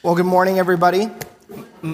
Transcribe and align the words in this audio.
Well, 0.00 0.14
good 0.14 0.26
morning, 0.26 0.60
everybody. 0.60 1.10
Uh, 1.82 1.90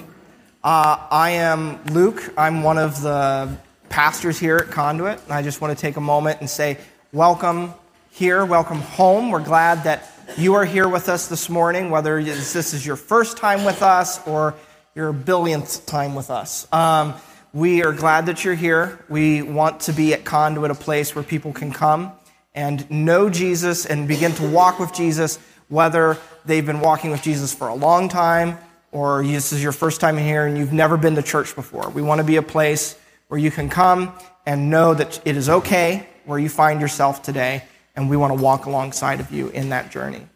I 0.63 1.31
am 1.31 1.83
Luke. 1.85 2.31
I'm 2.37 2.61
one 2.61 2.77
of 2.77 3.01
the 3.01 3.57
pastors 3.89 4.37
here 4.37 4.57
at 4.57 4.69
Conduit. 4.69 5.23
And 5.23 5.31
I 5.31 5.41
just 5.41 5.59
want 5.59 5.75
to 5.75 5.81
take 5.81 5.97
a 5.97 6.01
moment 6.01 6.39
and 6.39 6.47
say, 6.47 6.77
welcome 7.11 7.73
here, 8.11 8.45
welcome 8.45 8.79
home. 8.79 9.31
We're 9.31 9.43
glad 9.43 9.85
that 9.85 10.11
you 10.37 10.53
are 10.53 10.65
here 10.65 10.87
with 10.87 11.09
us 11.09 11.29
this 11.29 11.49
morning, 11.49 11.89
whether 11.89 12.23
this 12.23 12.75
is 12.75 12.85
your 12.85 12.95
first 12.95 13.37
time 13.37 13.65
with 13.65 13.81
us 13.81 14.25
or 14.27 14.53
your 14.93 15.11
billionth 15.11 15.87
time 15.87 16.13
with 16.13 16.29
us. 16.29 16.71
Um, 16.71 17.15
we 17.53 17.83
are 17.83 17.91
glad 17.91 18.27
that 18.27 18.45
you're 18.45 18.53
here. 18.53 19.03
We 19.09 19.41
want 19.41 19.79
to 19.81 19.93
be 19.93 20.13
at 20.13 20.23
Conduit 20.23 20.69
a 20.69 20.75
place 20.75 21.15
where 21.15 21.23
people 21.23 21.53
can 21.53 21.71
come 21.71 22.11
and 22.53 22.87
know 22.91 23.31
Jesus 23.31 23.87
and 23.87 24.07
begin 24.07 24.31
to 24.33 24.47
walk 24.47 24.77
with 24.77 24.93
Jesus, 24.93 25.39
whether 25.69 26.19
they've 26.45 26.65
been 26.65 26.79
walking 26.79 27.11
with 27.11 27.21
Jesus 27.21 27.53
for 27.53 27.67
a 27.67 27.75
long 27.75 28.09
time 28.09 28.57
or 28.91 29.23
this 29.23 29.51
is 29.51 29.61
your 29.61 29.71
first 29.71 29.99
time 29.99 30.17
here 30.17 30.45
and 30.45 30.57
you've 30.57 30.73
never 30.73 30.97
been 30.97 31.15
to 31.15 31.21
church 31.21 31.55
before. 31.55 31.89
We 31.89 32.01
want 32.01 32.19
to 32.19 32.23
be 32.23 32.37
a 32.37 32.41
place 32.41 32.97
where 33.27 33.39
you 33.39 33.51
can 33.51 33.69
come 33.69 34.13
and 34.45 34.69
know 34.69 34.93
that 34.93 35.19
it 35.25 35.35
is 35.35 35.49
okay 35.49 36.07
where 36.25 36.39
you 36.39 36.49
find 36.49 36.81
yourself 36.81 37.21
today, 37.21 37.63
and 37.95 38.09
we 38.09 38.17
want 38.17 38.35
to 38.35 38.41
walk 38.41 38.65
alongside 38.65 39.19
of 39.19 39.31
you 39.31 39.49
in 39.49 39.69
that 39.69 39.91
journey. 39.91 40.27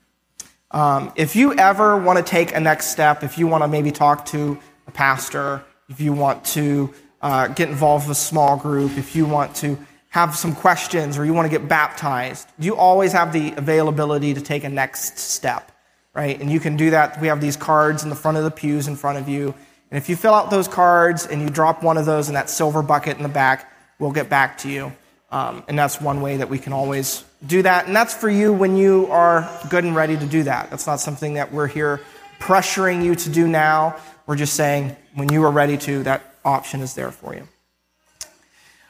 Um, 0.71 1.11
if 1.15 1.35
you 1.35 1.53
ever 1.55 1.97
want 1.97 2.17
to 2.17 2.23
take 2.23 2.55
a 2.55 2.59
next 2.59 2.87
step, 2.87 3.23
if 3.23 3.37
you 3.37 3.47
want 3.47 3.63
to 3.63 3.67
maybe 3.67 3.91
talk 3.91 4.25
to 4.27 4.59
a 4.87 4.91
pastor, 4.91 5.63
if 5.89 5.99
you 5.99 6.13
want 6.13 6.45
to 6.45 6.93
uh, 7.21 7.47
get 7.47 7.69
involved 7.69 8.07
with 8.07 8.17
a 8.17 8.19
small 8.19 8.55
group, 8.55 8.97
if 8.97 9.15
you 9.15 9.25
want 9.25 9.55
to 9.57 9.77
have 10.09 10.35
some 10.35 10.55
questions 10.55 11.17
or 11.17 11.25
you 11.25 11.33
want 11.33 11.51
to 11.51 11.57
get 11.57 11.67
baptized, 11.67 12.47
you 12.59 12.75
always 12.75 13.11
have 13.13 13.33
the 13.33 13.51
availability 13.53 14.33
to 14.33 14.41
take 14.41 14.63
a 14.63 14.69
next 14.69 15.17
step 15.17 15.71
right? 16.13 16.39
And 16.39 16.51
you 16.51 16.59
can 16.59 16.75
do 16.75 16.91
that. 16.91 17.19
We 17.21 17.27
have 17.27 17.41
these 17.41 17.55
cards 17.55 18.03
in 18.03 18.09
the 18.09 18.15
front 18.15 18.37
of 18.37 18.43
the 18.43 18.51
pews 18.51 18.87
in 18.87 18.95
front 18.95 19.17
of 19.17 19.29
you. 19.29 19.53
And 19.91 19.97
if 19.97 20.09
you 20.09 20.15
fill 20.15 20.33
out 20.33 20.51
those 20.51 20.67
cards 20.67 21.25
and 21.25 21.41
you 21.41 21.49
drop 21.49 21.83
one 21.83 21.97
of 21.97 22.05
those 22.05 22.27
in 22.27 22.35
that 22.35 22.49
silver 22.49 22.81
bucket 22.81 23.17
in 23.17 23.23
the 23.23 23.29
back, 23.29 23.71
we'll 23.97 24.11
get 24.11 24.29
back 24.29 24.57
to 24.59 24.69
you. 24.69 24.91
Um, 25.31 25.63
and 25.67 25.77
that's 25.77 26.01
one 26.01 26.21
way 26.21 26.37
that 26.37 26.49
we 26.49 26.57
can 26.57 26.73
always 26.73 27.23
do 27.45 27.61
that. 27.61 27.87
And 27.87 27.95
that's 27.95 28.13
for 28.13 28.29
you 28.29 28.51
when 28.51 28.75
you 28.75 29.07
are 29.07 29.49
good 29.69 29.83
and 29.83 29.95
ready 29.95 30.17
to 30.17 30.25
do 30.25 30.43
that. 30.43 30.69
That's 30.69 30.87
not 30.87 30.99
something 30.99 31.35
that 31.35 31.51
we're 31.51 31.67
here 31.67 32.01
pressuring 32.39 33.03
you 33.03 33.15
to 33.15 33.29
do 33.29 33.47
now. 33.47 33.95
We're 34.25 34.35
just 34.35 34.53
saying 34.53 34.95
when 35.15 35.31
you 35.31 35.43
are 35.43 35.51
ready 35.51 35.77
to, 35.77 36.03
that 36.03 36.35
option 36.43 36.81
is 36.81 36.93
there 36.93 37.11
for 37.11 37.35
you. 37.35 37.47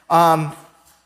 Um, 0.08 0.54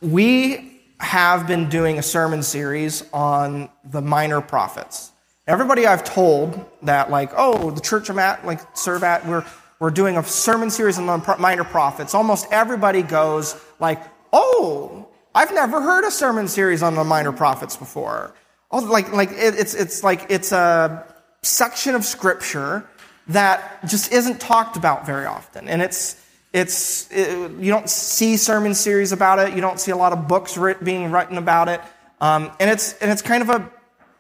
we 0.01 0.81
have 0.99 1.47
been 1.47 1.69
doing 1.69 1.99
a 1.99 2.03
sermon 2.03 2.43
series 2.43 3.05
on 3.13 3.69
the 3.85 4.01
minor 4.01 4.41
prophets. 4.41 5.11
Everybody 5.47 5.87
I've 5.87 6.05
told 6.05 6.65
that, 6.83 7.11
like, 7.11 7.31
oh, 7.37 7.71
the 7.71 7.81
church 7.81 8.09
I'm 8.09 8.19
at, 8.19 8.47
like, 8.47 8.61
serve 8.75 9.03
at, 9.03 9.27
we're, 9.27 9.45
we're 9.79 9.91
doing 9.91 10.17
a 10.17 10.25
sermon 10.25 10.71
series 10.71 10.99
on 10.99 11.05
the 11.05 11.37
minor 11.39 11.65
prophets. 11.65 12.15
Almost 12.15 12.47
everybody 12.51 13.03
goes, 13.03 13.55
like, 13.79 14.03
oh, 14.33 15.07
I've 15.35 15.53
never 15.53 15.83
heard 15.83 16.05
a 16.05 16.11
sermon 16.11 16.49
series 16.49 16.83
on 16.83 16.95
the 16.95 17.05
minor 17.05 17.33
prophets 17.33 17.77
before. 17.77 18.35
Oh, 18.71 18.79
like, 18.79 19.13
like 19.13 19.33
it, 19.33 19.55
it's, 19.59 19.75
it's 19.75 20.03
like 20.03 20.27
it's 20.31 20.51
a 20.53 21.07
section 21.43 21.95
of 21.95 22.07
scripture 22.07 22.89
that 23.29 23.87
just 23.87 24.13
isn't 24.13 24.41
talked 24.41 24.77
about 24.79 25.05
very 25.05 25.27
often. 25.27 25.69
And 25.69 25.83
it's, 25.83 26.25
it's, 26.55 27.11
it, 27.13 27.51
you 27.59 27.71
don't 27.71 27.91
see 27.91 28.39
sermon 28.39 28.75
series 28.75 29.13
about 29.13 29.41
it. 29.41 29.55
You 29.55 29.61
don't 29.61 29.79
see 29.79 29.91
a 29.91 29.97
lot 29.97 30.15
of 30.15 30.27
books 30.27 30.57
writ, 30.57 30.83
being 30.83 31.13
written 31.13 31.37
about 31.37 31.69
it. 31.69 31.83
Um, 32.21 32.51
and 32.61 32.71
it's, 32.71 32.95
and 32.95 33.11
it's 33.11 33.23
kind 33.23 33.43
of 33.43 33.51
a 33.51 33.71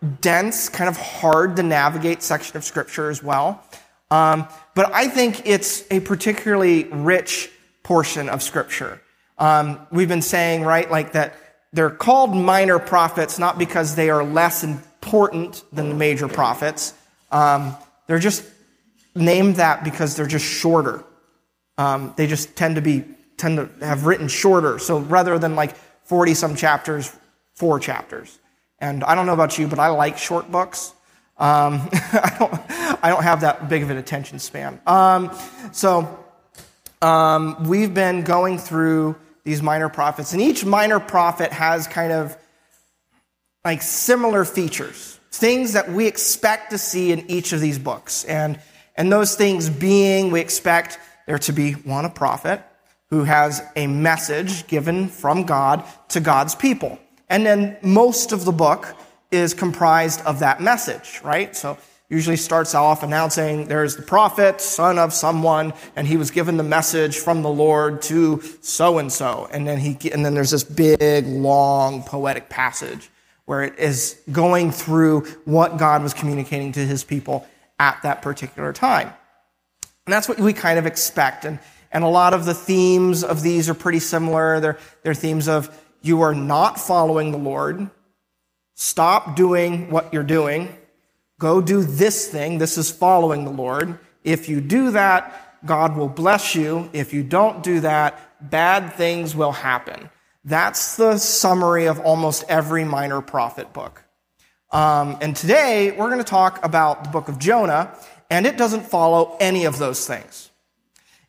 dense, 0.04 0.68
kind 0.68 0.88
of 0.88 0.96
hard 0.96 1.56
to 1.56 1.62
navigate 1.62 2.22
section 2.22 2.56
of 2.56 2.64
Scripture 2.64 3.10
as 3.10 3.22
well. 3.22 3.62
Um, 4.10 4.46
but 4.74 4.92
I 4.92 5.08
think 5.08 5.46
it's 5.46 5.84
a 5.90 6.00
particularly 6.00 6.84
rich 6.84 7.50
portion 7.82 8.28
of 8.28 8.42
Scripture. 8.42 9.00
Um, 9.38 9.86
we've 9.90 10.08
been 10.08 10.22
saying, 10.22 10.62
right, 10.62 10.90
like 10.90 11.12
that 11.12 11.34
they're 11.72 11.90
called 11.90 12.34
minor 12.34 12.78
prophets 12.78 13.38
not 13.38 13.58
because 13.58 13.96
they 13.96 14.08
are 14.10 14.22
less 14.22 14.62
important 14.62 15.64
than 15.72 15.88
the 15.88 15.94
major 15.94 16.28
prophets. 16.28 16.94
Um, 17.32 17.76
they're 18.06 18.20
just 18.20 18.44
named 19.14 19.56
that 19.56 19.82
because 19.82 20.14
they're 20.14 20.26
just 20.26 20.44
shorter. 20.44 21.04
Um, 21.76 22.14
they 22.16 22.26
just 22.26 22.54
tend 22.54 22.76
to 22.76 22.82
be 22.82 23.04
tend 23.36 23.58
to 23.58 23.84
have 23.84 24.06
written 24.06 24.28
shorter. 24.28 24.78
So 24.78 25.00
rather 25.00 25.38
than 25.38 25.56
like 25.56 25.76
forty 26.04 26.34
some 26.34 26.54
chapters, 26.54 27.14
four 27.54 27.80
chapters. 27.80 28.38
And 28.84 29.02
I 29.02 29.14
don't 29.14 29.24
know 29.24 29.32
about 29.32 29.56
you, 29.56 29.66
but 29.66 29.78
I 29.78 29.88
like 29.88 30.18
short 30.18 30.52
books. 30.52 30.92
Um, 31.38 31.88
I, 31.92 32.36
don't, 32.38 32.54
I 33.02 33.08
don't 33.08 33.22
have 33.22 33.40
that 33.40 33.70
big 33.70 33.82
of 33.82 33.88
an 33.88 33.96
attention 33.96 34.38
span. 34.38 34.78
Um, 34.86 35.30
so 35.72 36.22
um, 37.00 37.64
we've 37.64 37.94
been 37.94 38.24
going 38.24 38.58
through 38.58 39.16
these 39.42 39.62
minor 39.62 39.88
prophets, 39.88 40.34
and 40.34 40.42
each 40.42 40.66
minor 40.66 41.00
prophet 41.00 41.50
has 41.50 41.86
kind 41.86 42.12
of 42.12 42.36
like 43.64 43.80
similar 43.80 44.44
features, 44.44 45.18
things 45.32 45.72
that 45.72 45.90
we 45.90 46.06
expect 46.06 46.72
to 46.72 46.76
see 46.76 47.10
in 47.10 47.30
each 47.30 47.54
of 47.54 47.62
these 47.62 47.78
books. 47.78 48.24
And, 48.24 48.60
and 48.98 49.10
those 49.10 49.34
things 49.34 49.70
being, 49.70 50.30
we 50.30 50.40
expect 50.40 50.98
there 51.26 51.38
to 51.38 51.52
be 51.52 51.72
one, 51.72 52.04
a 52.04 52.10
prophet 52.10 52.60
who 53.08 53.24
has 53.24 53.62
a 53.76 53.86
message 53.86 54.66
given 54.66 55.08
from 55.08 55.44
God 55.44 55.84
to 56.08 56.20
God's 56.20 56.54
people. 56.54 56.98
And 57.28 57.44
then 57.44 57.76
most 57.82 58.32
of 58.32 58.44
the 58.44 58.52
book 58.52 58.94
is 59.30 59.54
comprised 59.54 60.20
of 60.22 60.38
that 60.40 60.60
message, 60.60 61.20
right? 61.24 61.56
So 61.56 61.78
usually 62.08 62.36
starts 62.36 62.74
off 62.74 63.02
announcing 63.02 63.66
there's 63.66 63.96
the 63.96 64.02
prophet, 64.02 64.60
son 64.60 64.98
of 64.98 65.12
someone, 65.12 65.72
and 65.96 66.06
he 66.06 66.16
was 66.16 66.30
given 66.30 66.56
the 66.56 66.62
message 66.62 67.18
from 67.18 67.42
the 67.42 67.48
Lord 67.48 68.02
to 68.02 68.40
so 68.60 68.98
and 68.98 69.12
so. 69.12 69.48
And 69.50 69.66
then 69.66 69.78
he, 69.78 69.96
and 70.12 70.24
then 70.24 70.34
there's 70.34 70.50
this 70.50 70.64
big, 70.64 71.26
long, 71.26 72.02
poetic 72.02 72.48
passage 72.48 73.10
where 73.46 73.62
it 73.62 73.78
is 73.78 74.20
going 74.30 74.70
through 74.70 75.22
what 75.44 75.76
God 75.76 76.02
was 76.02 76.14
communicating 76.14 76.72
to 76.72 76.80
his 76.80 77.04
people 77.04 77.46
at 77.78 78.00
that 78.02 78.22
particular 78.22 78.72
time. 78.72 79.12
And 80.06 80.12
that's 80.12 80.28
what 80.28 80.38
we 80.38 80.52
kind 80.52 80.78
of 80.78 80.86
expect. 80.86 81.44
And, 81.44 81.58
and 81.90 82.04
a 82.04 82.08
lot 82.08 82.34
of 82.34 82.44
the 82.44 82.54
themes 82.54 83.24
of 83.24 83.42
these 83.42 83.68
are 83.68 83.74
pretty 83.74 84.00
similar. 84.00 84.60
They're, 84.60 84.78
they're 85.02 85.14
themes 85.14 85.48
of 85.48 85.68
you 86.04 86.22
are 86.22 86.34
not 86.34 86.78
following 86.78 87.32
the 87.32 87.38
Lord, 87.38 87.90
stop 88.74 89.36
doing 89.36 89.90
what 89.90 90.12
you're 90.12 90.22
doing. 90.22 90.76
Go 91.38 91.60
do 91.60 91.82
this 91.82 92.28
thing. 92.28 92.58
This 92.58 92.78
is 92.78 92.90
following 92.90 93.44
the 93.44 93.50
Lord. 93.50 93.98
If 94.22 94.48
you 94.48 94.60
do 94.60 94.90
that, 94.92 95.60
God 95.66 95.96
will 95.96 96.08
bless 96.08 96.54
you. 96.54 96.90
If 96.92 97.12
you 97.12 97.22
don't 97.22 97.62
do 97.62 97.80
that, 97.80 98.20
bad 98.50 98.92
things 98.94 99.34
will 99.34 99.52
happen. 99.52 100.10
That's 100.44 100.96
the 100.96 101.16
summary 101.18 101.86
of 101.86 102.00
almost 102.00 102.44
every 102.48 102.84
minor 102.84 103.20
prophet 103.22 103.72
book. 103.72 104.04
Um, 104.70 105.16
and 105.20 105.34
today 105.34 105.92
we're 105.92 106.08
going 106.08 106.18
to 106.18 106.24
talk 106.24 106.64
about 106.64 107.04
the 107.04 107.10
book 107.10 107.28
of 107.28 107.38
Jonah, 107.38 107.96
and 108.28 108.46
it 108.46 108.56
doesn't 108.56 108.82
follow 108.82 109.36
any 109.40 109.64
of 109.64 109.78
those 109.78 110.06
things. 110.06 110.50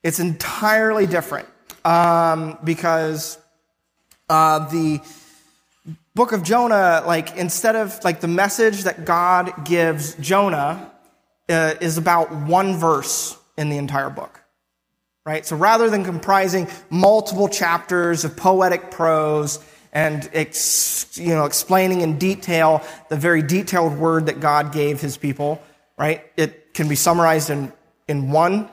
It's 0.03 0.19
entirely 0.19 1.07
different 1.07 1.47
um, 1.85 2.57
because 2.63 3.37
uh, 4.29 4.67
the 4.69 5.01
book 6.15 6.31
of 6.31 6.43
Jonah, 6.43 7.03
like 7.05 7.35
instead 7.35 7.75
of 7.75 8.03
like 8.03 8.21
the 8.21 8.27
message 8.27 8.83
that 8.83 9.05
God 9.05 9.65
gives 9.65 10.15
Jonah 10.15 10.91
uh, 11.49 11.75
is 11.81 11.97
about 11.97 12.31
one 12.31 12.77
verse 12.77 13.37
in 13.57 13.69
the 13.69 13.77
entire 13.77 14.09
book. 14.09 14.41
Right? 15.25 15.45
So 15.45 15.55
rather 15.55 15.89
than 15.89 16.03
comprising 16.03 16.67
multiple 16.89 17.49
chapters 17.49 18.25
of 18.25 18.37
poetic 18.37 18.91
prose 18.91 19.59
and 19.91 20.29
ex, 20.33 21.17
you 21.17 21.29
know, 21.29 21.45
explaining 21.45 22.01
in 22.01 22.19
detail 22.19 22.83
the 23.09 23.15
very 23.15 23.41
detailed 23.41 23.97
word 23.97 24.27
that 24.27 24.39
God 24.39 24.71
gave 24.71 25.01
his 25.01 25.17
people, 25.17 25.61
right? 25.97 26.23
It 26.37 26.73
can 26.73 26.87
be 26.87 26.95
summarized 26.95 27.49
in, 27.49 27.71
in 28.07 28.29
one, 28.29 28.69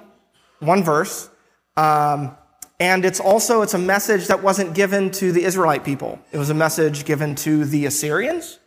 one 0.58 0.82
verse. 0.82 1.30
Um, 1.76 2.36
and 2.82 3.04
it's 3.04 3.20
also, 3.20 3.62
it's 3.62 3.74
a 3.74 3.78
message 3.78 4.26
that 4.26 4.42
wasn't 4.42 4.74
given 4.74 5.12
to 5.12 5.30
the 5.30 5.44
Israelite 5.44 5.84
people. 5.84 6.18
It 6.32 6.38
was 6.38 6.50
a 6.50 6.54
message 6.54 7.04
given 7.04 7.36
to 7.36 7.64
the 7.64 7.86
Assyrians. 7.86 8.58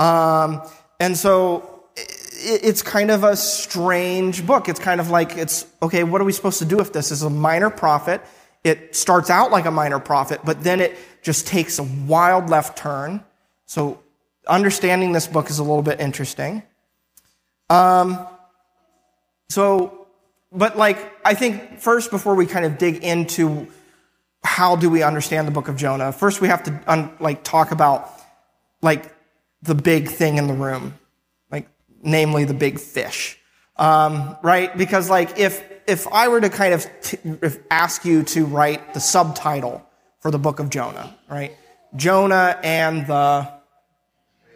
Um, 0.00 0.62
and 0.98 1.16
so 1.16 1.84
it's 1.94 2.82
kind 2.82 3.08
of 3.08 3.22
a 3.22 3.36
strange 3.36 4.44
book. 4.44 4.68
It's 4.68 4.80
kind 4.80 5.00
of 5.00 5.10
like, 5.10 5.36
it's, 5.36 5.64
okay, 5.80 6.02
what 6.02 6.20
are 6.20 6.24
we 6.24 6.32
supposed 6.32 6.58
to 6.58 6.64
do 6.64 6.76
with 6.76 6.92
this? 6.92 7.12
It's 7.12 7.22
a 7.22 7.30
minor 7.30 7.70
prophet. 7.70 8.20
It 8.64 8.96
starts 8.96 9.30
out 9.30 9.52
like 9.52 9.64
a 9.64 9.70
minor 9.70 10.00
prophet, 10.00 10.40
but 10.44 10.64
then 10.64 10.80
it 10.80 10.98
just 11.22 11.46
takes 11.46 11.78
a 11.78 11.84
wild 11.84 12.50
left 12.50 12.78
turn. 12.78 13.22
So 13.66 14.00
understanding 14.48 15.12
this 15.12 15.28
book 15.28 15.50
is 15.50 15.60
a 15.60 15.62
little 15.62 15.82
bit 15.82 16.00
interesting. 16.00 16.64
Um, 17.68 18.26
so 19.50 19.99
but 20.52 20.76
like, 20.76 20.98
I 21.24 21.34
think 21.34 21.80
first, 21.80 22.10
before 22.10 22.34
we 22.34 22.46
kind 22.46 22.64
of 22.64 22.78
dig 22.78 23.02
into 23.04 23.68
how 24.44 24.76
do 24.76 24.88
we 24.90 25.02
understand 25.02 25.46
the 25.46 25.52
book 25.52 25.68
of 25.68 25.76
Jonah, 25.76 26.12
first 26.12 26.40
we 26.40 26.48
have 26.48 26.62
to 26.64 26.80
un, 26.86 27.10
like 27.20 27.44
talk 27.44 27.70
about 27.72 28.10
like 28.82 29.14
the 29.62 29.74
big 29.74 30.08
thing 30.08 30.38
in 30.38 30.46
the 30.46 30.54
room, 30.54 30.94
like 31.50 31.68
namely 32.02 32.44
the 32.44 32.54
big 32.54 32.80
fish. 32.80 33.38
um, 33.76 34.36
right? 34.42 34.76
Because 34.76 35.10
like 35.10 35.38
if 35.38 35.64
if 35.86 36.06
I 36.08 36.28
were 36.28 36.40
to 36.40 36.50
kind 36.50 36.74
of 36.74 36.86
t- 37.02 37.18
ask 37.70 38.04
you 38.04 38.22
to 38.24 38.44
write 38.44 38.94
the 38.94 39.00
subtitle 39.00 39.84
for 40.20 40.30
the 40.30 40.38
book 40.38 40.60
of 40.60 40.70
Jonah, 40.70 41.16
right? 41.28 41.52
Jonah 41.96 42.58
and 42.62 43.06
the 43.06 43.50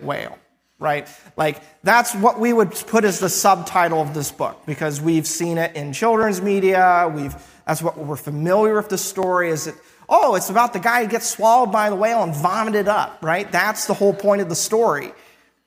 whale, 0.01 0.39
right? 0.79 1.09
Like 1.37 1.63
that's 1.83 2.15
what 2.15 2.39
we 2.41 2.53
would 2.53 2.71
put 2.71 3.05
as 3.05 3.21
the 3.21 3.29
subtitle 3.29 4.01
of 4.01 4.15
this 4.15 4.31
book 4.31 4.63
because 4.67 5.01
we've 5.01 5.27
seen 5.27 5.59
it 5.59 5.75
in 5.77 5.93
children's 5.93 6.43
media. 6.43 7.11
We've 7.15 7.35
that's 7.67 7.83
what 7.83 7.97
we're 7.97 8.17
familiar 8.17 8.75
with 8.75 8.91
the 8.91 8.99
story. 8.99 9.51
Is 9.51 9.65
that, 9.65 9.75
Oh, 10.09 10.35
it's 10.35 10.51
about 10.51 10.73
the 10.73 10.81
guy 10.81 11.03
who 11.03 11.11
gets 11.11 11.29
swallowed 11.29 11.73
by 11.73 11.89
the 11.89 11.97
whale 11.97 12.23
and 12.23 12.35
vomited 12.35 12.89
up, 12.89 13.19
right? 13.23 13.51
That's 13.51 13.87
the 13.87 13.95
whole 13.95 14.13
point 14.13 14.43
of 14.43 14.49
the 14.49 14.55
story, 14.55 15.13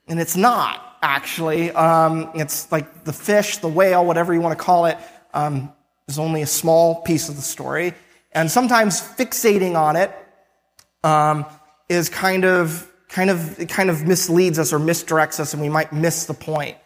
and 0.07 0.19
it's 0.19 0.35
not 0.35 0.97
actually. 1.01 1.71
Um, 1.71 2.31
it's 2.35 2.71
like 2.71 3.03
the 3.03 3.13
fish, 3.13 3.57
the 3.57 3.67
whale, 3.67 4.05
whatever 4.05 4.33
you 4.33 4.41
want 4.41 4.57
to 4.57 4.63
call 4.63 4.85
it, 4.85 4.97
um, 5.33 5.73
is 6.07 6.19
only 6.19 6.43
a 6.43 6.47
small 6.47 7.01
piece 7.01 7.29
of 7.29 7.35
the 7.35 7.41
story, 7.41 7.93
and 8.31 8.49
sometimes 8.49 9.01
fixating 9.01 9.75
on 9.75 9.95
it 9.95 10.11
um, 11.03 11.45
is 11.89 12.07
kind 12.09 12.45
of 12.45 12.91
kind 13.09 13.29
of 13.29 13.59
it 13.59 13.69
kind 13.69 13.89
of 13.89 14.05
misleads 14.05 14.59
us 14.59 14.73
or 14.73 14.79
misdirects 14.79 15.39
us, 15.39 15.53
and 15.53 15.61
we 15.61 15.69
might 15.69 15.93
miss 15.93 16.25
the 16.25 16.33
point. 16.33 16.77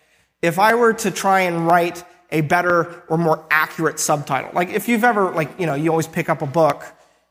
If 0.41 0.59
I 0.59 0.75
were 0.75 0.93
to 0.93 1.11
try 1.11 1.41
and 1.41 1.67
write 1.67 2.03
a 2.31 2.41
better 2.41 3.03
or 3.09 3.17
more 3.17 3.45
accurate 3.51 3.99
subtitle, 3.99 4.51
like 4.53 4.69
if 4.69 4.87
you've 4.87 5.03
ever 5.03 5.31
like 5.31 5.59
you 5.59 5.65
know 5.65 5.75
you 5.75 5.89
always 5.89 6.07
pick 6.07 6.29
up 6.29 6.41
a 6.41 6.47
book 6.47 6.85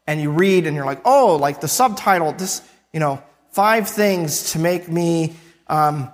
and 0.07 0.21
you 0.21 0.31
read 0.31 0.67
and 0.67 0.75
you're 0.75 0.85
like 0.85 1.01
oh 1.05 1.37
like 1.37 1.61
the 1.61 1.69
subtitle 1.69 2.33
this 2.33 2.63
you 2.93 3.01
know 3.01 3.23
five 3.51 3.89
things 3.89 4.53
to 4.53 4.59
make 4.59 4.89
me 4.89 5.35
um, 5.69 6.11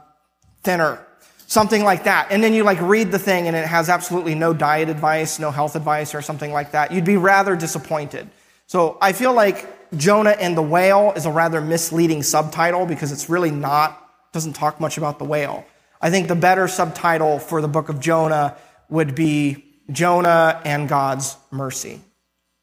thinner 0.63 1.05
something 1.47 1.85
like 1.85 2.05
that 2.05 2.29
and 2.31 2.43
then 2.43 2.53
you 2.53 2.65
like 2.65 2.81
read 2.81 3.11
the 3.11 3.19
thing 3.19 3.47
and 3.47 3.57
it 3.57 3.67
has 3.67 3.89
absolutely 3.89 4.35
no 4.35 4.53
diet 4.53 4.89
advice 4.89 5.39
no 5.39 5.51
health 5.51 5.77
advice 5.77 6.15
or 6.15 6.21
something 6.21 6.53
like 6.53 6.73
that 6.73 6.93
you'd 6.93 7.05
be 7.05 7.17
rather 7.17 7.55
disappointed 7.55 8.29
so 8.67 8.99
i 9.01 9.13
feel 9.13 9.33
like 9.33 9.67
Jonah 9.97 10.31
and 10.31 10.57
the 10.57 10.63
whale 10.63 11.13
is 11.17 11.27
a 11.27 11.31
rather 11.31 11.61
misleading 11.61 12.23
subtitle 12.23 12.87
because 12.87 13.13
it's 13.13 13.29
really 13.29 13.51
not, 13.51 14.33
doesn't 14.33 14.55
talk 14.55 14.81
much 14.81 14.99
about 14.99 15.19
the 15.19 15.25
whale. 15.25 15.65
I 16.01 16.11
think 16.11 16.29
the 16.29 16.35
better 16.35 16.69
subtitle 16.69 17.39
for 17.39 17.61
the 17.61 17.69
book 17.69 17.89
of 17.89 18.01
Jonah 18.01 18.57
would 18.89 19.15
be 19.15 19.65
Jonah 19.91 20.61
and 20.65 20.89
God's 20.89 21.37
mercy. 21.51 22.01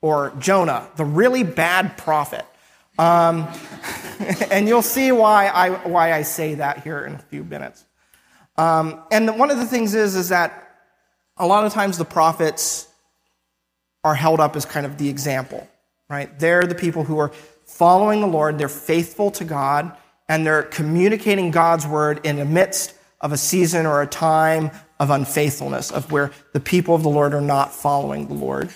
Or 0.02 0.34
Jonah, 0.40 0.88
the 0.98 1.06
really 1.06 1.44
bad 1.44 1.98
prophet. 1.98 2.46
Um, 3.00 3.48
and 4.52 4.68
you'll 4.68 4.82
see 4.82 5.12
why 5.12 5.48
I, 5.48 5.70
why 5.88 6.14
I 6.14 6.24
say 6.24 6.56
that 6.56 6.84
here 6.84 7.06
in 7.06 7.16
a 7.16 7.20
few 7.20 7.44
minutes. 7.44 7.86
Um, 8.58 9.02
and 9.12 9.40
one 9.40 9.50
of 9.50 9.58
the 9.58 9.66
things 9.66 9.96
is, 9.96 10.16
is 10.16 10.30
that 10.30 10.60
a 11.38 11.48
lot 11.48 11.66
of 11.66 11.74
times 11.74 11.98
the 11.98 12.06
prophets 12.06 12.88
are 14.04 14.14
held 14.14 14.40
up 14.40 14.56
as 14.56 14.66
kind 14.66 14.86
of 14.86 14.98
the 14.98 15.10
example 15.10 15.68
right? 16.10 16.38
They're 16.40 16.66
the 16.66 16.76
people 16.76 17.04
who 17.04 17.18
are 17.18 17.32
following 17.66 18.22
the 18.22 18.28
Lord, 18.28 18.58
they're 18.58 18.70
faithful 18.70 19.32
to 19.32 19.44
God, 19.44 19.96
and 20.30 20.46
they're 20.46 20.64
communicating 20.64 21.52
God's 21.52 21.88
word 21.88 22.26
in 22.26 22.38
the 22.38 22.46
midst 22.46 22.94
of 23.20 23.32
a 23.32 23.38
season 23.38 23.86
or 23.86 24.02
a 24.02 24.08
time 24.08 24.72
of 25.00 25.10
unfaithfulness, 25.10 25.92
of 25.92 26.12
where 26.12 26.32
the 26.54 26.60
people 26.60 26.94
of 26.96 27.04
the 27.04 27.10
Lord 27.10 27.34
are 27.34 27.42
not 27.42 27.74
following 27.74 28.28
the 28.28 28.34
Lord. 28.34 28.70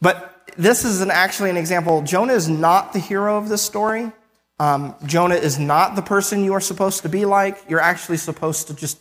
But 0.00 0.50
this 0.56 0.84
is 0.84 1.00
an, 1.00 1.10
actually 1.10 1.50
an 1.50 1.56
example. 1.56 2.02
Jonah 2.02 2.32
is 2.32 2.48
not 2.48 2.92
the 2.92 2.98
hero 2.98 3.36
of 3.36 3.48
this 3.48 3.62
story. 3.62 4.10
Um, 4.58 4.94
Jonah 5.06 5.36
is 5.36 5.58
not 5.58 5.96
the 5.96 6.02
person 6.02 6.44
you 6.44 6.52
are 6.54 6.60
supposed 6.60 7.02
to 7.02 7.08
be 7.08 7.24
like. 7.24 7.58
You're 7.68 7.80
actually 7.80 8.18
supposed 8.18 8.68
to 8.68 8.74
just 8.74 9.00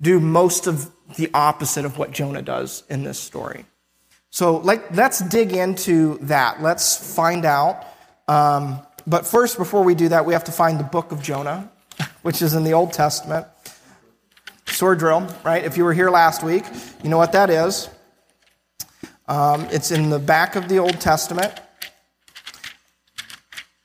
do 0.00 0.20
most 0.20 0.66
of 0.66 0.90
the 1.16 1.30
opposite 1.32 1.84
of 1.84 1.96
what 1.96 2.10
Jonah 2.10 2.42
does 2.42 2.82
in 2.88 3.04
this 3.04 3.18
story. 3.18 3.64
So 4.36 4.58
like, 4.58 4.94
let's 4.94 5.20
dig 5.20 5.54
into 5.54 6.18
that. 6.18 6.60
Let's 6.60 7.14
find 7.14 7.46
out. 7.46 7.86
Um, 8.28 8.80
but 9.06 9.26
first, 9.26 9.56
before 9.56 9.82
we 9.82 9.94
do 9.94 10.10
that, 10.10 10.26
we 10.26 10.34
have 10.34 10.44
to 10.44 10.52
find 10.52 10.78
the 10.78 10.84
book 10.84 11.10
of 11.10 11.22
Jonah, 11.22 11.70
which 12.20 12.42
is 12.42 12.52
in 12.52 12.62
the 12.62 12.74
Old 12.74 12.92
Testament. 12.92 13.46
Sword 14.66 14.98
drill, 14.98 15.26
right? 15.42 15.64
If 15.64 15.78
you 15.78 15.84
were 15.84 15.94
here 15.94 16.10
last 16.10 16.42
week, 16.42 16.64
you 17.02 17.08
know 17.08 17.16
what 17.16 17.32
that 17.32 17.48
is. 17.48 17.88
Um, 19.26 19.66
it's 19.70 19.90
in 19.90 20.10
the 20.10 20.18
back 20.18 20.54
of 20.54 20.68
the 20.68 20.80
Old 20.80 21.00
Testament. 21.00 21.58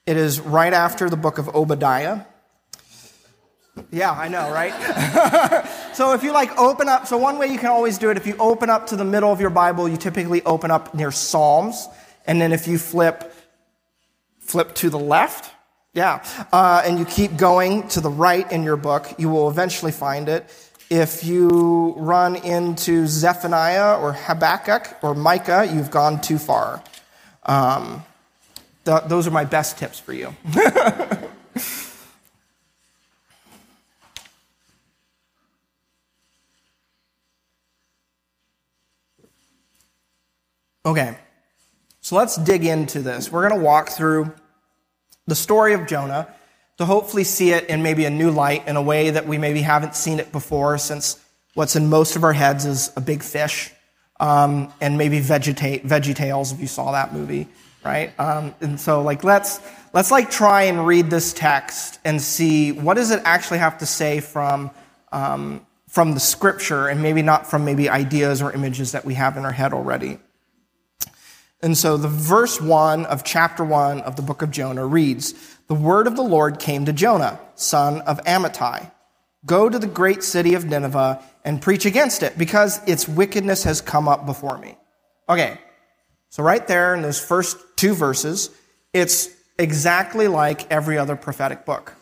It 0.05 0.17
is 0.17 0.41
right 0.41 0.73
after 0.73 1.09
the 1.09 1.15
book 1.15 1.37
of 1.37 1.47
Obadiah. 1.55 2.25
Yeah, 3.89 4.11
I 4.11 4.27
know, 4.27 4.51
right? 4.51 4.73
so 5.93 6.13
if 6.13 6.23
you 6.23 6.31
like 6.31 6.57
open 6.57 6.87
up, 6.87 7.07
so 7.07 7.17
one 7.17 7.37
way 7.37 7.47
you 7.47 7.57
can 7.57 7.69
always 7.69 7.97
do 7.97 8.09
it, 8.09 8.17
if 8.17 8.25
you 8.25 8.35
open 8.37 8.69
up 8.69 8.87
to 8.87 8.95
the 8.95 9.05
middle 9.05 9.31
of 9.31 9.41
your 9.41 9.49
Bible, 9.49 9.87
you 9.87 9.97
typically 9.97 10.41
open 10.43 10.71
up 10.71 10.93
near 10.93 11.11
Psalms. 11.11 11.87
And 12.25 12.41
then 12.41 12.51
if 12.51 12.67
you 12.67 12.77
flip, 12.77 13.33
flip 14.39 14.75
to 14.75 14.89
the 14.89 14.99
left, 14.99 15.51
yeah, 15.93 16.23
uh, 16.53 16.81
and 16.85 16.97
you 16.97 17.05
keep 17.05 17.35
going 17.35 17.87
to 17.89 18.01
the 18.01 18.09
right 18.09 18.49
in 18.51 18.63
your 18.63 18.77
book, 18.77 19.13
you 19.17 19.29
will 19.29 19.49
eventually 19.49 19.91
find 19.91 20.29
it. 20.29 20.45
If 20.89 21.23
you 21.23 21.93
run 21.97 22.35
into 22.35 23.07
Zephaniah 23.07 23.97
or 23.97 24.13
Habakkuk 24.13 24.97
or 25.01 25.15
Micah, 25.15 25.69
you've 25.71 25.91
gone 25.91 26.21
too 26.21 26.37
far. 26.37 26.83
Um, 27.43 28.03
th- 28.85 29.03
those 29.07 29.27
are 29.27 29.31
my 29.31 29.45
best 29.45 29.77
tips 29.77 29.99
for 29.99 30.13
you. 30.13 30.35
Okay, 40.83 41.15
so 41.99 42.15
let's 42.15 42.37
dig 42.37 42.65
into 42.65 43.01
this. 43.01 43.31
We're 43.31 43.47
going 43.47 43.59
to 43.59 43.65
walk 43.65 43.89
through 43.89 44.33
the 45.27 45.35
story 45.35 45.73
of 45.73 45.85
Jonah 45.85 46.33
to 46.79 46.85
hopefully 46.85 47.23
see 47.23 47.51
it 47.51 47.69
in 47.69 47.83
maybe 47.83 48.05
a 48.05 48.09
new 48.09 48.31
light, 48.31 48.67
in 48.67 48.75
a 48.75 48.81
way 48.81 49.11
that 49.11 49.27
we 49.27 49.37
maybe 49.37 49.61
haven't 49.61 49.95
seen 49.95 50.19
it 50.19 50.31
before, 50.31 50.79
since 50.79 51.23
what's 51.53 51.75
in 51.75 51.87
most 51.87 52.15
of 52.15 52.23
our 52.23 52.33
heads 52.33 52.65
is 52.65 52.91
a 52.95 53.01
big 53.01 53.21
fish 53.21 53.71
um, 54.19 54.73
and 54.81 54.97
maybe 54.97 55.19
vegetate, 55.19 55.85
Veggie 55.85 56.15
Tales, 56.15 56.51
if 56.51 56.59
you 56.59 56.67
saw 56.67 56.91
that 56.93 57.13
movie, 57.13 57.47
right? 57.85 58.17
Um, 58.19 58.55
and 58.61 58.79
so, 58.79 59.03
like, 59.03 59.23
let's 59.23 59.59
let's 59.93 60.09
like 60.09 60.31
try 60.31 60.63
and 60.63 60.87
read 60.87 61.11
this 61.11 61.31
text 61.33 61.99
and 62.03 62.19
see 62.19 62.71
what 62.71 62.95
does 62.95 63.11
it 63.11 63.21
actually 63.23 63.59
have 63.59 63.77
to 63.79 63.85
say 63.85 64.19
from 64.19 64.71
um, 65.11 65.63
from 65.87 66.13
the 66.13 66.19
scripture, 66.19 66.87
and 66.87 67.03
maybe 67.03 67.21
not 67.21 67.45
from 67.45 67.65
maybe 67.65 67.87
ideas 67.87 68.41
or 68.41 68.51
images 68.51 68.93
that 68.93 69.05
we 69.05 69.13
have 69.13 69.37
in 69.37 69.45
our 69.45 69.51
head 69.51 69.73
already. 69.73 70.17
And 71.63 71.77
so 71.77 71.95
the 71.95 72.07
verse 72.07 72.59
1 72.59 73.05
of 73.05 73.23
chapter 73.23 73.63
1 73.63 74.01
of 74.01 74.15
the 74.15 74.21
book 74.21 74.41
of 74.41 74.49
Jonah 74.49 74.85
reads, 74.85 75.33
The 75.67 75.75
word 75.75 76.07
of 76.07 76.15
the 76.15 76.23
Lord 76.23 76.59
came 76.59 76.85
to 76.85 76.93
Jonah, 76.93 77.39
son 77.55 78.01
of 78.01 78.19
Amittai. 78.23 78.91
Go 79.45 79.69
to 79.69 79.77
the 79.77 79.87
great 79.87 80.23
city 80.23 80.53
of 80.53 80.65
Nineveh 80.65 81.23
and 81.43 81.61
preach 81.61 81.85
against 81.85 82.23
it, 82.23 82.37
because 82.37 82.79
its 82.87 83.07
wickedness 83.07 83.63
has 83.63 83.81
come 83.81 84.07
up 84.07 84.25
before 84.25 84.57
me. 84.57 84.75
Okay, 85.29 85.59
so 86.29 86.43
right 86.43 86.65
there 86.67 86.95
in 86.95 87.01
those 87.01 87.19
first 87.19 87.57
two 87.75 87.93
verses, 87.93 88.49
it's 88.93 89.29
exactly 89.57 90.27
like 90.27 90.71
every 90.71 90.97
other 90.97 91.15
prophetic 91.15 91.65
book. 91.65 91.93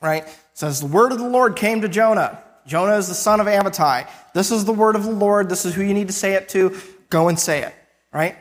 Right? 0.00 0.24
It 0.24 0.38
says, 0.54 0.80
The 0.80 0.86
word 0.86 1.12
of 1.12 1.18
the 1.18 1.28
Lord 1.28 1.56
came 1.56 1.82
to 1.82 1.88
Jonah. 1.88 2.42
Jonah 2.66 2.96
is 2.96 3.08
the 3.08 3.14
son 3.14 3.40
of 3.40 3.46
Amittai. 3.46 4.08
This 4.34 4.50
is 4.50 4.64
the 4.64 4.72
word 4.72 4.96
of 4.96 5.04
the 5.04 5.10
Lord. 5.10 5.48
This 5.48 5.64
is 5.64 5.74
who 5.74 5.82
you 5.82 5.94
need 5.94 6.06
to 6.08 6.12
say 6.12 6.34
it 6.34 6.48
to. 6.50 6.76
Go 7.10 7.28
and 7.28 7.38
say 7.38 7.62
it. 7.62 7.74
Right? 8.12 8.36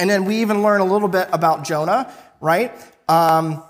And 0.00 0.08
then 0.08 0.24
we 0.24 0.40
even 0.40 0.62
learn 0.62 0.80
a 0.80 0.84
little 0.84 1.08
bit 1.08 1.28
about 1.30 1.62
Jonah, 1.62 2.10
right? 2.40 2.72
Um, 3.06 3.62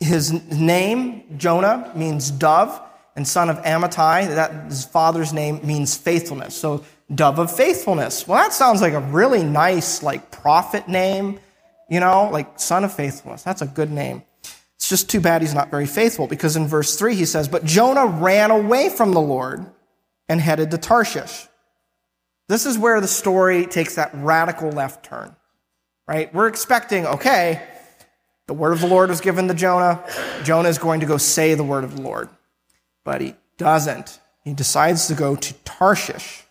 his 0.00 0.32
name, 0.50 1.36
Jonah, 1.36 1.92
means 1.94 2.30
dove, 2.30 2.80
and 3.14 3.28
son 3.28 3.50
of 3.50 3.58
Amittai, 3.58 4.34
that 4.34 4.64
his 4.64 4.86
father's 4.86 5.34
name 5.34 5.60
means 5.62 5.94
faithfulness. 5.94 6.56
So, 6.56 6.84
dove 7.14 7.38
of 7.38 7.54
faithfulness. 7.54 8.26
Well, 8.26 8.42
that 8.42 8.54
sounds 8.54 8.80
like 8.80 8.94
a 8.94 9.00
really 9.00 9.44
nice, 9.44 10.02
like, 10.02 10.30
prophet 10.30 10.88
name, 10.88 11.38
you 11.90 12.00
know, 12.00 12.30
like 12.32 12.58
son 12.58 12.82
of 12.82 12.94
faithfulness. 12.94 13.42
That's 13.42 13.60
a 13.60 13.66
good 13.66 13.90
name. 13.90 14.22
It's 14.76 14.88
just 14.88 15.10
too 15.10 15.20
bad 15.20 15.42
he's 15.42 15.52
not 15.52 15.70
very 15.70 15.86
faithful 15.86 16.26
because 16.26 16.56
in 16.56 16.66
verse 16.66 16.96
3 16.96 17.14
he 17.14 17.26
says, 17.26 17.46
But 17.46 17.66
Jonah 17.66 18.06
ran 18.06 18.50
away 18.50 18.88
from 18.88 19.12
the 19.12 19.20
Lord 19.20 19.66
and 20.30 20.40
headed 20.40 20.70
to 20.70 20.78
Tarshish. 20.78 21.46
This 22.48 22.64
is 22.64 22.78
where 22.78 23.02
the 23.02 23.06
story 23.08 23.66
takes 23.66 23.96
that 23.96 24.10
radical 24.14 24.70
left 24.70 25.04
turn 25.04 25.36
right? 26.06 26.32
We're 26.34 26.48
expecting, 26.48 27.06
okay, 27.06 27.62
the 28.46 28.54
word 28.54 28.72
of 28.72 28.80
the 28.80 28.86
Lord 28.86 29.10
was 29.10 29.20
given 29.20 29.48
to 29.48 29.54
Jonah. 29.54 30.04
Jonah 30.44 30.68
is 30.68 30.78
going 30.78 31.00
to 31.00 31.06
go 31.06 31.16
say 31.16 31.54
the 31.54 31.64
word 31.64 31.84
of 31.84 31.96
the 31.96 32.02
Lord. 32.02 32.28
But 33.04 33.20
he 33.20 33.34
doesn't. 33.58 34.18
He 34.42 34.52
decides 34.52 35.08
to 35.08 35.14
go 35.14 35.36
to 35.36 35.54
Tarshish, 35.64 36.44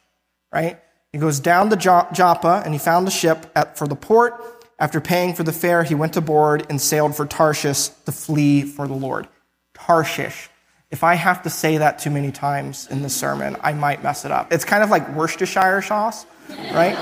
right? 0.52 0.80
He 1.12 1.20
goes 1.20 1.40
down 1.40 1.70
to 1.70 1.76
Joppa 1.76 2.64
and 2.66 2.74
he 2.74 2.80
found 2.80 3.08
a 3.08 3.12
ship 3.12 3.52
at, 3.56 3.78
for 3.78 3.88
the 3.88 3.96
port. 3.96 4.34
After 4.80 5.00
paying 5.00 5.34
for 5.34 5.44
the 5.44 5.54
fare, 5.54 5.84
he 5.84 5.96
went 5.96 6.18
aboard 6.18 6.66
and 6.70 6.82
sailed 6.82 7.16
for 7.16 7.26
Tarshish 7.26 7.90
to 8.06 8.12
flee 8.12 8.64
for 8.64 8.88
the 8.88 8.96
Lord. 8.96 9.28
Tarshish 9.76 10.50
if 10.94 11.04
I 11.04 11.16
have 11.16 11.42
to 11.42 11.50
say 11.50 11.80
that 11.80 11.98
too 11.98 12.12
many 12.12 12.32
times 12.32 12.88
in 12.92 13.02
the 13.02 13.10
sermon, 13.10 13.58
I 13.62 13.74
might 13.74 14.04
mess 14.04 14.26
it 14.26 14.32
up. 14.32 14.54
It's 14.54 14.64
kind 14.64 14.84
of 14.84 14.92
like 14.92 15.10
Worcestershire 15.16 15.82
sauce, 15.82 16.28
right? 16.72 16.96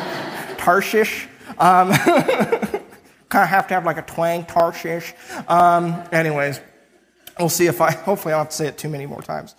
Tarshish. 0.58 1.28
Um, 1.62 1.92
kind 3.30 3.44
of 3.44 3.50
have 3.50 3.68
to 3.68 3.76
have 3.76 3.86
like 3.86 3.98
a 3.98 4.02
twang, 4.02 4.46
Tarshish. 4.46 5.14
Um, 5.48 6.04
anyways, 6.12 6.60
we'll 7.40 7.50
see 7.50 7.68
if 7.68 7.80
I, 7.80 7.92
hopefully 8.08 8.34
I 8.34 8.38
don't 8.38 8.46
have 8.46 8.50
to 8.50 8.56
say 8.56 8.68
it 8.68 8.78
too 8.78 8.90
many 8.90 9.06
more 9.06 9.22
times. 9.22 9.56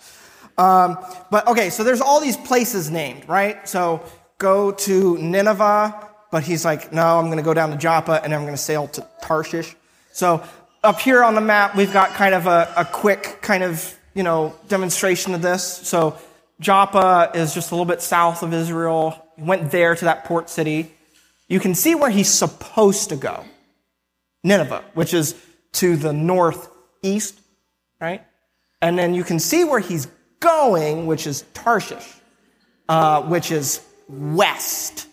Um, 0.57 0.97
but 1.31 1.47
okay, 1.47 1.69
so 1.69 1.83
there's 1.83 2.01
all 2.01 2.19
these 2.19 2.37
places 2.37 2.91
named, 2.91 3.27
right? 3.27 3.67
So 3.67 4.03
go 4.37 4.71
to 4.71 5.17
Nineveh, 5.17 6.09
but 6.31 6.43
he's 6.43 6.65
like, 6.65 6.91
no, 6.91 7.17
I'm 7.17 7.25
going 7.25 7.37
to 7.37 7.43
go 7.43 7.53
down 7.53 7.71
to 7.71 7.77
Joppa 7.77 8.21
and 8.23 8.33
I'm 8.33 8.41
going 8.41 8.53
to 8.53 8.61
sail 8.61 8.87
to 8.89 9.07
Tarshish. 9.21 9.75
So 10.11 10.43
up 10.83 10.99
here 10.99 11.23
on 11.23 11.33
the 11.33 11.41
map, 11.41 11.75
we've 11.75 11.93
got 11.93 12.09
kind 12.09 12.35
of 12.35 12.45
a, 12.45 12.71
a 12.77 12.85
quick 12.85 13.39
kind 13.41 13.63
of, 13.63 13.97
you 14.13 14.23
know, 14.23 14.55
demonstration 14.67 15.33
of 15.33 15.41
this. 15.41 15.63
So 15.63 16.17
Joppa 16.59 17.31
is 17.33 17.53
just 17.53 17.71
a 17.71 17.75
little 17.75 17.85
bit 17.85 18.01
south 18.01 18.43
of 18.43 18.53
Israel. 18.53 19.25
He 19.37 19.43
went 19.43 19.71
there 19.71 19.95
to 19.95 20.05
that 20.05 20.25
port 20.25 20.49
city. 20.49 20.92
You 21.53 21.59
can 21.59 21.75
see 21.75 21.93
where 21.93 22.09
he's 22.09 22.29
supposed 22.29 23.09
to 23.09 23.15
go. 23.15 23.45
Nineveh, 24.43 24.83
which 24.95 25.13
is 25.13 25.35
to 25.73 25.95
the 25.95 26.11
northeast, 26.11 27.39
right? 28.01 28.25
And 28.81 28.97
then 28.97 29.13
you 29.13 29.23
can 29.23 29.37
see 29.37 29.63
where 29.63 29.79
he's 29.79 30.07
going, 30.39 31.05
which 31.05 31.27
is 31.27 31.45
Tarshish, 31.53 32.11
uh, 32.89 33.21
which 33.21 33.51
is 33.51 33.81
west. 34.09 35.05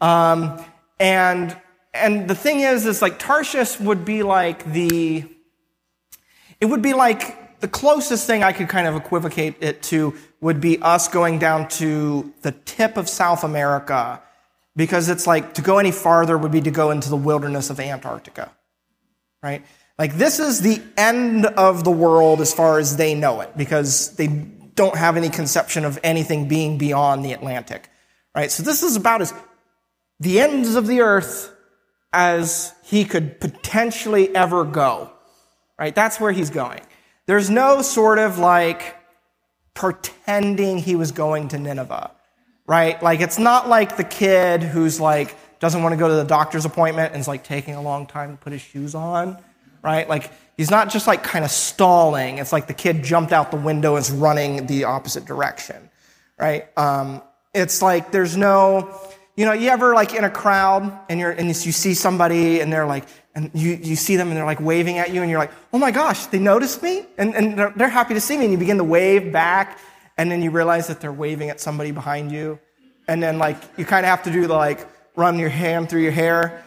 Um, 0.00 0.64
and 0.98 1.56
and 1.92 2.26
the 2.26 2.34
thing 2.34 2.58
is, 2.58 2.86
is 2.86 3.00
like 3.00 3.20
Tarshish 3.20 3.78
would 3.78 4.04
be 4.04 4.24
like 4.24 4.64
the, 4.64 5.24
it 6.60 6.66
would 6.66 6.82
be 6.82 6.92
like 6.92 7.60
the 7.60 7.68
closest 7.68 8.26
thing 8.26 8.42
I 8.42 8.52
could 8.52 8.68
kind 8.68 8.88
of 8.88 8.96
equivocate 8.96 9.54
it 9.60 9.80
to 9.84 10.16
would 10.40 10.60
be 10.60 10.82
us 10.82 11.06
going 11.06 11.38
down 11.38 11.68
to 11.68 12.34
the 12.42 12.50
tip 12.50 12.96
of 12.96 13.08
South 13.08 13.44
America, 13.44 14.20
because 14.76 15.08
it's 15.08 15.26
like 15.26 15.54
to 15.54 15.62
go 15.62 15.78
any 15.78 15.90
farther 15.90 16.36
would 16.36 16.52
be 16.52 16.60
to 16.60 16.70
go 16.70 16.90
into 16.90 17.08
the 17.08 17.16
wilderness 17.16 17.70
of 17.70 17.80
Antarctica, 17.80 18.52
right? 19.42 19.64
Like 19.98 20.14
this 20.14 20.40
is 20.40 20.60
the 20.60 20.82
end 20.96 21.46
of 21.46 21.84
the 21.84 21.90
world 21.90 22.40
as 22.40 22.52
far 22.52 22.78
as 22.78 22.96
they 22.96 23.14
know 23.14 23.40
it, 23.40 23.56
because 23.56 24.16
they 24.16 24.26
don't 24.26 24.96
have 24.96 25.16
any 25.16 25.30
conception 25.30 25.84
of 25.84 25.98
anything 26.02 26.48
being 26.48 26.78
beyond 26.78 27.24
the 27.24 27.32
Atlantic, 27.32 27.88
right? 28.34 28.50
So 28.50 28.62
this 28.62 28.82
is 28.82 28.96
about 28.96 29.22
as 29.22 29.32
the 30.20 30.40
ends 30.40 30.74
of 30.74 30.86
the 30.86 31.00
earth 31.00 31.54
as 32.12 32.72
he 32.84 33.04
could 33.04 33.40
potentially 33.40 34.34
ever 34.34 34.64
go. 34.64 35.10
Right? 35.76 35.92
That's 35.92 36.20
where 36.20 36.30
he's 36.30 36.50
going. 36.50 36.82
There's 37.26 37.50
no 37.50 37.82
sort 37.82 38.20
of 38.20 38.38
like 38.38 38.96
pretending 39.74 40.78
he 40.78 40.94
was 40.94 41.10
going 41.10 41.48
to 41.48 41.58
Nineveh. 41.58 42.12
Right? 42.66 43.02
Like 43.02 43.20
it's 43.20 43.38
not 43.38 43.68
like 43.68 43.96
the 43.96 44.04
kid 44.04 44.62
who's 44.62 45.00
like 45.00 45.36
doesn't 45.60 45.82
want 45.82 45.92
to 45.92 45.96
go 45.98 46.08
to 46.08 46.14
the 46.14 46.24
doctor's 46.24 46.64
appointment 46.64 47.12
and 47.12 47.20
is 47.20 47.28
like 47.28 47.44
taking 47.44 47.74
a 47.74 47.82
long 47.82 48.06
time 48.06 48.36
to 48.36 48.42
put 48.42 48.52
his 48.52 48.62
shoes 48.62 48.94
on. 48.94 49.38
Right? 49.82 50.08
Like 50.08 50.30
he's 50.56 50.70
not 50.70 50.90
just 50.90 51.06
like 51.06 51.22
kind 51.22 51.44
of 51.44 51.50
stalling. 51.50 52.38
It's 52.38 52.52
like 52.52 52.66
the 52.66 52.74
kid 52.74 53.02
jumped 53.02 53.32
out 53.32 53.50
the 53.50 53.58
window 53.58 53.96
and 53.96 54.04
is 54.04 54.10
running 54.10 54.66
the 54.66 54.84
opposite 54.84 55.26
direction. 55.26 55.90
Right? 56.38 56.66
Um, 56.78 57.22
it's 57.52 57.82
like 57.82 58.10
there's 58.12 58.36
no 58.36 58.98
you 59.36 59.44
know, 59.44 59.52
you 59.52 59.68
ever 59.68 59.94
like 59.94 60.14
in 60.14 60.22
a 60.22 60.30
crowd 60.30 60.96
and 61.08 61.18
you're 61.18 61.32
and 61.32 61.48
you 61.48 61.72
see 61.72 61.94
somebody 61.94 62.60
and 62.60 62.72
they're 62.72 62.86
like, 62.86 63.04
and 63.34 63.50
you, 63.52 63.72
you 63.82 63.96
see 63.96 64.14
them 64.16 64.28
and 64.28 64.36
they're 64.36 64.44
like 64.44 64.60
waving 64.60 64.98
at 64.98 65.12
you 65.12 65.22
and 65.22 65.30
you're 65.30 65.40
like, 65.40 65.50
oh 65.72 65.78
my 65.78 65.90
gosh, 65.90 66.26
they 66.26 66.38
noticed 66.38 66.82
me 66.82 67.04
and, 67.18 67.34
and 67.34 67.58
they're, 67.58 67.72
they're 67.74 67.88
happy 67.88 68.14
to 68.14 68.20
see 68.20 68.36
me 68.36 68.44
and 68.44 68.52
you 68.52 68.58
begin 68.58 68.78
to 68.78 68.84
wave 68.84 69.32
back 69.32 69.78
and 70.16 70.30
then 70.30 70.42
you 70.42 70.50
realize 70.50 70.86
that 70.88 71.00
they're 71.00 71.12
waving 71.12 71.50
at 71.50 71.60
somebody 71.60 71.90
behind 71.90 72.32
you 72.32 72.58
and 73.08 73.22
then 73.22 73.38
like 73.38 73.56
you 73.76 73.84
kind 73.84 74.04
of 74.04 74.10
have 74.10 74.22
to 74.24 74.32
do 74.32 74.46
the 74.46 74.54
like 74.54 74.86
run 75.16 75.38
your 75.38 75.48
hand 75.48 75.88
through 75.88 76.02
your 76.02 76.12
hair. 76.12 76.64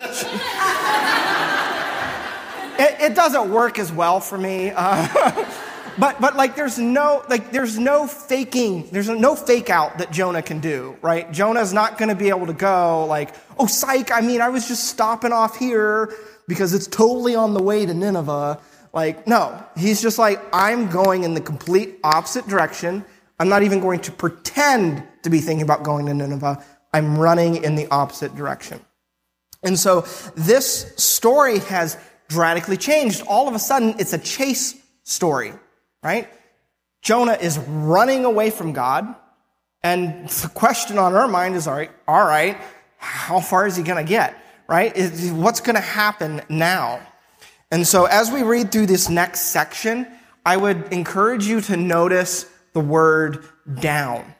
it, 2.78 3.00
it, 3.00 3.14
doesn't 3.14 3.52
work 3.52 3.78
as 3.78 3.92
well 3.92 4.18
for 4.18 4.38
me. 4.38 4.72
Uh, 4.74 5.46
but 5.98 6.20
but 6.20 6.36
like 6.36 6.56
there's 6.56 6.78
no 6.78 7.22
like 7.28 7.52
there's 7.52 7.78
no 7.78 8.06
faking 8.06 8.88
there's 8.90 9.08
no 9.08 9.34
fake 9.34 9.68
out 9.68 9.98
that 9.98 10.12
jonah 10.12 10.40
can 10.40 10.60
do 10.60 10.96
right 11.02 11.32
jonah's 11.32 11.72
not 11.72 11.98
going 11.98 12.08
to 12.08 12.14
be 12.14 12.28
able 12.28 12.46
to 12.46 12.52
go 12.52 13.04
like 13.06 13.34
oh 13.58 13.66
psych 13.66 14.12
i 14.12 14.20
mean 14.20 14.40
i 14.40 14.48
was 14.48 14.68
just 14.68 14.84
stopping 14.84 15.32
off 15.32 15.58
here 15.58 16.14
because 16.46 16.72
it's 16.74 16.86
totally 16.86 17.34
on 17.34 17.54
the 17.54 17.62
way 17.62 17.84
to 17.84 17.92
nineveh 17.92 18.58
like 18.92 19.26
no 19.26 19.64
he's 19.76 20.00
just 20.00 20.18
like 20.18 20.40
i'm 20.52 20.88
going 20.90 21.24
in 21.24 21.34
the 21.34 21.40
complete 21.40 21.98
opposite 22.04 22.46
direction 22.48 23.04
i'm 23.38 23.48
not 23.48 23.62
even 23.62 23.80
going 23.80 24.00
to 24.00 24.12
pretend 24.12 25.02
to 25.22 25.30
be 25.30 25.40
thinking 25.40 25.62
about 25.62 25.82
going 25.82 26.06
to 26.06 26.14
nineveh 26.14 26.62
i'm 26.92 27.18
running 27.18 27.62
in 27.62 27.74
the 27.74 27.86
opposite 27.90 28.34
direction 28.34 28.80
and 29.62 29.78
so 29.78 30.02
this 30.34 30.92
story 30.96 31.58
has 31.60 31.96
radically 32.34 32.76
changed 32.76 33.22
all 33.26 33.48
of 33.48 33.54
a 33.54 33.58
sudden 33.58 33.94
it's 33.98 34.12
a 34.12 34.18
chase 34.18 34.80
story 35.02 35.52
right? 36.02 36.28
Jonah 37.02 37.38
is 37.40 37.58
running 37.58 38.24
away 38.24 38.50
from 38.50 38.72
God. 38.72 39.14
And 39.82 40.28
the 40.28 40.48
question 40.48 40.98
on 40.98 41.14
our 41.14 41.28
mind 41.28 41.54
is, 41.54 41.66
all 41.66 41.74
right, 41.74 41.90
all 42.06 42.24
right, 42.24 42.58
how 42.98 43.40
far 43.40 43.66
is 43.66 43.76
he 43.76 43.82
going 43.82 44.04
to 44.04 44.08
get? 44.08 44.36
Right? 44.68 44.92
What's 45.32 45.60
going 45.60 45.74
to 45.74 45.80
happen 45.80 46.42
now? 46.48 47.00
And 47.70 47.86
so 47.86 48.06
as 48.06 48.30
we 48.30 48.42
read 48.42 48.72
through 48.72 48.86
this 48.86 49.08
next 49.08 49.40
section, 49.40 50.06
I 50.44 50.56
would 50.56 50.92
encourage 50.92 51.46
you 51.46 51.60
to 51.62 51.76
notice 51.76 52.46
the 52.72 52.80
word 52.80 53.44
down. 53.80 54.34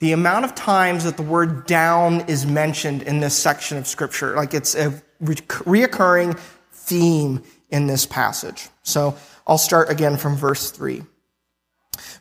The 0.00 0.12
amount 0.12 0.44
of 0.44 0.54
times 0.54 1.04
that 1.04 1.16
the 1.16 1.22
word 1.22 1.66
down 1.66 2.22
is 2.22 2.46
mentioned 2.46 3.02
in 3.02 3.20
this 3.20 3.36
section 3.36 3.78
of 3.78 3.86
scripture, 3.86 4.34
like 4.34 4.54
it's 4.54 4.74
a 4.74 5.02
reoccurring 5.22 6.38
theme 6.72 7.42
in 7.70 7.86
this 7.86 8.06
passage. 8.06 8.68
So 8.82 9.16
I'll 9.46 9.58
start 9.58 9.90
again 9.90 10.16
from 10.16 10.36
verse 10.36 10.70
3. 10.70 11.02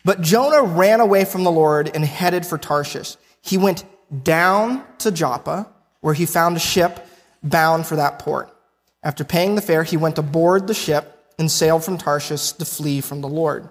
But 0.04 0.22
Jonah 0.22 0.64
ran 0.64 1.00
away 1.00 1.26
from 1.26 1.44
the 1.44 1.52
Lord 1.52 1.90
and 1.94 2.04
headed 2.04 2.46
for 2.46 2.58
Tarshish. 2.58 3.16
He 3.42 3.58
went 3.58 3.86
down 4.24 4.84
to 5.00 5.12
Joppa, 5.12 5.68
where 6.02 6.14
he 6.14 6.26
found 6.26 6.58
a 6.58 6.60
ship 6.60 7.08
bound 7.44 7.86
for 7.86 7.96
that 7.96 8.20
port. 8.20 8.54
After 9.02 9.24
paying 9.24 9.56
the 9.56 9.62
fare, 9.62 9.84
he 9.84 9.98
went 9.98 10.18
aboard 10.18 10.68
the 10.68 10.74
ship 10.74 11.26
and 11.38 11.50
sailed 11.50 11.84
from 11.84 11.98
Tarshish 11.98 12.52
to 12.54 12.66
flee 12.66 13.02
from 13.02 13.22
the 13.22 13.30
Lord. 13.30 13.70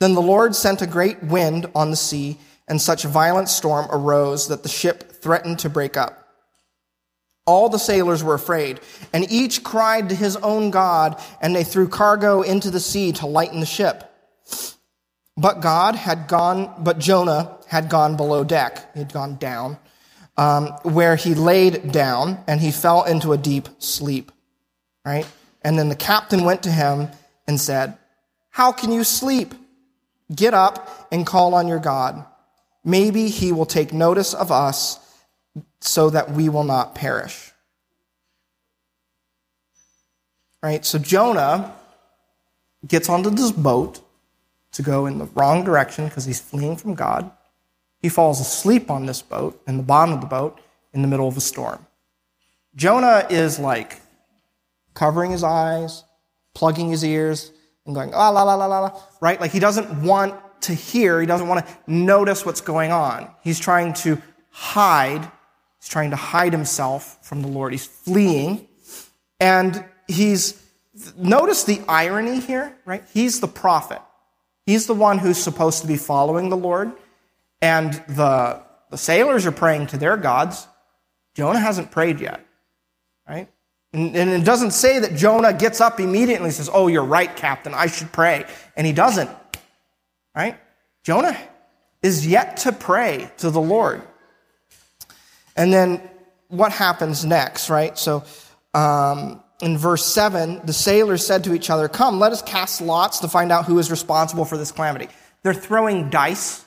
Then 0.00 0.14
the 0.14 0.22
Lord 0.22 0.56
sent 0.56 0.82
a 0.82 0.86
great 0.86 1.22
wind 1.22 1.66
on 1.74 1.90
the 1.90 1.96
sea, 1.96 2.38
and 2.66 2.80
such 2.80 3.04
a 3.04 3.08
violent 3.08 3.48
storm 3.48 3.86
arose 3.90 4.48
that 4.48 4.62
the 4.62 4.68
ship 4.68 5.12
threatened 5.22 5.58
to 5.60 5.68
break 5.68 5.96
up. 5.96 6.16
All 7.46 7.68
the 7.68 7.78
sailors 7.78 8.22
were 8.22 8.34
afraid, 8.34 8.80
and 9.12 9.30
each 9.30 9.62
cried 9.62 10.08
to 10.08 10.14
his 10.14 10.36
own 10.36 10.70
God, 10.70 11.20
and 11.40 11.54
they 11.54 11.64
threw 11.64 11.88
cargo 11.88 12.42
into 12.42 12.70
the 12.70 12.80
sea 12.80 13.12
to 13.12 13.26
lighten 13.26 13.60
the 13.60 13.66
ship. 13.66 14.04
But 15.36 15.60
God 15.60 15.94
had 15.94 16.28
gone, 16.28 16.72
but 16.78 16.98
Jonah 16.98 17.58
had 17.66 17.88
gone 17.88 18.16
below 18.16 18.44
deck. 18.44 18.92
He 18.94 19.00
had 19.00 19.12
gone 19.12 19.36
down, 19.36 19.78
um, 20.40 20.68
where 20.84 21.16
he 21.16 21.34
laid 21.34 21.92
down, 21.92 22.42
and 22.46 22.62
he 22.62 22.70
fell 22.70 23.04
into 23.04 23.34
a 23.34 23.36
deep 23.36 23.68
sleep. 23.78 24.32
Right? 25.04 25.26
And 25.60 25.78
then 25.78 25.90
the 25.90 25.94
captain 25.94 26.44
went 26.44 26.62
to 26.62 26.70
him 26.70 27.08
and 27.46 27.60
said, 27.60 27.98
How 28.48 28.72
can 28.72 28.90
you 28.90 29.04
sleep? 29.04 29.54
Get 30.34 30.54
up 30.54 31.08
and 31.12 31.26
call 31.26 31.54
on 31.54 31.68
your 31.68 31.78
God. 31.78 32.24
Maybe 32.82 33.28
he 33.28 33.52
will 33.52 33.66
take 33.66 33.92
notice 33.92 34.32
of 34.32 34.50
us 34.50 34.98
so 35.82 36.08
that 36.08 36.30
we 36.30 36.48
will 36.48 36.64
not 36.64 36.94
perish. 36.94 37.52
Right? 40.62 40.86
So 40.86 40.98
Jonah 40.98 41.74
gets 42.86 43.10
onto 43.10 43.28
this 43.28 43.52
boat 43.52 44.00
to 44.72 44.82
go 44.82 45.04
in 45.04 45.18
the 45.18 45.26
wrong 45.34 45.64
direction 45.64 46.06
because 46.06 46.24
he's 46.24 46.40
fleeing 46.40 46.76
from 46.76 46.94
God. 46.94 47.30
He 48.00 48.08
falls 48.08 48.40
asleep 48.40 48.90
on 48.90 49.06
this 49.06 49.22
boat, 49.22 49.60
in 49.66 49.76
the 49.76 49.82
bottom 49.82 50.14
of 50.14 50.20
the 50.20 50.26
boat, 50.26 50.60
in 50.92 51.02
the 51.02 51.08
middle 51.08 51.28
of 51.28 51.36
a 51.36 51.40
storm. 51.40 51.86
Jonah 52.74 53.26
is 53.30 53.58
like 53.58 54.00
covering 54.94 55.30
his 55.30 55.44
eyes, 55.44 56.04
plugging 56.54 56.88
his 56.88 57.04
ears, 57.04 57.52
and 57.86 57.94
going, 57.94 58.12
ah, 58.14 58.30
la, 58.30 58.42
la, 58.42 58.54
la, 58.54 58.66
la, 58.66 58.80
la, 58.80 59.02
right? 59.20 59.40
Like 59.40 59.50
he 59.50 59.58
doesn't 59.58 60.02
want 60.02 60.34
to 60.62 60.74
hear, 60.74 61.20
he 61.20 61.26
doesn't 61.26 61.48
want 61.48 61.66
to 61.66 61.74
notice 61.86 62.44
what's 62.44 62.60
going 62.60 62.92
on. 62.92 63.30
He's 63.42 63.58
trying 63.58 63.94
to 63.94 64.20
hide 64.50 65.30
He's 65.80 65.88
trying 65.88 66.10
to 66.10 66.16
hide 66.16 66.52
himself 66.52 67.18
from 67.22 67.40
the 67.42 67.48
Lord. 67.48 67.72
He's 67.72 67.86
fleeing. 67.86 68.68
And 69.40 69.84
he's, 70.06 70.62
notice 71.16 71.64
the 71.64 71.80
irony 71.88 72.40
here, 72.40 72.76
right? 72.84 73.02
He's 73.14 73.40
the 73.40 73.48
prophet. 73.48 74.02
He's 74.66 74.86
the 74.86 74.94
one 74.94 75.18
who's 75.18 75.38
supposed 75.38 75.80
to 75.80 75.88
be 75.88 75.96
following 75.96 76.50
the 76.50 76.56
Lord. 76.56 76.92
And 77.62 77.92
the, 78.08 78.62
the 78.90 78.96
sailors 78.96 79.46
are 79.46 79.52
praying 79.52 79.88
to 79.88 79.98
their 79.98 80.16
gods. 80.16 80.66
Jonah 81.34 81.60
hasn't 81.60 81.90
prayed 81.90 82.20
yet, 82.20 82.44
right? 83.28 83.48
And, 83.92 84.16
and 84.16 84.30
it 84.30 84.44
doesn't 84.44 84.72
say 84.72 85.00
that 85.00 85.16
Jonah 85.16 85.52
gets 85.52 85.80
up 85.80 86.00
immediately 86.00 86.46
and 86.46 86.54
says, 86.54 86.70
Oh, 86.72 86.86
you're 86.86 87.04
right, 87.04 87.34
Captain, 87.34 87.74
I 87.74 87.86
should 87.86 88.12
pray. 88.12 88.44
And 88.76 88.86
he 88.86 88.92
doesn't. 88.92 89.30
Right? 90.34 90.56
Jonah 91.04 91.36
is 92.02 92.26
yet 92.26 92.58
to 92.58 92.72
pray 92.72 93.30
to 93.38 93.50
the 93.50 93.60
Lord. 93.60 94.02
And 95.56 95.72
then 95.72 96.00
what 96.48 96.72
happens 96.72 97.24
next, 97.24 97.68
right? 97.68 97.98
So, 97.98 98.24
um, 98.74 99.42
in 99.60 99.76
verse 99.76 100.06
7, 100.06 100.62
the 100.64 100.72
sailors 100.72 101.26
said 101.26 101.44
to 101.44 101.52
each 101.52 101.68
other, 101.68 101.88
Come, 101.88 102.18
let 102.18 102.32
us 102.32 102.40
cast 102.40 102.80
lots 102.80 103.18
to 103.20 103.28
find 103.28 103.52
out 103.52 103.66
who 103.66 103.78
is 103.78 103.90
responsible 103.90 104.44
for 104.44 104.56
this 104.56 104.72
calamity. 104.72 105.08
They're 105.42 105.52
throwing 105.52 106.08
dice 106.08 106.64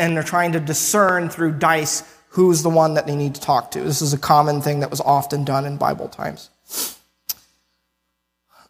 and 0.00 0.16
they're 0.16 0.24
trying 0.24 0.52
to 0.52 0.60
discern 0.60 1.28
through 1.28 1.52
dice 1.58 2.02
who's 2.30 2.62
the 2.62 2.70
one 2.70 2.94
that 2.94 3.06
they 3.06 3.14
need 3.14 3.34
to 3.34 3.40
talk 3.40 3.70
to. 3.72 3.80
This 3.80 4.00
is 4.02 4.12
a 4.12 4.18
common 4.18 4.62
thing 4.62 4.80
that 4.80 4.90
was 4.90 5.00
often 5.00 5.44
done 5.44 5.66
in 5.66 5.76
Bible 5.76 6.08
times. 6.08 6.48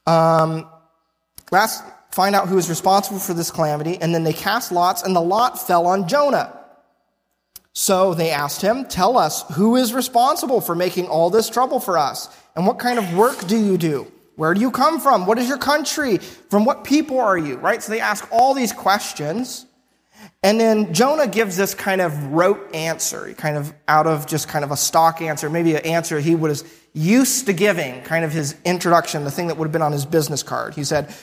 Um, 0.07 0.67
last, 1.51 1.85
find 2.11 2.35
out 2.35 2.49
who 2.49 2.59
is 2.59 2.69
responsible 2.69 3.19
for 3.19 3.35
this 3.35 3.51
calamity, 3.51 3.99
and 4.01 4.15
then 4.15 4.25
they 4.25 4.33
cast 4.33 4.73
lots, 4.73 5.03
and 5.03 5.15
the 5.15 5.21
lot 5.21 5.65
fell 5.67 5.87
on 5.87 6.09
Jonah. 6.09 6.57
So 7.73 8.15
they 8.15 8.31
asked 8.31 8.63
him, 8.63 8.85
Tell 8.87 9.17
us, 9.17 9.45
who 9.55 9.77
is 9.77 9.95
responsible 9.95 10.61
for 10.61 10.75
making 10.75 11.07
all 11.07 11.31
this 11.31 11.49
trouble 11.49 11.81
for 11.81 11.97
us? 11.97 12.29
And 12.57 12.67
what 12.67 12.79
kind 12.79 12.99
of 12.99 13.15
work 13.15 13.47
do 13.47 13.57
you 13.57 13.79
do? 13.79 14.11
Where 14.37 14.55
do 14.55 14.61
you 14.61 14.71
come 14.71 15.01
from? 15.01 15.27
What 15.27 15.39
is 15.39 15.49
your 15.49 15.59
country? 15.59 16.17
From 16.17 16.65
what 16.65 16.83
people 16.83 17.21
are 17.21 17.39
you? 17.39 17.57
Right? 17.57 17.83
So 17.83 17.93
they 17.93 18.01
ask 18.01 18.27
all 18.33 18.55
these 18.55 18.73
questions. 18.73 19.67
And 20.43 20.59
then 20.59 20.95
Jonah 20.95 21.27
gives 21.27 21.57
this 21.57 21.75
kind 21.75 22.01
of 22.01 22.33
rote 22.33 22.75
answer, 22.75 23.33
kind 23.35 23.57
of 23.57 23.75
out 23.87 24.07
of 24.07 24.27
just 24.27 24.49
kind 24.49 24.65
of 24.65 24.71
a 24.71 24.77
stock 24.77 25.21
answer, 25.21 25.51
maybe 25.51 25.75
an 25.75 25.85
answer 25.85 26.19
he 26.19 26.35
was 26.35 26.65
used 26.95 27.47
to 27.47 27.53
giving, 27.53 28.03
kind 28.03 28.25
of 28.25 28.33
his 28.33 28.57
introduction, 28.65 29.25
the 29.25 29.31
thing 29.31 29.49
that 29.49 29.57
would 29.59 29.67
have 29.67 29.73
been 29.73 29.83
on 29.83 29.93
his 29.93 30.07
business 30.07 30.43
card. 30.43 30.75
He 30.75 30.85
said, 30.85 31.15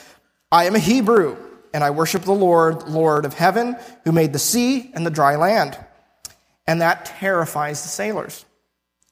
I 0.52 0.64
am 0.64 0.76
a 0.76 0.78
Hebrew, 0.78 1.36
and 1.74 1.82
I 1.82 1.90
worship 1.90 2.22
the 2.22 2.32
Lord, 2.32 2.88
Lord 2.88 3.24
of 3.24 3.34
heaven, 3.34 3.76
who 4.04 4.12
made 4.12 4.32
the 4.32 4.38
sea 4.38 4.90
and 4.94 5.04
the 5.04 5.10
dry 5.10 5.36
land. 5.36 5.76
And 6.66 6.80
that 6.80 7.06
terrifies 7.06 7.82
the 7.82 7.88
sailors. 7.88 8.44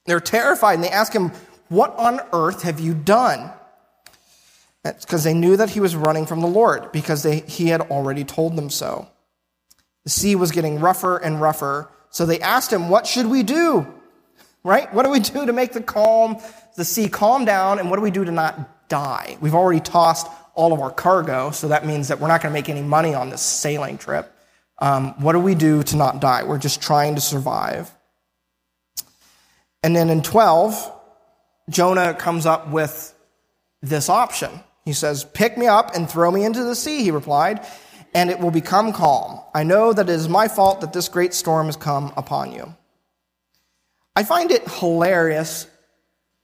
They're 0.06 0.20
terrified, 0.20 0.74
and 0.74 0.84
they 0.84 0.90
ask 0.90 1.12
him, 1.12 1.32
What 1.68 1.96
on 1.96 2.20
earth 2.32 2.62
have 2.62 2.78
you 2.80 2.94
done? 2.94 3.50
That's 4.82 5.04
because 5.04 5.24
they 5.24 5.34
knew 5.34 5.56
that 5.56 5.70
he 5.70 5.80
was 5.80 5.96
running 5.96 6.26
from 6.26 6.40
the 6.40 6.46
Lord, 6.46 6.92
because 6.92 7.24
they, 7.24 7.40
he 7.40 7.68
had 7.68 7.80
already 7.82 8.22
told 8.22 8.56
them 8.56 8.70
so. 8.70 9.08
The 10.06 10.10
sea 10.10 10.36
was 10.36 10.52
getting 10.52 10.78
rougher 10.78 11.16
and 11.16 11.40
rougher. 11.40 11.88
So 12.10 12.26
they 12.26 12.38
asked 12.40 12.72
him, 12.72 12.88
What 12.88 13.08
should 13.08 13.26
we 13.26 13.42
do? 13.42 13.92
Right? 14.62 14.92
What 14.94 15.04
do 15.04 15.10
we 15.10 15.18
do 15.18 15.44
to 15.44 15.52
make 15.52 15.72
the 15.72 15.82
calm, 15.82 16.36
the 16.76 16.84
sea 16.84 17.08
calm 17.08 17.44
down? 17.44 17.80
And 17.80 17.90
what 17.90 17.96
do 17.96 18.02
we 18.02 18.12
do 18.12 18.24
to 18.24 18.30
not 18.30 18.88
die? 18.88 19.36
We've 19.40 19.54
already 19.54 19.80
tossed 19.80 20.28
all 20.54 20.72
of 20.72 20.78
our 20.80 20.92
cargo, 20.92 21.50
so 21.50 21.68
that 21.68 21.84
means 21.84 22.06
that 22.06 22.20
we're 22.20 22.28
not 22.28 22.40
going 22.40 22.52
to 22.52 22.56
make 22.56 22.68
any 22.68 22.82
money 22.82 23.14
on 23.14 23.30
this 23.30 23.42
sailing 23.42 23.98
trip. 23.98 24.32
Um, 24.78 25.20
what 25.20 25.32
do 25.32 25.40
we 25.40 25.56
do 25.56 25.82
to 25.82 25.96
not 25.96 26.20
die? 26.20 26.44
We're 26.44 26.58
just 26.58 26.80
trying 26.80 27.16
to 27.16 27.20
survive. 27.20 27.90
And 29.82 29.96
then 29.96 30.08
in 30.08 30.22
12, 30.22 30.92
Jonah 31.68 32.14
comes 32.14 32.46
up 32.46 32.68
with 32.68 33.12
this 33.82 34.08
option. 34.08 34.50
He 34.84 34.92
says, 34.92 35.24
Pick 35.24 35.58
me 35.58 35.66
up 35.66 35.96
and 35.96 36.08
throw 36.08 36.30
me 36.30 36.44
into 36.44 36.62
the 36.62 36.76
sea, 36.76 37.02
he 37.02 37.10
replied 37.10 37.66
and 38.16 38.30
it 38.30 38.40
will 38.40 38.50
become 38.50 38.94
calm. 38.94 39.40
I 39.54 39.62
know 39.62 39.92
that 39.92 40.08
it 40.08 40.12
is 40.12 40.26
my 40.26 40.48
fault 40.48 40.80
that 40.80 40.94
this 40.94 41.06
great 41.06 41.34
storm 41.34 41.66
has 41.66 41.76
come 41.76 42.14
upon 42.16 42.50
you. 42.50 42.74
I 44.16 44.24
find 44.24 44.50
it 44.50 44.66
hilarious 44.66 45.68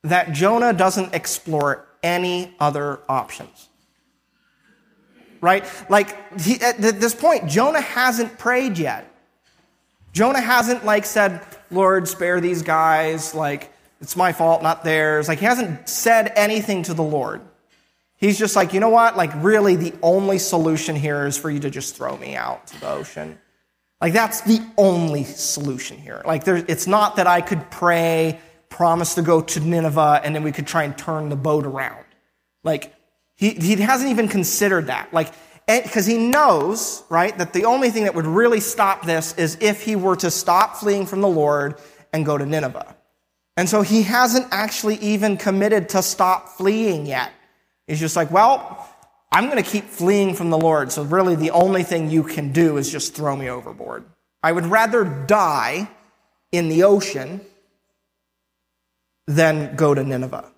that 0.02 0.32
Jonah 0.32 0.74
doesn't 0.74 1.14
explore 1.14 1.86
any 2.02 2.54
other 2.60 3.00
options. 3.08 3.70
Right? 5.40 5.64
Like, 5.88 6.38
he, 6.38 6.60
at 6.60 6.76
this 6.76 7.14
point, 7.14 7.48
Jonah 7.48 7.80
hasn't 7.80 8.36
prayed 8.36 8.76
yet. 8.76 9.10
Jonah 10.12 10.42
hasn't, 10.42 10.84
like, 10.84 11.06
said, 11.06 11.40
Lord, 11.70 12.06
spare 12.06 12.42
these 12.42 12.60
guys. 12.60 13.34
Like, 13.34 13.72
it's 14.02 14.14
my 14.14 14.32
fault, 14.32 14.62
not 14.62 14.84
theirs. 14.84 15.26
Like, 15.26 15.38
he 15.38 15.46
hasn't 15.46 15.88
said 15.88 16.34
anything 16.36 16.82
to 16.82 16.92
the 16.92 17.02
Lord. 17.02 17.40
He's 18.22 18.38
just 18.38 18.54
like, 18.54 18.72
you 18.72 18.78
know 18.78 18.88
what? 18.88 19.16
Like, 19.16 19.32
really, 19.42 19.74
the 19.74 19.92
only 20.00 20.38
solution 20.38 20.94
here 20.94 21.26
is 21.26 21.36
for 21.36 21.50
you 21.50 21.58
to 21.58 21.68
just 21.68 21.96
throw 21.96 22.16
me 22.16 22.36
out 22.36 22.68
to 22.68 22.80
the 22.80 22.88
ocean. 22.88 23.36
Like, 24.00 24.12
that's 24.12 24.42
the 24.42 24.64
only 24.78 25.24
solution 25.24 25.98
here. 25.98 26.22
Like, 26.24 26.44
there, 26.44 26.64
it's 26.68 26.86
not 26.86 27.16
that 27.16 27.26
I 27.26 27.40
could 27.40 27.68
pray, 27.72 28.38
promise 28.68 29.16
to 29.16 29.22
go 29.22 29.40
to 29.40 29.58
Nineveh, 29.58 30.20
and 30.22 30.36
then 30.36 30.44
we 30.44 30.52
could 30.52 30.68
try 30.68 30.84
and 30.84 30.96
turn 30.96 31.30
the 31.30 31.36
boat 31.36 31.66
around. 31.66 32.04
Like, 32.62 32.94
he, 33.34 33.50
he 33.54 33.74
hasn't 33.74 34.12
even 34.12 34.28
considered 34.28 34.86
that. 34.86 35.12
Like, 35.12 35.32
eh, 35.66 35.82
because 35.82 36.06
he 36.06 36.16
knows, 36.16 37.02
right, 37.08 37.36
that 37.38 37.52
the 37.52 37.64
only 37.64 37.90
thing 37.90 38.04
that 38.04 38.14
would 38.14 38.26
really 38.26 38.60
stop 38.60 39.04
this 39.04 39.36
is 39.36 39.58
if 39.60 39.82
he 39.82 39.96
were 39.96 40.14
to 40.14 40.30
stop 40.30 40.76
fleeing 40.76 41.06
from 41.06 41.22
the 41.22 41.28
Lord 41.28 41.80
and 42.12 42.24
go 42.24 42.38
to 42.38 42.46
Nineveh. 42.46 42.94
And 43.56 43.68
so 43.68 43.82
he 43.82 44.04
hasn't 44.04 44.46
actually 44.52 44.98
even 44.98 45.36
committed 45.36 45.88
to 45.88 46.02
stop 46.02 46.50
fleeing 46.50 47.04
yet. 47.04 47.32
He's 47.92 48.00
just 48.00 48.16
like, 48.16 48.30
well, 48.30 48.88
I'm 49.30 49.50
going 49.50 49.62
to 49.62 49.70
keep 49.70 49.84
fleeing 49.84 50.34
from 50.34 50.48
the 50.48 50.56
Lord. 50.56 50.90
So 50.90 51.02
really 51.02 51.34
the 51.34 51.50
only 51.50 51.82
thing 51.82 52.08
you 52.08 52.22
can 52.22 52.50
do 52.50 52.78
is 52.78 52.90
just 52.90 53.14
throw 53.14 53.36
me 53.36 53.50
overboard. 53.50 54.06
I 54.42 54.50
would 54.50 54.64
rather 54.64 55.04
die 55.04 55.90
in 56.52 56.70
the 56.70 56.84
ocean 56.84 57.42
than 59.26 59.76
go 59.76 59.92
to 59.92 60.02
Nineveh, 60.02 60.50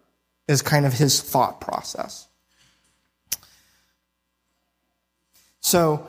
is 0.46 0.62
kind 0.62 0.86
of 0.86 0.92
his 0.92 1.20
thought 1.20 1.60
process. 1.60 2.28
So 5.60 6.08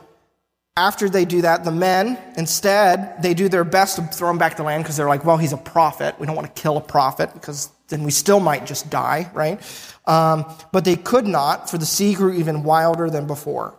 after 0.77 1.07
they 1.07 1.23
do 1.23 1.41
that, 1.41 1.63
the 1.63 1.71
men, 1.71 2.17
instead, 2.35 3.21
they 3.21 3.33
do 3.33 3.47
their 3.47 3.63
best 3.63 3.95
to 3.95 4.01
throw 4.03 4.29
him 4.29 4.37
back 4.37 4.57
to 4.57 4.63
land 4.63 4.83
because 4.83 4.97
they're 4.97 5.07
like, 5.07 5.23
well, 5.23 5.37
he's 5.37 5.53
a 5.53 5.57
prophet. 5.57 6.15
We 6.19 6.27
don't 6.27 6.35
want 6.35 6.53
to 6.53 6.61
kill 6.61 6.75
a 6.75 6.81
prophet 6.81 7.33
because 7.33 7.69
then 7.87 8.03
we 8.03 8.11
still 8.11 8.41
might 8.41 8.65
just 8.65 8.89
die, 8.89 9.31
right? 9.33 9.61
Um, 10.05 10.45
but 10.73 10.83
they 10.83 10.97
could 10.97 11.25
not, 11.25 11.69
for 11.69 11.77
the 11.77 11.85
sea 11.85 12.13
grew 12.13 12.33
even 12.33 12.63
wilder 12.63 13.09
than 13.09 13.25
before. 13.25 13.73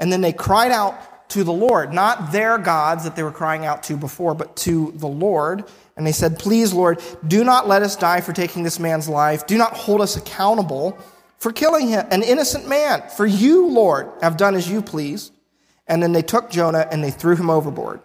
And 0.00 0.12
then 0.12 0.22
they 0.22 0.32
cried 0.32 0.72
out 0.72 1.28
to 1.30 1.44
the 1.44 1.52
Lord, 1.52 1.92
not 1.92 2.32
their 2.32 2.58
gods 2.58 3.04
that 3.04 3.14
they 3.14 3.22
were 3.22 3.30
crying 3.30 3.64
out 3.64 3.84
to 3.84 3.96
before, 3.96 4.34
but 4.34 4.56
to 4.56 4.92
the 4.96 5.06
Lord. 5.06 5.64
And 5.96 6.04
they 6.04 6.10
said, 6.10 6.36
Please, 6.36 6.72
Lord, 6.72 7.00
do 7.28 7.44
not 7.44 7.68
let 7.68 7.82
us 7.82 7.94
die 7.94 8.22
for 8.22 8.32
taking 8.32 8.64
this 8.64 8.80
man's 8.80 9.08
life. 9.08 9.46
Do 9.46 9.56
not 9.56 9.74
hold 9.74 10.00
us 10.00 10.16
accountable 10.16 10.98
for 11.38 11.52
killing 11.52 11.86
him, 11.86 12.04
an 12.10 12.24
innocent 12.24 12.68
man. 12.68 13.04
For 13.16 13.24
you, 13.24 13.68
Lord, 13.68 14.10
have 14.20 14.36
done 14.36 14.56
as 14.56 14.68
you 14.68 14.82
please. 14.82 15.30
And 15.90 16.02
then 16.02 16.12
they 16.12 16.22
took 16.22 16.50
Jonah 16.50 16.86
and 16.90 17.02
they 17.02 17.10
threw 17.10 17.34
him 17.34 17.50
overboard. 17.50 18.00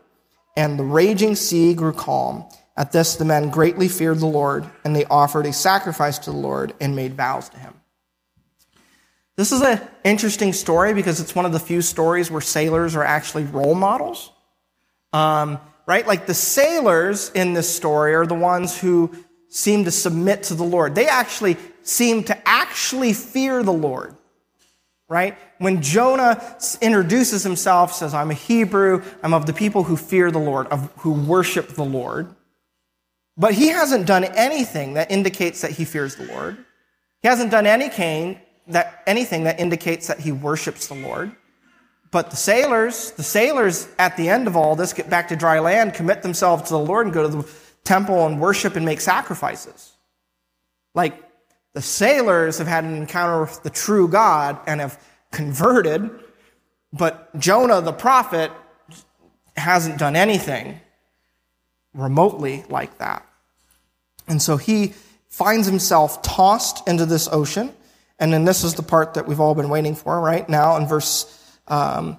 And 0.58 0.80
the 0.80 0.84
raging 0.84 1.36
sea 1.36 1.74
grew 1.76 1.94
calm. 1.94 2.46
At 2.76 2.92
this, 2.92 3.16
the 3.16 3.26
men 3.26 3.50
greatly 3.50 3.88
feared 3.88 4.20
the 4.20 4.26
Lord, 4.26 4.70
and 4.84 4.94
they 4.94 5.06
offered 5.06 5.46
a 5.46 5.54
sacrifice 5.54 6.18
to 6.20 6.32
the 6.32 6.36
Lord 6.36 6.74
and 6.82 6.94
made 6.94 7.14
vows 7.14 7.48
to 7.50 7.58
him. 7.58 7.74
This 9.38 9.52
is 9.52 9.62
an 9.62 9.82
interesting 10.04 10.52
story 10.52 10.94
because 10.94 11.22
it's 11.22 11.36
one 11.36 11.46
of 11.46 11.54
the 11.54 11.60
few 11.60 11.82
stories 11.82 12.32
where 12.32 12.42
sailors 12.42 12.96
are 12.96 13.04
actually 13.04 13.44
role 13.44 13.76
models. 13.76 14.32
Um, 15.14 15.60
right? 15.86 16.06
Like 16.08 16.26
the 16.26 16.34
sailors 16.34 17.32
in 17.36 17.54
this 17.54 17.74
story 17.74 18.16
are 18.16 18.26
the 18.26 18.34
ones 18.34 18.78
who 18.78 19.14
seem 19.50 19.86
to 19.86 19.92
submit 19.92 20.44
to 20.44 20.56
the 20.56 20.64
Lord. 20.64 20.96
They 20.96 21.08
actually 21.08 21.58
seem 21.84 22.24
to 22.26 22.48
actually 22.48 23.14
fear 23.14 23.62
the 23.62 23.72
Lord. 23.72 24.16
Right? 25.16 25.38
When 25.60 25.82
Jonah 25.82 26.58
introduces 26.82 27.42
himself, 27.42 27.94
says, 27.94 28.14
I'm 28.14 28.32
a 28.32 28.34
Hebrew, 28.34 29.02
I'm 29.24 29.34
of 29.34 29.46
the 29.46 29.54
people 29.54 29.84
who 29.84 29.96
fear 29.96 30.30
the 30.30 30.40
Lord, 30.40 30.68
of, 30.68 30.92
who 30.98 31.14
worship 31.14 31.70
the 31.70 31.86
Lord. 31.86 32.36
But 33.38 33.54
he 33.54 33.70
hasn't 33.70 34.08
done 34.08 34.26
anything 34.26 34.96
that 34.96 35.10
indicates 35.10 35.62
that 35.62 35.72
he 35.72 35.86
fears 35.86 36.18
the 36.18 36.26
Lord. 36.26 36.58
He 37.22 37.30
hasn't 37.30 37.50
done 37.50 37.66
any 37.66 37.88
that, 38.68 39.04
anything 39.08 39.46
that 39.46 39.58
indicates 39.58 40.08
that 40.08 40.20
he 40.20 40.34
worships 40.34 40.88
the 40.88 40.96
Lord. 40.96 41.34
But 42.12 42.30
the 42.30 42.36
sailors, 42.36 43.12
the 43.12 43.24
sailors 43.24 43.88
at 43.98 44.18
the 44.18 44.28
end 44.28 44.48
of 44.48 44.58
all 44.58 44.76
this 44.76 44.92
get 44.92 45.10
back 45.10 45.30
to 45.30 45.38
dry 45.38 45.60
land, 45.60 45.94
commit 45.94 46.24
themselves 46.24 46.64
to 46.64 46.72
the 46.72 46.80
Lord 46.80 47.08
and 47.08 47.14
go 47.14 47.24
to 47.24 47.38
the 47.38 47.50
temple 47.86 48.26
and 48.26 48.42
worship 48.42 48.76
and 48.76 48.86
make 48.86 49.00
sacrifices. 49.00 49.94
Like 50.94 51.25
the 51.76 51.82
sailors 51.82 52.58
have 52.58 52.68
had 52.68 52.86
an 52.86 52.96
encounter 52.96 53.42
with 53.42 53.62
the 53.62 53.70
true 53.70 54.08
God 54.08 54.58
and 54.66 54.80
have 54.80 54.98
converted, 55.32 56.10
but 56.94 57.38
Jonah 57.38 57.82
the 57.82 57.92
prophet 57.92 58.50
hasn't 59.58 60.00
done 60.00 60.16
anything 60.16 60.80
remotely 61.94 62.64
like 62.70 62.98
that. 63.00 63.26
And 64.26 64.42
so 64.42 64.56
he 64.56 64.94
finds 65.28 65.68
himself 65.68 66.22
tossed 66.22 66.88
into 66.88 67.06
this 67.06 67.28
ocean. 67.30 67.74
And 68.20 68.32
then 68.32 68.46
this 68.46 68.64
is 68.64 68.76
the 68.76 68.84
part 68.84 69.16
that 69.16 69.28
we've 69.28 69.42
all 69.42 69.54
been 69.54 69.70
waiting 69.70 69.96
for, 69.96 70.20
right? 70.22 70.48
Now 70.48 70.78
in 70.78 70.88
verse, 70.88 71.60
um, 71.68 72.18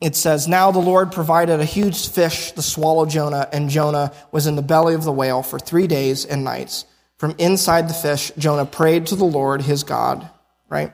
it 0.00 0.14
says, 0.14 0.46
Now 0.46 0.70
the 0.70 0.78
Lord 0.78 1.10
provided 1.10 1.58
a 1.58 1.64
huge 1.64 2.10
fish 2.10 2.52
to 2.52 2.62
swallow 2.62 3.06
Jonah, 3.06 3.48
and 3.52 3.68
Jonah 3.68 4.12
was 4.30 4.46
in 4.46 4.54
the 4.54 4.62
belly 4.62 4.94
of 4.94 5.02
the 5.02 5.12
whale 5.12 5.42
for 5.42 5.58
three 5.58 5.88
days 5.88 6.24
and 6.24 6.44
nights. 6.44 6.86
From 7.24 7.36
inside 7.38 7.88
the 7.88 7.94
fish, 7.94 8.32
Jonah 8.36 8.66
prayed 8.66 9.06
to 9.06 9.16
the 9.16 9.24
Lord 9.24 9.62
his 9.62 9.82
God, 9.82 10.28
right? 10.68 10.92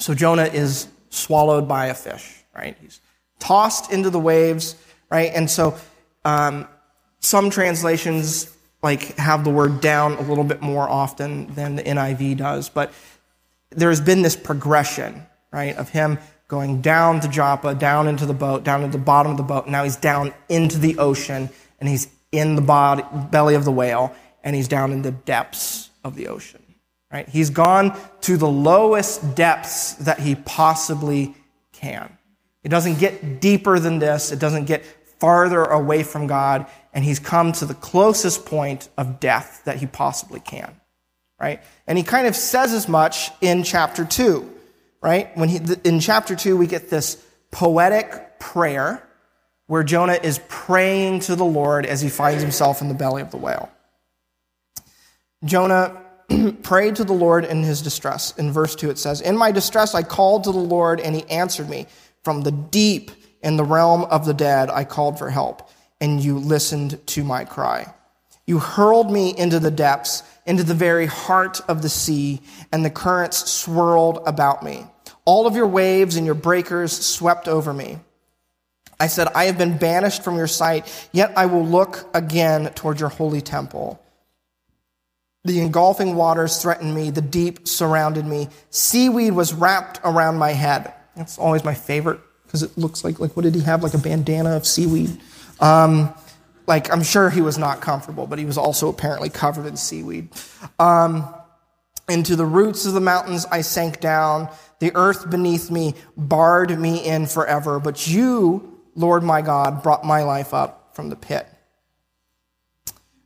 So 0.00 0.14
Jonah 0.14 0.46
is 0.46 0.88
swallowed 1.10 1.68
by 1.68 1.86
a 1.86 1.94
fish, 1.94 2.42
right? 2.52 2.76
He's 2.80 3.00
tossed 3.38 3.92
into 3.92 4.10
the 4.10 4.18
waves, 4.18 4.74
right? 5.08 5.30
And 5.32 5.48
so 5.48 5.76
um, 6.24 6.66
some 7.20 7.50
translations 7.50 8.52
like 8.82 9.16
have 9.16 9.44
the 9.44 9.50
word 9.50 9.80
down 9.80 10.14
a 10.14 10.22
little 10.22 10.42
bit 10.42 10.60
more 10.60 10.88
often 10.88 11.54
than 11.54 11.76
the 11.76 11.84
NIV 11.84 12.38
does, 12.38 12.68
but 12.68 12.92
there's 13.70 14.00
been 14.00 14.22
this 14.22 14.34
progression, 14.34 15.24
right, 15.52 15.76
of 15.76 15.88
him 15.90 16.18
going 16.48 16.80
down 16.80 17.20
to 17.20 17.28
Joppa, 17.28 17.76
down 17.76 18.08
into 18.08 18.26
the 18.26 18.34
boat, 18.34 18.64
down 18.64 18.80
to 18.80 18.88
the 18.88 18.98
bottom 18.98 19.30
of 19.30 19.38
the 19.38 19.44
boat. 19.44 19.68
Now 19.68 19.84
he's 19.84 19.94
down 19.94 20.34
into 20.48 20.78
the 20.78 20.98
ocean 20.98 21.48
and 21.78 21.88
he's 21.88 22.08
in 22.32 22.56
the 22.56 22.60
body, 22.60 23.04
belly 23.30 23.54
of 23.54 23.64
the 23.64 23.70
whale 23.70 24.12
and 24.46 24.56
he's 24.56 24.68
down 24.68 24.92
in 24.92 25.02
the 25.02 25.10
depths 25.10 25.90
of 26.02 26.14
the 26.14 26.28
ocean. 26.28 26.62
Right? 27.12 27.28
He's 27.28 27.50
gone 27.50 27.98
to 28.22 28.38
the 28.38 28.48
lowest 28.48 29.34
depths 29.34 29.92
that 29.94 30.20
he 30.20 30.34
possibly 30.34 31.34
can. 31.72 32.16
It 32.64 32.70
doesn't 32.70 32.98
get 32.98 33.42
deeper 33.42 33.78
than 33.78 33.98
this. 33.98 34.32
It 34.32 34.38
doesn't 34.38 34.64
get 34.64 34.86
farther 35.20 35.62
away 35.62 36.02
from 36.02 36.26
God. 36.26 36.66
And 36.94 37.04
he's 37.04 37.18
come 37.18 37.52
to 37.52 37.66
the 37.66 37.74
closest 37.74 38.46
point 38.46 38.88
of 38.96 39.20
death 39.20 39.62
that 39.66 39.76
he 39.76 39.86
possibly 39.86 40.40
can. 40.40 40.80
Right? 41.38 41.62
And 41.86 41.98
he 41.98 42.04
kind 42.04 42.26
of 42.26 42.34
says 42.34 42.72
as 42.72 42.88
much 42.88 43.30
in 43.42 43.62
chapter 43.62 44.06
2 44.06 44.54
right? 45.06 45.36
When 45.36 45.48
he, 45.48 45.60
in 45.84 46.00
chapter 46.00 46.34
2, 46.34 46.56
we 46.56 46.66
get 46.66 46.90
this 46.90 47.22
poetic 47.52 48.40
prayer 48.40 49.02
where 49.68 49.84
Jonah 49.84 50.18
is 50.20 50.40
praying 50.48 51.20
to 51.20 51.36
the 51.36 51.44
Lord 51.44 51.86
as 51.86 52.00
he 52.00 52.08
finds 52.08 52.42
himself 52.42 52.80
in 52.80 52.88
the 52.88 52.94
belly 52.94 53.22
of 53.22 53.30
the 53.30 53.36
whale. 53.36 53.70
Jonah 55.44 56.02
prayed 56.62 56.96
to 56.96 57.04
the 57.04 57.12
Lord 57.12 57.44
in 57.44 57.62
his 57.62 57.82
distress. 57.82 58.36
In 58.36 58.52
verse 58.52 58.74
2, 58.74 58.90
it 58.90 58.98
says, 58.98 59.20
In 59.20 59.36
my 59.36 59.52
distress, 59.52 59.94
I 59.94 60.02
called 60.02 60.44
to 60.44 60.52
the 60.52 60.58
Lord, 60.58 61.00
and 61.00 61.14
he 61.14 61.24
answered 61.24 61.68
me. 61.68 61.86
From 62.24 62.42
the 62.42 62.50
deep 62.50 63.12
in 63.42 63.56
the 63.56 63.64
realm 63.64 64.02
of 64.04 64.24
the 64.24 64.34
dead, 64.34 64.68
I 64.70 64.84
called 64.84 65.18
for 65.18 65.30
help, 65.30 65.70
and 66.00 66.20
you 66.20 66.38
listened 66.38 67.06
to 67.08 67.22
my 67.22 67.44
cry. 67.44 67.94
You 68.46 68.58
hurled 68.58 69.10
me 69.10 69.36
into 69.36 69.60
the 69.60 69.70
depths, 69.70 70.22
into 70.46 70.64
the 70.64 70.74
very 70.74 71.06
heart 71.06 71.60
of 71.68 71.82
the 71.82 71.88
sea, 71.88 72.40
and 72.72 72.84
the 72.84 72.90
currents 72.90 73.50
swirled 73.50 74.20
about 74.26 74.62
me. 74.62 74.86
All 75.24 75.46
of 75.46 75.56
your 75.56 75.66
waves 75.66 76.16
and 76.16 76.26
your 76.26 76.34
breakers 76.34 76.92
swept 76.92 77.48
over 77.48 77.72
me. 77.72 77.98
I 78.98 79.08
said, 79.08 79.28
I 79.34 79.44
have 79.44 79.58
been 79.58 79.76
banished 79.76 80.24
from 80.24 80.36
your 80.36 80.46
sight, 80.46 81.08
yet 81.12 81.32
I 81.36 81.46
will 81.46 81.66
look 81.66 82.08
again 82.14 82.72
toward 82.74 82.98
your 82.98 83.10
holy 83.10 83.40
temple. 83.40 84.00
The 85.46 85.60
engulfing 85.60 86.16
waters 86.16 86.60
threatened 86.60 86.92
me, 86.92 87.10
the 87.10 87.20
deep 87.22 87.68
surrounded 87.68 88.26
me. 88.26 88.48
Seaweed 88.70 89.32
was 89.32 89.54
wrapped 89.54 90.00
around 90.02 90.38
my 90.38 90.50
head. 90.50 90.92
That's 91.14 91.38
always 91.38 91.62
my 91.62 91.72
favorite 91.72 92.20
because 92.44 92.64
it 92.64 92.76
looks 92.76 93.04
like, 93.04 93.20
like, 93.20 93.36
what 93.36 93.44
did 93.44 93.54
he 93.54 93.60
have? 93.60 93.84
Like 93.84 93.94
a 93.94 93.98
bandana 93.98 94.56
of 94.56 94.66
seaweed. 94.66 95.20
Um, 95.60 96.12
like, 96.66 96.92
I'm 96.92 97.04
sure 97.04 97.30
he 97.30 97.42
was 97.42 97.58
not 97.58 97.80
comfortable, 97.80 98.26
but 98.26 98.40
he 98.40 98.44
was 98.44 98.58
also 98.58 98.88
apparently 98.88 99.30
covered 99.30 99.66
in 99.66 99.76
seaweed. 99.76 100.30
Um, 100.80 101.32
into 102.08 102.34
the 102.34 102.44
roots 102.44 102.84
of 102.84 102.94
the 102.94 103.00
mountains 103.00 103.46
I 103.46 103.60
sank 103.60 104.00
down. 104.00 104.48
The 104.80 104.90
earth 104.96 105.30
beneath 105.30 105.70
me 105.70 105.94
barred 106.16 106.76
me 106.76 107.04
in 107.04 107.26
forever. 107.26 107.78
But 107.78 108.08
you, 108.08 108.80
Lord 108.96 109.22
my 109.22 109.42
God, 109.42 109.84
brought 109.84 110.04
my 110.04 110.24
life 110.24 110.52
up 110.52 110.90
from 110.94 111.08
the 111.08 111.16
pit. 111.16 111.46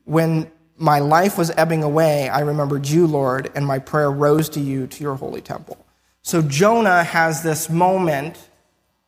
When 0.05 0.51
my 0.81 0.99
life 0.99 1.39
was 1.39 1.51
ebbing 1.53 1.83
away, 1.83 2.29
I 2.29 2.41
remembered 2.41 2.89
you, 2.89 3.07
Lord, 3.07 3.51
and 3.55 3.67
my 3.67 3.79
prayer 3.79 4.11
rose 4.11 4.49
to 4.51 4.61
you 4.61 4.87
to 4.87 5.03
your 5.03 5.15
holy 5.15 5.41
temple. 5.41 5.79
So 6.23 6.43
Jonah 6.43 7.05
has 7.05 7.43
this 7.43 7.69
moment 7.71 8.37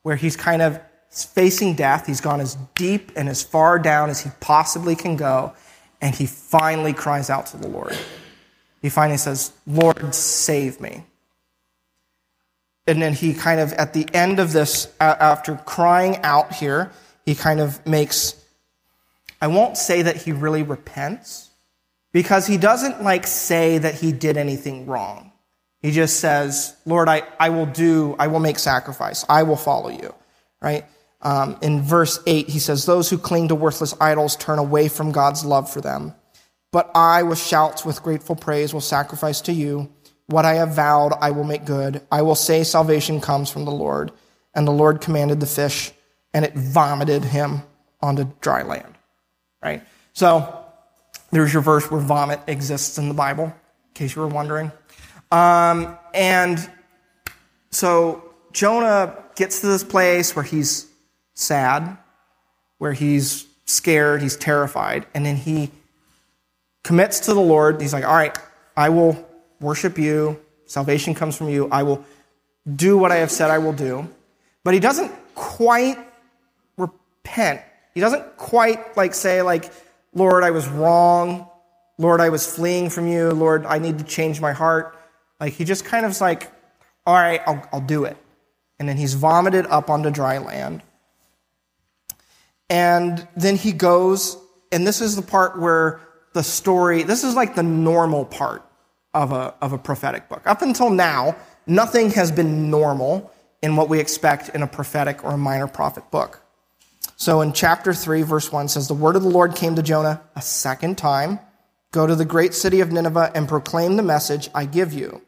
where 0.02 0.16
he's 0.16 0.36
kind 0.36 0.62
of 0.62 0.80
facing 1.10 1.74
death. 1.74 2.06
He's 2.06 2.20
gone 2.20 2.40
as 2.40 2.56
deep 2.74 3.12
and 3.16 3.28
as 3.28 3.42
far 3.42 3.78
down 3.78 4.10
as 4.10 4.20
he 4.20 4.30
possibly 4.40 4.94
can 4.94 5.16
go, 5.16 5.52
and 6.00 6.14
he 6.14 6.26
finally 6.26 6.92
cries 6.92 7.30
out 7.30 7.46
to 7.46 7.56
the 7.56 7.68
Lord 7.68 7.96
he 8.82 8.88
finally 8.88 9.16
says, 9.16 9.52
Lord, 9.66 10.12
save 10.14 10.80
me. 10.80 11.04
And 12.88 13.00
then 13.00 13.14
he 13.14 13.32
kind 13.32 13.60
of, 13.60 13.72
at 13.74 13.94
the 13.94 14.06
end 14.12 14.40
of 14.40 14.52
this, 14.52 14.92
after 15.00 15.54
crying 15.54 16.18
out 16.24 16.52
here, 16.52 16.90
he 17.24 17.36
kind 17.36 17.60
of 17.60 17.84
makes, 17.86 18.34
I 19.40 19.46
won't 19.46 19.76
say 19.76 20.02
that 20.02 20.16
he 20.16 20.32
really 20.32 20.64
repents, 20.64 21.50
because 22.12 22.46
he 22.46 22.58
doesn't 22.58 23.02
like 23.02 23.26
say 23.26 23.78
that 23.78 23.94
he 23.94 24.12
did 24.12 24.36
anything 24.36 24.86
wrong. 24.86 25.32
He 25.80 25.90
just 25.90 26.20
says, 26.20 26.76
Lord, 26.86 27.08
I, 27.08 27.22
I 27.40 27.50
will 27.50 27.66
do, 27.66 28.14
I 28.18 28.28
will 28.28 28.38
make 28.38 28.58
sacrifice. 28.58 29.24
I 29.28 29.42
will 29.42 29.56
follow 29.56 29.88
you, 29.88 30.14
right? 30.60 30.84
Um, 31.22 31.56
in 31.62 31.82
verse 31.82 32.20
8, 32.26 32.48
he 32.48 32.58
says, 32.58 32.84
Those 32.84 33.10
who 33.10 33.18
cling 33.18 33.48
to 33.48 33.54
worthless 33.54 33.94
idols 34.00 34.36
turn 34.36 34.58
away 34.58 34.88
from 34.88 35.12
God's 35.12 35.44
love 35.44 35.70
for 35.70 35.80
them. 35.80 36.14
But 36.70 36.90
I, 36.94 37.22
with 37.22 37.38
shouts, 37.38 37.84
with 37.84 38.02
grateful 38.02 38.36
praise, 38.36 38.72
will 38.72 38.80
sacrifice 38.80 39.40
to 39.42 39.52
you. 39.52 39.92
What 40.26 40.44
I 40.44 40.54
have 40.54 40.74
vowed, 40.74 41.12
I 41.20 41.30
will 41.30 41.44
make 41.44 41.64
good. 41.64 42.00
I 42.10 42.22
will 42.22 42.34
say 42.34 42.64
salvation 42.64 43.20
comes 43.20 43.50
from 43.50 43.64
the 43.64 43.72
Lord. 43.72 44.12
And 44.54 44.66
the 44.66 44.72
Lord 44.72 45.00
commanded 45.00 45.40
the 45.40 45.46
fish, 45.46 45.92
and 46.32 46.44
it 46.44 46.54
vomited 46.54 47.24
him 47.24 47.62
onto 48.00 48.30
dry 48.40 48.62
land. 48.62 48.94
Right? 49.62 49.82
So, 50.12 50.61
there's 51.32 51.52
your 51.52 51.62
verse 51.62 51.90
where 51.90 52.00
vomit 52.00 52.40
exists 52.46 52.98
in 52.98 53.08
the 53.08 53.14
Bible, 53.14 53.44
in 53.46 53.94
case 53.94 54.14
you 54.14 54.22
were 54.22 54.28
wondering. 54.28 54.70
Um, 55.32 55.98
and 56.14 56.70
so, 57.70 58.22
Jonah 58.52 59.16
gets 59.34 59.60
to 59.62 59.66
this 59.66 59.82
place 59.82 60.36
where 60.36 60.44
he's 60.44 60.86
sad, 61.34 61.96
where 62.78 62.92
he's 62.92 63.46
scared, 63.64 64.20
he's 64.22 64.36
terrified, 64.36 65.06
and 65.14 65.24
then 65.24 65.36
he 65.36 65.70
commits 66.84 67.20
to 67.20 67.34
the 67.34 67.40
Lord. 67.40 67.80
He's 67.80 67.94
like, 67.94 68.04
all 68.04 68.14
right, 68.14 68.36
I 68.76 68.90
will 68.90 69.26
worship 69.60 69.98
you. 69.98 70.38
Salvation 70.66 71.14
comes 71.14 71.36
from 71.36 71.48
you. 71.48 71.68
I 71.70 71.82
will 71.82 72.04
do 72.76 72.98
what 72.98 73.10
I 73.10 73.16
have 73.16 73.30
said 73.30 73.50
I 73.50 73.58
will 73.58 73.72
do. 73.72 74.08
But 74.64 74.74
he 74.74 74.80
doesn't 74.80 75.12
quite 75.34 75.98
repent. 76.76 77.62
He 77.94 78.00
doesn't 78.00 78.36
quite 78.36 78.96
like 78.96 79.14
say 79.14 79.42
like, 79.42 79.70
Lord, 80.14 80.44
I 80.44 80.50
was 80.50 80.68
wrong. 80.68 81.48
Lord, 81.98 82.20
I 82.20 82.28
was 82.28 82.46
fleeing 82.46 82.90
from 82.90 83.06
you. 83.06 83.30
Lord, 83.30 83.64
I 83.66 83.78
need 83.78 83.98
to 83.98 84.04
change 84.04 84.40
my 84.40 84.52
heart. 84.52 84.98
Like 85.40 85.54
he 85.54 85.64
just 85.64 85.84
kind 85.84 86.04
of 86.04 86.12
is 86.12 86.20
like, 86.20 86.50
all 87.06 87.14
right, 87.14 87.40
I'll, 87.46 87.68
I'll 87.72 87.80
do 87.80 88.04
it. 88.04 88.16
And 88.78 88.88
then 88.88 88.96
he's 88.96 89.14
vomited 89.14 89.66
up 89.66 89.90
onto 89.90 90.10
dry 90.10 90.38
land. 90.38 90.82
And 92.68 93.26
then 93.36 93.56
he 93.56 93.72
goes, 93.72 94.36
and 94.70 94.86
this 94.86 95.00
is 95.00 95.16
the 95.16 95.22
part 95.22 95.60
where 95.60 96.00
the 96.32 96.42
story, 96.42 97.02
this 97.02 97.24
is 97.24 97.34
like 97.34 97.54
the 97.54 97.62
normal 97.62 98.24
part 98.24 98.64
of 99.14 99.32
a, 99.32 99.54
of 99.60 99.72
a 99.72 99.78
prophetic 99.78 100.28
book. 100.28 100.42
Up 100.46 100.62
until 100.62 100.90
now, 100.90 101.36
nothing 101.66 102.10
has 102.12 102.32
been 102.32 102.70
normal 102.70 103.30
in 103.62 103.76
what 103.76 103.88
we 103.88 104.00
expect 104.00 104.48
in 104.50 104.62
a 104.62 104.66
prophetic 104.66 105.22
or 105.24 105.32
a 105.32 105.36
minor 105.36 105.68
prophet 105.68 106.10
book. 106.10 106.42
So 107.16 107.40
in 107.40 107.52
chapter 107.52 107.92
3, 107.92 108.22
verse 108.22 108.50
1 108.50 108.68
says, 108.68 108.88
The 108.88 108.94
word 108.94 109.16
of 109.16 109.22
the 109.22 109.28
Lord 109.28 109.54
came 109.54 109.76
to 109.76 109.82
Jonah 109.82 110.22
a 110.34 110.42
second 110.42 110.98
time. 110.98 111.38
Go 111.92 112.06
to 112.06 112.14
the 112.14 112.24
great 112.24 112.54
city 112.54 112.80
of 112.80 112.90
Nineveh 112.90 113.32
and 113.34 113.48
proclaim 113.48 113.96
the 113.96 114.02
message 114.02 114.48
I 114.54 114.64
give 114.64 114.92
you. 114.92 115.22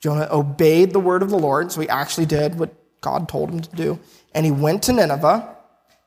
Jonah 0.00 0.28
obeyed 0.30 0.92
the 0.92 1.00
word 1.00 1.22
of 1.22 1.30
the 1.30 1.38
Lord, 1.38 1.70
so 1.70 1.80
he 1.80 1.88
actually 1.88 2.26
did 2.26 2.58
what 2.58 2.74
God 3.00 3.28
told 3.28 3.50
him 3.50 3.60
to 3.60 3.76
do. 3.76 3.98
And 4.34 4.46
he 4.46 4.52
went 4.52 4.82
to 4.84 4.92
Nineveh. 4.92 5.56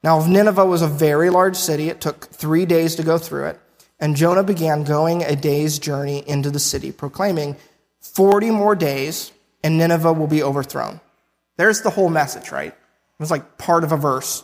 Now, 0.04 0.20
if 0.20 0.28
Nineveh 0.28 0.66
was 0.66 0.82
a 0.82 0.88
very 0.88 1.30
large 1.30 1.56
city. 1.56 1.90
It 1.90 2.02
took 2.02 2.26
three 2.26 2.66
days 2.66 2.96
to 2.96 3.04
go 3.04 3.18
through 3.18 3.48
it. 3.48 3.60
And 4.00 4.16
Jonah 4.16 4.44
began 4.44 4.84
going 4.84 5.24
a 5.24 5.36
day's 5.36 5.80
journey 5.80 6.28
into 6.28 6.50
the 6.50 6.60
city, 6.60 6.92
proclaiming, 6.92 7.56
40 8.02 8.52
more 8.52 8.76
days 8.76 9.32
and 9.64 9.78
Nineveh 9.78 10.14
will 10.14 10.28
be 10.28 10.44
overthrown. 10.44 11.00
There's 11.58 11.82
the 11.82 11.90
whole 11.90 12.10
message, 12.10 12.52
right? 12.52 12.74
It 12.74 13.20
was 13.20 13.32
like 13.32 13.58
part 13.58 13.84
of 13.84 13.92
a 13.92 13.98
verse, 13.98 14.44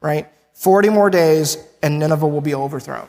right? 0.00 0.28
40 0.54 0.88
more 0.90 1.10
days 1.10 1.56
and 1.82 1.98
Nineveh 1.98 2.26
will 2.26 2.40
be 2.40 2.54
overthrown. 2.54 3.08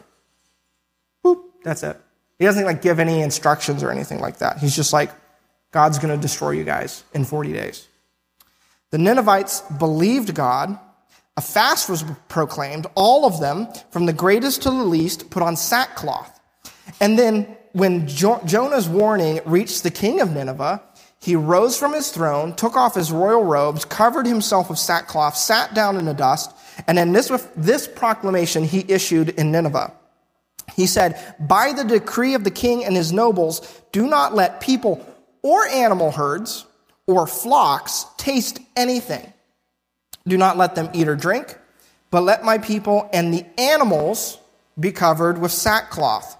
Boop, 1.23 1.41
that's 1.63 1.83
it. 1.83 1.99
He 2.39 2.45
doesn't 2.45 2.65
like 2.65 2.81
give 2.81 2.99
any 2.99 3.21
instructions 3.21 3.83
or 3.83 3.91
anything 3.91 4.19
like 4.19 4.37
that. 4.39 4.57
He's 4.57 4.75
just 4.75 4.93
like, 4.93 5.11
God's 5.71 5.99
going 5.99 6.13
to 6.13 6.21
destroy 6.21 6.51
you 6.51 6.63
guys 6.63 7.03
in 7.13 7.23
40 7.23 7.53
days. 7.53 7.87
The 8.89 8.97
Ninevites 8.97 9.61
believed 9.61 10.33
God 10.35 10.77
a 11.37 11.41
fast 11.41 11.89
was 11.89 12.03
proclaimed. 12.27 12.87
All 12.95 13.25
of 13.25 13.39
them, 13.39 13.67
from 13.89 14.05
the 14.05 14.13
greatest 14.13 14.63
to 14.63 14.69
the 14.69 14.83
least, 14.83 15.29
put 15.29 15.41
on 15.41 15.55
sackcloth. 15.55 16.39
And 16.99 17.17
then 17.17 17.57
when 17.71 18.07
jo- 18.07 18.41
Jonah's 18.45 18.89
warning 18.89 19.39
reached 19.45 19.83
the 19.83 19.91
king 19.91 20.19
of 20.19 20.31
Nineveh, 20.31 20.83
he 21.19 21.35
rose 21.35 21.77
from 21.77 21.93
his 21.93 22.11
throne, 22.11 22.55
took 22.55 22.75
off 22.75 22.95
his 22.95 23.11
royal 23.11 23.43
robes, 23.43 23.85
covered 23.85 24.25
himself 24.25 24.69
with 24.69 24.79
sackcloth, 24.79 25.37
sat 25.37 25.73
down 25.73 25.97
in 25.97 26.05
the 26.05 26.13
dust, 26.13 26.51
and 26.87 26.97
then 26.97 27.11
this, 27.11 27.29
this 27.55 27.87
proclamation 27.87 28.63
he 28.63 28.85
issued 28.87 29.29
in 29.29 29.51
Nineveh. 29.51 29.93
He 30.75 30.85
said, 30.85 31.35
By 31.39 31.73
the 31.73 31.83
decree 31.83 32.33
of 32.33 32.43
the 32.43 32.51
king 32.51 32.85
and 32.85 32.95
his 32.95 33.11
nobles, 33.11 33.81
do 33.91 34.07
not 34.07 34.33
let 34.33 34.61
people 34.61 35.05
or 35.41 35.67
animal 35.67 36.11
herds 36.11 36.65
or 37.07 37.27
flocks 37.27 38.05
taste 38.17 38.59
anything. 38.75 39.33
Do 40.27 40.37
not 40.37 40.57
let 40.57 40.75
them 40.75 40.89
eat 40.93 41.07
or 41.07 41.15
drink, 41.15 41.57
but 42.09 42.21
let 42.21 42.43
my 42.43 42.57
people 42.57 43.09
and 43.11 43.33
the 43.33 43.45
animals 43.57 44.37
be 44.79 44.91
covered 44.91 45.37
with 45.37 45.51
sackcloth. 45.51 46.37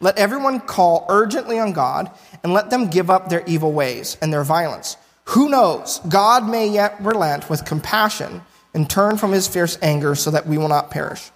Let 0.00 0.18
everyone 0.18 0.60
call 0.60 1.06
urgently 1.08 1.58
on 1.58 1.72
God, 1.72 2.10
and 2.42 2.52
let 2.52 2.70
them 2.70 2.88
give 2.88 3.08
up 3.08 3.28
their 3.28 3.44
evil 3.46 3.72
ways 3.72 4.16
and 4.20 4.32
their 4.32 4.42
violence. 4.42 4.96
Who 5.26 5.48
knows? 5.48 6.00
God 6.08 6.48
may 6.48 6.68
yet 6.68 6.96
relent 7.00 7.48
with 7.48 7.64
compassion 7.64 8.42
and 8.74 8.88
turn 8.88 9.16
from 9.16 9.32
his 9.32 9.46
fierce 9.48 9.78
anger 9.82 10.14
so 10.14 10.30
that 10.30 10.46
we 10.46 10.58
will 10.58 10.68
not 10.68 10.90
perish. 10.90 11.30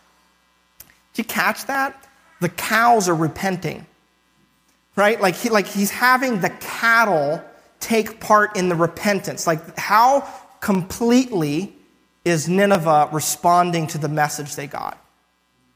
Did 1.13 1.23
you 1.23 1.25
catch 1.25 1.67
that? 1.67 2.09
The 2.41 2.49
cows 2.49 3.09
are 3.09 3.15
repenting. 3.15 3.87
Right? 4.95 5.21
Like, 5.21 5.37
he, 5.37 5.51
like 5.51 5.67
he's 5.67 5.91
having 5.91 6.41
the 6.41 6.51
cattle 6.51 7.45
take 7.81 8.21
part 8.21 8.57
in 8.57 8.69
the 8.69 8.75
repentance. 8.75 9.47
Like, 9.47 9.79
how 9.79 10.27
completely 10.61 11.75
is 12.25 12.49
Nineveh 12.49 13.11
responding 13.13 13.87
to 13.89 13.99
the 13.99 14.09
message 14.09 14.57
they 14.57 14.67
got? 14.67 14.99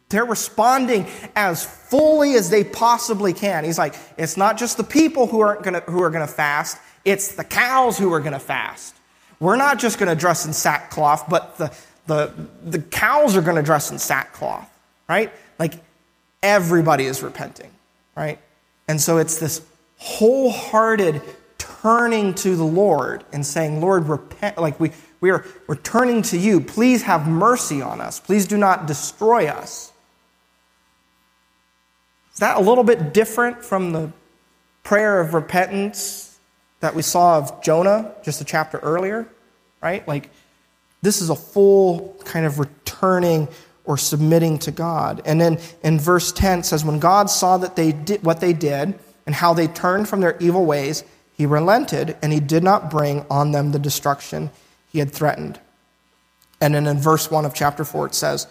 They're 0.08 0.24
responding 0.24 1.06
as 1.36 1.64
fully 1.64 2.34
as 2.34 2.50
they 2.50 2.64
possibly 2.64 3.32
can. 3.32 3.64
He's 3.64 3.78
like, 3.78 3.94
it's 4.18 4.36
not 4.36 4.58
just 4.58 4.76
the 4.76 4.84
people 4.84 5.28
who 5.28 5.40
are 5.40 5.60
gonna, 5.62 5.80
who 5.80 6.02
are 6.02 6.10
going 6.10 6.26
to 6.26 6.32
fast, 6.32 6.78
it's 7.04 7.36
the 7.36 7.44
cows 7.44 7.96
who 7.96 8.12
are 8.12 8.20
going 8.20 8.32
to 8.32 8.40
fast. 8.40 8.96
We're 9.40 9.56
not 9.56 9.78
just 9.78 9.98
going 9.98 10.10
to 10.10 10.14
dress 10.14 10.46
in 10.46 10.52
sackcloth, 10.52 11.28
but 11.28 11.56
the, 11.56 11.72
the, 12.06 12.32
the 12.64 12.78
cows 12.78 13.36
are 13.36 13.42
going 13.42 13.56
to 13.56 13.62
dress 13.62 13.90
in 13.90 13.98
sackcloth, 13.98 14.70
right? 15.08 15.32
Like 15.58 15.74
everybody 16.42 17.06
is 17.06 17.22
repenting, 17.22 17.70
right? 18.14 18.38
And 18.86 19.00
so 19.00 19.16
it's 19.16 19.38
this 19.38 19.62
wholehearted 19.96 21.22
turning 21.58 22.34
to 22.34 22.54
the 22.54 22.64
Lord 22.64 23.24
and 23.32 23.44
saying, 23.44 23.80
Lord, 23.80 24.08
repent. 24.08 24.58
Like 24.58 24.78
we, 24.78 24.92
we 25.20 25.30
are 25.30 25.44
we're 25.66 25.76
turning 25.76 26.20
to 26.22 26.38
you. 26.38 26.60
Please 26.60 27.02
have 27.02 27.26
mercy 27.26 27.80
on 27.80 28.00
us. 28.00 28.20
Please 28.20 28.46
do 28.46 28.58
not 28.58 28.86
destroy 28.86 29.46
us. 29.46 29.92
Is 32.34 32.40
that 32.40 32.58
a 32.58 32.60
little 32.60 32.84
bit 32.84 33.14
different 33.14 33.64
from 33.64 33.92
the 33.92 34.12
prayer 34.82 35.20
of 35.20 35.32
repentance 35.32 36.29
that 36.80 36.94
we 36.94 37.02
saw 37.02 37.38
of 37.38 37.62
Jonah 37.62 38.12
just 38.24 38.40
a 38.40 38.44
chapter 38.44 38.78
earlier? 38.78 39.28
Right? 39.82 40.06
Like, 40.06 40.30
this 41.02 41.22
is 41.22 41.30
a 41.30 41.36
full 41.36 42.16
kind 42.24 42.44
of 42.44 42.58
returning 42.58 43.48
or 43.84 43.96
submitting 43.96 44.58
to 44.60 44.70
God. 44.70 45.22
And 45.24 45.40
then 45.40 45.58
in 45.82 45.98
verse 45.98 46.32
10 46.32 46.62
says, 46.62 46.84
When 46.84 46.98
God 46.98 47.30
saw 47.30 47.56
that 47.58 47.76
they 47.76 47.92
did 47.92 48.22
what 48.22 48.40
they 48.40 48.52
did 48.52 48.98
and 49.26 49.34
how 49.34 49.54
they 49.54 49.66
turned 49.66 50.08
from 50.08 50.20
their 50.20 50.36
evil 50.38 50.66
ways, 50.66 51.02
he 51.36 51.46
relented 51.46 52.16
and 52.22 52.32
he 52.32 52.40
did 52.40 52.62
not 52.62 52.90
bring 52.90 53.24
on 53.30 53.52
them 53.52 53.72
the 53.72 53.78
destruction 53.78 54.50
he 54.92 54.98
had 54.98 55.10
threatened. 55.10 55.58
And 56.60 56.74
then 56.74 56.86
in 56.86 56.98
verse 56.98 57.30
1 57.30 57.46
of 57.46 57.54
chapter 57.54 57.84
4 57.84 58.06
it 58.06 58.14
says, 58.14 58.46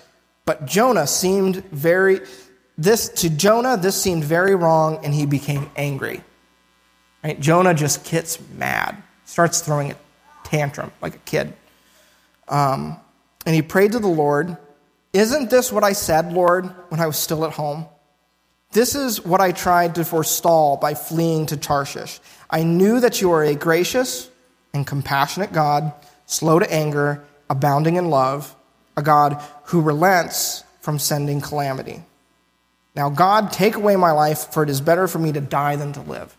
But 0.45 0.65
Jonah 0.65 1.05
seemed 1.05 1.63
very 1.65 2.21
this 2.77 3.09
to 3.09 3.29
Jonah 3.29 3.75
this 3.77 4.01
seemed 4.01 4.23
very 4.23 4.55
wrong 4.55 5.03
and 5.03 5.13
he 5.13 5.25
became 5.25 5.69
angry. 5.75 6.23
Right? 7.23 7.39
Jonah 7.39 7.73
just 7.73 8.09
gets 8.09 8.39
mad, 8.55 9.01
starts 9.25 9.61
throwing 9.61 9.91
a 9.91 9.95
tantrum 10.43 10.91
like 11.01 11.15
a 11.15 11.19
kid. 11.19 11.53
Um, 12.47 12.97
and 13.45 13.55
he 13.55 13.61
prayed 13.61 13.91
to 13.93 13.99
the 13.99 14.07
Lord, 14.07 14.57
Isn't 15.13 15.49
this 15.49 15.71
what 15.71 15.83
I 15.83 15.93
said, 15.93 16.33
Lord, 16.33 16.65
when 16.89 16.99
I 16.99 17.07
was 17.07 17.17
still 17.17 17.45
at 17.45 17.53
home? 17.53 17.85
This 18.71 18.93
is 18.93 19.25
what 19.25 19.41
I 19.41 19.51
tried 19.51 19.95
to 19.95 20.05
forestall 20.05 20.77
by 20.77 20.93
fleeing 20.93 21.47
to 21.47 21.57
Tarshish. 21.57 22.19
I 22.49 22.63
knew 22.63 22.99
that 22.99 23.19
you 23.19 23.31
are 23.31 23.43
a 23.43 23.55
gracious 23.55 24.29
and 24.73 24.85
compassionate 24.85 25.51
God, 25.51 25.91
slow 26.27 26.59
to 26.59 26.71
anger, 26.71 27.23
abounding 27.49 27.95
in 27.95 28.09
love, 28.09 28.55
a 28.95 29.01
God 29.01 29.41
who 29.65 29.81
relents 29.81 30.63
from 30.81 30.99
sending 30.99 31.41
calamity. 31.41 32.03
Now, 32.95 33.09
God, 33.09 33.51
take 33.51 33.75
away 33.75 33.95
my 33.95 34.11
life, 34.11 34.51
for 34.53 34.63
it 34.63 34.69
is 34.69 34.81
better 34.81 35.07
for 35.07 35.19
me 35.19 35.31
to 35.31 35.41
die 35.41 35.75
than 35.75 35.93
to 35.93 36.01
live. 36.01 36.35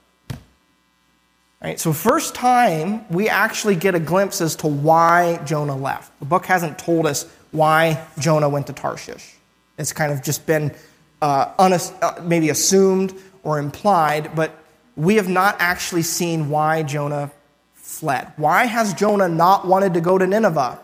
Right, 1.63 1.79
so 1.79 1.93
first 1.93 2.35
time 2.35 3.05
we 3.11 3.29
actually 3.29 3.77
get 3.77 3.95
a 3.95 4.01
glimpse 4.01 4.41
as 4.41 4.57
to 4.57 4.67
why 4.67 5.37
Jonah 5.45 5.77
left. 5.77 6.19
The 6.19 6.25
book 6.25 6.47
hasn't 6.47 6.79
told 6.79 7.07
us 7.07 7.31
why 7.51 8.03
Jonah 8.19 8.49
went 8.49 8.67
to 8.69 8.73
Tarshish. 8.73 9.35
It's 9.77 9.93
kind 9.93 10.11
of 10.11 10.23
just 10.23 10.47
been 10.47 10.75
uh, 11.21 11.53
unass- 11.57 11.93
uh, 12.03 12.23
maybe 12.23 12.49
assumed 12.49 13.15
or 13.43 13.59
implied, 13.59 14.35
but 14.35 14.57
we 14.97 15.17
have 15.17 15.29
not 15.29 15.57
actually 15.59 16.03
seen 16.03 16.49
why 16.49 16.83
Jonah 16.83 17.31
fled. 17.75 18.33
Why 18.37 18.65
has 18.65 18.95
Jonah 18.95 19.29
not 19.29 19.67
wanted 19.67 19.93
to 19.95 20.01
go 20.01 20.17
to 20.17 20.27
Nineveh? 20.27 20.81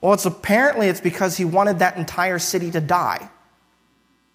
Well, 0.00 0.14
it's 0.14 0.24
apparently 0.24 0.88
it's 0.88 1.00
because 1.00 1.36
he 1.36 1.44
wanted 1.44 1.80
that 1.80 1.98
entire 1.98 2.38
city 2.38 2.70
to 2.70 2.80
die. 2.80 3.28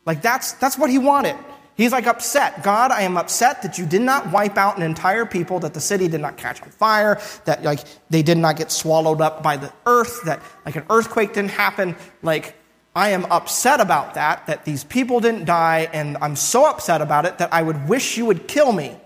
Like 0.06 0.22
that's 0.22 0.54
that's 0.54 0.78
what 0.78 0.90
he 0.90 0.98
wanted. 1.00 1.36
He's 1.80 1.94
like 1.94 2.08
upset. 2.08 2.62
God, 2.62 2.92
I 2.92 3.04
am 3.04 3.16
upset 3.16 3.62
that 3.62 3.78
you 3.78 3.86
did 3.86 4.02
not 4.02 4.34
wipe 4.34 4.58
out 4.58 4.76
an 4.76 4.84
entire 4.84 5.26
people, 5.26 5.62
that 5.62 5.74
the 5.74 5.80
city 5.80 6.10
did 6.10 6.20
not 6.20 6.36
catch 6.36 6.62
on 6.62 6.68
fire, 6.72 7.22
that 7.46 7.64
like 7.64 7.80
they 8.10 8.22
did 8.22 8.38
not 8.38 8.58
get 8.58 8.70
swallowed 8.70 9.22
up 9.22 9.42
by 9.42 9.56
the 9.56 9.72
earth, 9.86 10.24
that 10.26 10.42
like 10.66 10.76
an 10.76 10.84
earthquake 10.90 11.32
didn't 11.32 11.52
happen. 11.52 11.96
Like 12.22 12.58
I 12.94 13.12
am 13.12 13.24
upset 13.32 13.80
about 13.80 14.16
that, 14.16 14.46
that 14.48 14.66
these 14.66 14.84
people 14.84 15.22
didn't 15.22 15.46
die, 15.46 15.88
and 15.94 16.18
I'm 16.20 16.36
so 16.36 16.70
upset 16.70 17.02
about 17.02 17.26
it 17.26 17.38
that 17.38 17.54
I 17.54 17.62
would 17.62 17.88
wish 17.88 18.18
you 18.18 18.26
would 18.26 18.46
kill 18.46 18.74
me. 18.74 18.98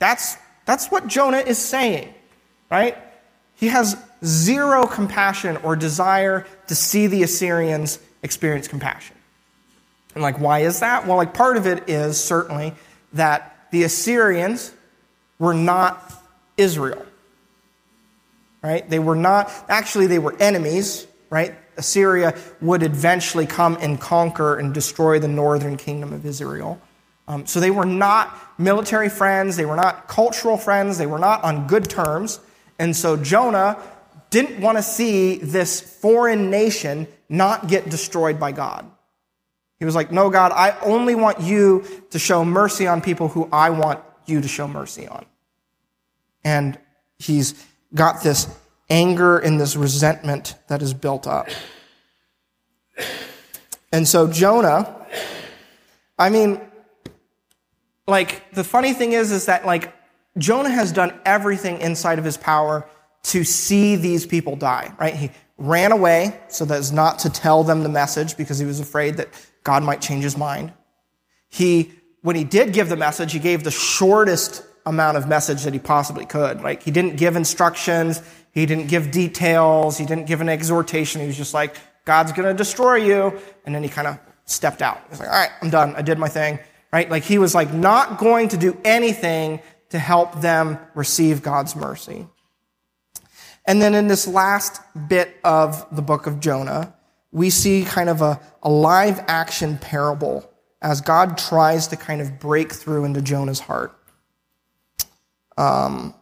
That's 0.00 0.36
that's 0.66 0.90
what 0.90 1.06
Jonah 1.06 1.38
is 1.38 1.56
saying, 1.56 2.12
right? 2.70 2.98
He 3.54 3.68
has 3.68 3.96
zero 4.22 4.86
compassion 4.86 5.56
or 5.62 5.74
desire 5.74 6.46
to 6.66 6.74
see 6.74 7.06
the 7.06 7.22
Assyrians 7.22 7.98
experience 8.22 8.68
compassion. 8.68 9.13
And 10.14 10.22
like, 10.22 10.38
why 10.38 10.60
is 10.60 10.80
that? 10.80 11.06
Well, 11.06 11.16
like, 11.16 11.34
part 11.34 11.56
of 11.56 11.66
it 11.66 11.88
is 11.88 12.22
certainly 12.22 12.72
that 13.12 13.68
the 13.70 13.82
Assyrians 13.82 14.72
were 15.38 15.54
not 15.54 16.12
Israel. 16.56 17.04
Right? 18.62 18.88
They 18.88 18.98
were 18.98 19.16
not, 19.16 19.52
actually, 19.68 20.06
they 20.06 20.18
were 20.18 20.34
enemies, 20.40 21.06
right? 21.28 21.54
Assyria 21.76 22.38
would 22.60 22.82
eventually 22.82 23.46
come 23.46 23.76
and 23.80 24.00
conquer 24.00 24.56
and 24.56 24.72
destroy 24.72 25.18
the 25.18 25.28
northern 25.28 25.76
kingdom 25.76 26.12
of 26.12 26.24
Israel. 26.24 26.80
Um, 27.26 27.46
so 27.46 27.60
they 27.60 27.70
were 27.70 27.86
not 27.86 28.34
military 28.58 29.08
friends, 29.08 29.56
they 29.56 29.64
were 29.64 29.76
not 29.76 30.08
cultural 30.08 30.56
friends, 30.56 30.98
they 30.98 31.06
were 31.06 31.18
not 31.18 31.42
on 31.42 31.66
good 31.66 31.88
terms. 31.88 32.40
And 32.78 32.94
so 32.94 33.16
Jonah 33.16 33.78
didn't 34.30 34.60
want 34.60 34.78
to 34.78 34.82
see 34.82 35.36
this 35.36 35.80
foreign 35.80 36.50
nation 36.50 37.06
not 37.28 37.68
get 37.68 37.88
destroyed 37.88 38.38
by 38.38 38.52
God. 38.52 38.90
He 39.84 39.86
was 39.86 39.94
like, 39.94 40.10
No, 40.10 40.30
God, 40.30 40.50
I 40.52 40.78
only 40.80 41.14
want 41.14 41.42
you 41.42 41.84
to 42.08 42.18
show 42.18 42.42
mercy 42.42 42.86
on 42.86 43.02
people 43.02 43.28
who 43.28 43.50
I 43.52 43.68
want 43.68 44.00
you 44.24 44.40
to 44.40 44.48
show 44.48 44.66
mercy 44.66 45.06
on. 45.06 45.26
And 46.42 46.78
he's 47.18 47.52
got 47.94 48.22
this 48.22 48.48
anger 48.88 49.36
and 49.36 49.60
this 49.60 49.76
resentment 49.76 50.54
that 50.68 50.80
is 50.80 50.94
built 50.94 51.26
up. 51.26 51.48
And 53.92 54.08
so 54.08 54.26
Jonah, 54.26 55.06
I 56.18 56.30
mean, 56.30 56.62
like 58.06 58.54
the 58.54 58.64
funny 58.64 58.94
thing 58.94 59.12
is 59.12 59.32
is 59.32 59.44
that 59.44 59.66
like 59.66 59.92
Jonah 60.38 60.70
has 60.70 60.92
done 60.92 61.12
everything 61.26 61.78
inside 61.82 62.18
of 62.18 62.24
his 62.24 62.38
power 62.38 62.88
to 63.24 63.44
see 63.44 63.96
these 63.96 64.24
people 64.24 64.56
die, 64.56 64.94
right? 64.98 65.14
He 65.14 65.30
ran 65.58 65.92
away 65.92 66.40
so 66.48 66.64
that 66.64 66.78
as 66.78 66.90
not 66.90 67.18
to 67.18 67.28
tell 67.28 67.64
them 67.64 67.82
the 67.82 67.90
message 67.90 68.38
because 68.38 68.58
he 68.58 68.64
was 68.64 68.80
afraid 68.80 69.18
that 69.18 69.28
God 69.64 69.82
might 69.82 70.00
change 70.00 70.22
his 70.22 70.36
mind. 70.36 70.72
He, 71.48 71.92
when 72.22 72.36
he 72.36 72.44
did 72.44 72.72
give 72.72 72.88
the 72.88 72.96
message, 72.96 73.32
he 73.32 73.38
gave 73.38 73.64
the 73.64 73.70
shortest 73.70 74.62
amount 74.86 75.16
of 75.16 75.26
message 75.26 75.62
that 75.64 75.72
he 75.72 75.78
possibly 75.78 76.26
could. 76.26 76.60
Like, 76.60 76.82
he 76.82 76.90
didn't 76.90 77.16
give 77.16 77.36
instructions. 77.36 78.22
He 78.52 78.66
didn't 78.66 78.88
give 78.88 79.10
details. 79.10 79.98
He 79.98 80.04
didn't 80.04 80.26
give 80.26 80.40
an 80.40 80.48
exhortation. 80.48 81.20
He 81.20 81.26
was 81.26 81.36
just 81.36 81.54
like, 81.54 81.76
God's 82.04 82.32
going 82.32 82.48
to 82.48 82.54
destroy 82.54 82.96
you. 82.96 83.40
And 83.64 83.74
then 83.74 83.82
he 83.82 83.88
kind 83.88 84.06
of 84.06 84.18
stepped 84.44 84.82
out. 84.82 85.00
He's 85.08 85.20
like, 85.20 85.28
all 85.28 85.34
right, 85.34 85.50
I'm 85.62 85.70
done. 85.70 85.96
I 85.96 86.02
did 86.02 86.18
my 86.18 86.28
thing. 86.28 86.58
Right? 86.92 87.10
Like, 87.10 87.24
he 87.24 87.38
was 87.38 87.54
like 87.54 87.72
not 87.72 88.18
going 88.18 88.48
to 88.48 88.56
do 88.56 88.78
anything 88.84 89.60
to 89.90 89.98
help 89.98 90.40
them 90.40 90.78
receive 90.94 91.42
God's 91.42 91.74
mercy. 91.74 92.26
And 93.66 93.80
then 93.80 93.94
in 93.94 94.08
this 94.08 94.28
last 94.28 94.80
bit 95.08 95.34
of 95.42 95.86
the 95.94 96.02
book 96.02 96.26
of 96.26 96.40
Jonah, 96.40 96.94
we 97.34 97.50
see 97.50 97.84
kind 97.84 98.08
of 98.08 98.22
a, 98.22 98.40
a 98.62 98.70
live 98.70 99.22
action 99.26 99.76
parable 99.76 100.48
as 100.80 101.00
God 101.00 101.36
tries 101.36 101.88
to 101.88 101.96
kind 101.96 102.20
of 102.20 102.38
break 102.38 102.72
through 102.72 103.04
into 103.04 103.20
Jonah's 103.20 103.58
heart. 103.58 103.98
Um, 105.58 106.14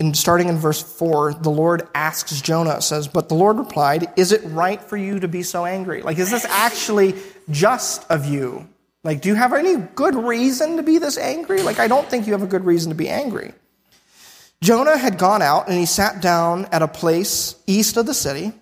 and 0.00 0.16
starting 0.16 0.48
in 0.48 0.56
verse 0.56 0.82
4, 0.82 1.34
the 1.34 1.50
Lord 1.50 1.86
asks 1.94 2.40
Jonah, 2.40 2.80
says, 2.80 3.06
But 3.06 3.28
the 3.28 3.34
Lord 3.34 3.58
replied, 3.58 4.10
Is 4.16 4.32
it 4.32 4.40
right 4.46 4.82
for 4.82 4.96
you 4.96 5.20
to 5.20 5.28
be 5.28 5.42
so 5.42 5.66
angry? 5.66 6.00
Like, 6.00 6.18
is 6.18 6.30
this 6.30 6.46
actually 6.46 7.14
just 7.50 8.10
of 8.10 8.26
you 8.26 8.66
Like, 9.04 9.20
do 9.20 9.28
you 9.28 9.34
have 9.34 9.52
any 9.52 9.76
good 9.76 10.14
reason 10.14 10.78
to 10.78 10.82
be 10.82 10.96
this 10.96 11.18
angry? 11.18 11.62
Like, 11.62 11.78
I 11.78 11.88
don't 11.88 12.08
think 12.08 12.26
you 12.26 12.32
have 12.32 12.42
a 12.42 12.46
good 12.46 12.64
reason 12.64 12.88
to 12.88 12.96
be 12.96 13.10
angry. 13.10 13.52
Jonah 14.62 14.96
had 14.96 15.18
gone 15.18 15.42
out 15.42 15.68
and 15.68 15.78
he 15.78 15.84
sat 15.84 16.22
down 16.22 16.64
at 16.72 16.80
a 16.80 16.88
place 16.88 17.54
east 17.66 17.98
of 17.98 18.06
the 18.06 18.14
city, 18.14 18.54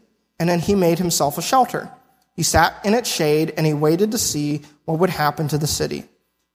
and 0.43 0.51
then 0.51 0.59
he 0.59 0.75
made 0.75 0.99
himself 0.99 1.39
a 1.39 1.43
shelter. 1.43 1.89
He 2.35 2.43
sat 2.43 2.75
in 2.85 2.95
its 2.95 3.09
shade 3.09 3.55
and 3.57 3.65
he 3.65 3.75
waited 3.75 4.11
to 4.11 4.19
see 4.19 4.63
what 4.87 4.99
would 4.99 5.11
happen 5.11 5.47
to 5.47 5.57
the 5.57 5.69
city. 5.69 6.03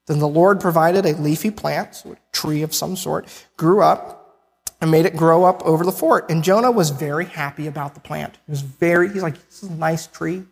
Then 0.07 0.19
the 0.19 0.27
Lord 0.27 0.59
provided 0.59 1.05
a 1.05 1.13
leafy 1.13 1.51
plant, 1.51 1.95
so 1.95 2.11
a 2.11 2.17
tree 2.33 2.63
of 2.63 2.75
some 2.75 2.97
sort, 2.97 3.29
grew 3.55 3.81
up 3.81 4.43
and 4.81 4.91
made 4.91 5.05
it 5.05 5.15
grow 5.15 5.45
up 5.45 5.63
over 5.63 5.85
the 5.85 5.93
fort. 5.93 6.29
And 6.29 6.43
Jonah 6.43 6.69
was 6.69 6.89
very 6.89 7.23
happy 7.23 7.65
about 7.65 7.93
the 7.93 8.01
plant. 8.01 8.37
He 8.45 8.51
was 8.51 8.59
very, 8.59 9.07
he's 9.07 9.23
like, 9.23 9.35
this 9.35 9.63
is 9.63 9.69
a 9.69 9.73
nice 9.75 10.05
tree, 10.07 10.43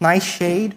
nice 0.00 0.24
shade. 0.24 0.74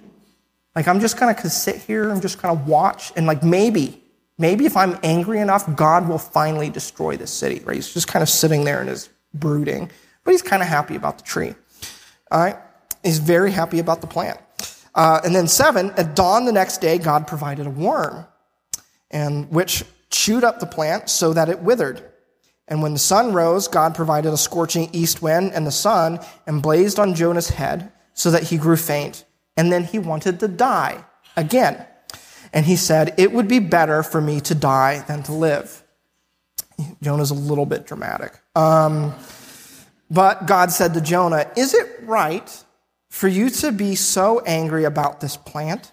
Like, 0.75 0.89
I'm 0.89 0.99
just 0.99 1.17
going 1.17 1.33
to 1.33 1.49
sit 1.49 1.77
here 1.77 2.09
and 2.09 2.21
just 2.21 2.39
kind 2.39 2.59
of 2.59 2.67
watch. 2.67 3.13
And, 3.15 3.25
like, 3.25 3.41
maybe, 3.41 4.03
maybe 4.37 4.65
if 4.65 4.75
I'm 4.75 4.99
angry 5.01 5.39
enough, 5.39 5.73
God 5.77 6.09
will 6.09 6.17
finally 6.17 6.69
destroy 6.69 7.15
this 7.15 7.31
city, 7.31 7.61
right? 7.63 7.75
He's 7.75 7.93
just 7.93 8.09
kind 8.09 8.21
of 8.21 8.27
sitting 8.27 8.65
there 8.65 8.81
and 8.81 8.89
is 8.89 9.07
brooding. 9.33 9.89
But 10.25 10.31
he's 10.31 10.41
kind 10.41 10.61
of 10.61 10.67
happy 10.67 10.97
about 10.97 11.19
the 11.19 11.23
tree. 11.23 11.55
All 12.31 12.39
right? 12.39 12.57
He's 13.03 13.19
very 13.19 13.51
happy 13.51 13.79
about 13.79 14.01
the 14.01 14.07
plant. 14.07 14.39
Uh, 14.93 15.19
and 15.23 15.35
then, 15.35 15.47
seven, 15.47 15.91
at 15.97 16.15
dawn 16.15 16.45
the 16.45 16.51
next 16.51 16.79
day, 16.79 16.97
God 16.97 17.27
provided 17.27 17.67
a 17.67 17.69
worm, 17.69 18.25
and 19.11 19.51
which 19.51 19.83
chewed 20.09 20.43
up 20.43 20.59
the 20.59 20.65
plant 20.65 21.09
so 21.09 21.33
that 21.33 21.49
it 21.49 21.59
withered. 21.59 22.01
And 22.67 22.81
when 22.81 22.93
the 22.93 22.99
sun 22.99 23.33
rose, 23.33 23.67
God 23.67 23.93
provided 23.93 24.31
a 24.31 24.37
scorching 24.37 24.89
east 24.91 25.21
wind 25.21 25.51
and 25.53 25.67
the 25.67 25.71
sun 25.71 26.19
and 26.47 26.63
blazed 26.63 26.97
on 26.97 27.13
Jonah's 27.13 27.49
head 27.49 27.91
so 28.13 28.31
that 28.31 28.43
he 28.43 28.57
grew 28.57 28.77
faint. 28.77 29.23
And 29.55 29.71
then 29.71 29.83
he 29.83 29.99
wanted 29.99 30.39
to 30.39 30.47
die 30.47 31.03
again. 31.37 31.85
And 32.53 32.65
he 32.65 32.75
said, 32.75 33.13
It 33.17 33.31
would 33.33 33.47
be 33.47 33.59
better 33.59 34.01
for 34.01 34.19
me 34.19 34.39
to 34.41 34.55
die 34.55 35.03
than 35.07 35.21
to 35.23 35.33
live. 35.33 35.83
Jonah's 37.01 37.31
a 37.31 37.35
little 37.35 37.65
bit 37.65 37.85
dramatic. 37.85 38.33
Um, 38.55 39.13
but 40.09 40.45
God 40.45 40.71
said 40.71 40.93
to 40.93 41.01
Jonah, 41.01 41.49
Is 41.55 41.73
it 41.73 42.01
right 42.03 42.63
for 43.09 43.27
you 43.27 43.49
to 43.49 43.71
be 43.71 43.95
so 43.95 44.41
angry 44.41 44.83
about 44.83 45.19
this 45.19 45.37
plant? 45.37 45.91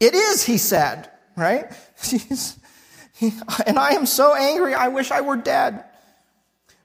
It 0.00 0.14
is, 0.14 0.44
he 0.44 0.58
said, 0.58 1.10
right? 1.36 1.72
and 3.66 3.78
I 3.78 3.92
am 3.92 4.06
so 4.06 4.34
angry, 4.34 4.74
I 4.74 4.88
wish 4.88 5.10
I 5.10 5.20
were 5.20 5.36
dead. 5.36 5.84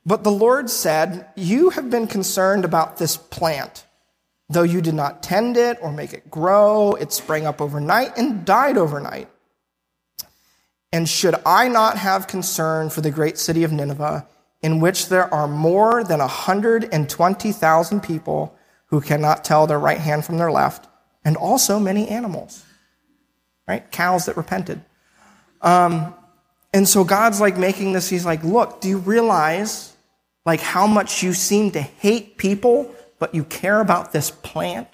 But 0.05 0.23
the 0.23 0.31
Lord 0.31 0.69
said, 0.69 1.27
You 1.35 1.69
have 1.71 1.89
been 1.89 2.07
concerned 2.07 2.65
about 2.65 2.97
this 2.97 3.15
plant. 3.15 3.85
Though 4.49 4.63
you 4.63 4.81
did 4.81 4.93
not 4.93 5.23
tend 5.23 5.57
it 5.57 5.77
or 5.81 5.91
make 5.91 6.13
it 6.13 6.29
grow, 6.29 6.93
it 6.93 7.13
sprang 7.13 7.45
up 7.45 7.61
overnight 7.61 8.17
and 8.17 8.45
died 8.45 8.77
overnight. 8.77 9.29
And 10.91 11.09
should 11.09 11.35
I 11.45 11.69
not 11.69 11.97
have 11.97 12.27
concern 12.27 12.89
for 12.89 13.01
the 13.01 13.09
great 13.09 13.37
city 13.37 13.63
of 13.63 13.71
Nineveh, 13.71 14.27
in 14.63 14.79
which 14.79 15.09
there 15.09 15.31
are 15.33 15.47
more 15.47 16.03
than 16.03 16.19
120,000 16.19 18.01
people 18.01 18.55
who 18.87 19.01
cannot 19.01 19.43
tell 19.43 19.67
their 19.67 19.79
right 19.79 19.99
hand 19.99 20.23
from 20.25 20.37
their 20.37 20.51
left, 20.51 20.87
and 21.25 21.35
also 21.35 21.79
many 21.79 22.07
animals, 22.07 22.63
right? 23.67 23.91
Cows 23.91 24.25
that 24.25 24.37
repented. 24.37 24.81
Um, 25.61 26.15
and 26.73 26.87
so 26.87 27.03
God's 27.03 27.39
like 27.39 27.57
making 27.57 27.93
this, 27.93 28.09
he's 28.09 28.25
like, 28.25 28.43
look, 28.43 28.81
do 28.81 28.89
you 28.89 28.97
realize 28.99 29.95
like 30.45 30.59
how 30.59 30.87
much 30.87 31.21
you 31.23 31.33
seem 31.33 31.71
to 31.71 31.81
hate 31.81 32.37
people, 32.37 32.93
but 33.19 33.35
you 33.35 33.43
care 33.43 33.79
about 33.79 34.11
this 34.11 34.31
plant? 34.31 34.87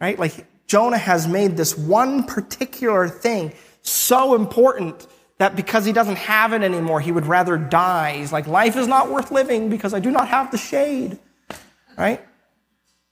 Right? 0.00 0.18
Like 0.18 0.46
Jonah 0.66 0.98
has 0.98 1.26
made 1.26 1.56
this 1.56 1.76
one 1.76 2.24
particular 2.24 3.08
thing 3.08 3.52
so 3.82 4.34
important 4.34 5.06
that 5.40 5.56
because 5.56 5.84
he 5.84 5.92
doesn't 5.92 6.16
have 6.16 6.52
it 6.52 6.62
anymore, 6.62 7.00
he 7.00 7.10
would 7.10 7.26
rather 7.26 7.58
die. 7.58 8.18
He's 8.18 8.32
like, 8.32 8.46
life 8.46 8.76
is 8.76 8.86
not 8.86 9.10
worth 9.10 9.30
living 9.30 9.68
because 9.68 9.92
I 9.92 9.98
do 9.98 10.10
not 10.10 10.28
have 10.28 10.50
the 10.50 10.58
shade. 10.58 11.18
Right? 11.98 12.24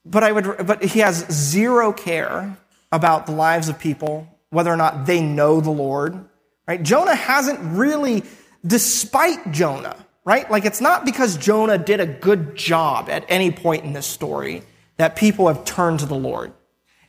But 0.04 0.22
I 0.22 0.32
would, 0.32 0.66
but 0.66 0.84
he 0.84 1.00
has 1.00 1.26
zero 1.30 1.92
care 1.92 2.56
about 2.92 3.26
the 3.26 3.32
lives 3.32 3.68
of 3.68 3.78
people, 3.78 4.28
whether 4.50 4.72
or 4.72 4.76
not 4.76 5.06
they 5.06 5.20
know 5.20 5.60
the 5.60 5.70
Lord, 5.70 6.28
Right? 6.68 6.82
Jonah 6.82 7.14
hasn't 7.14 7.58
really, 7.62 8.24
despite 8.64 9.50
Jonah, 9.52 9.96
right? 10.26 10.48
Like 10.50 10.66
it's 10.66 10.82
not 10.82 11.06
because 11.06 11.38
Jonah 11.38 11.78
did 11.78 11.98
a 11.98 12.06
good 12.06 12.54
job 12.54 13.08
at 13.08 13.24
any 13.28 13.50
point 13.50 13.84
in 13.84 13.94
this 13.94 14.06
story 14.06 14.62
that 14.98 15.16
people 15.16 15.48
have 15.48 15.64
turned 15.64 16.00
to 16.00 16.06
the 16.06 16.14
Lord. 16.14 16.52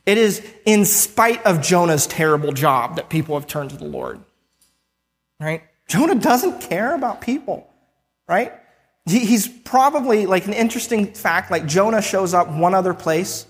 It 0.06 0.16
is 0.16 0.42
in 0.64 0.86
spite 0.86 1.44
of 1.44 1.60
Jonah's 1.60 2.06
terrible 2.06 2.52
job 2.52 2.96
that 2.96 3.10
people 3.10 3.34
have 3.38 3.46
turned 3.46 3.68
to 3.70 3.76
the 3.76 3.84
Lord. 3.84 4.20
Right? 5.40 5.62
Jonah 5.88 6.14
doesn't 6.14 6.60
care 6.60 6.94
about 6.94 7.20
people, 7.20 7.68
right? 8.28 8.52
he's 9.08 9.48
probably 9.48 10.26
like 10.26 10.46
an 10.46 10.52
interesting 10.52 11.12
fact. 11.12 11.50
Like 11.50 11.66
Jonah 11.66 12.02
shows 12.02 12.34
up 12.34 12.48
one 12.48 12.74
other 12.74 12.94
place 12.94 13.46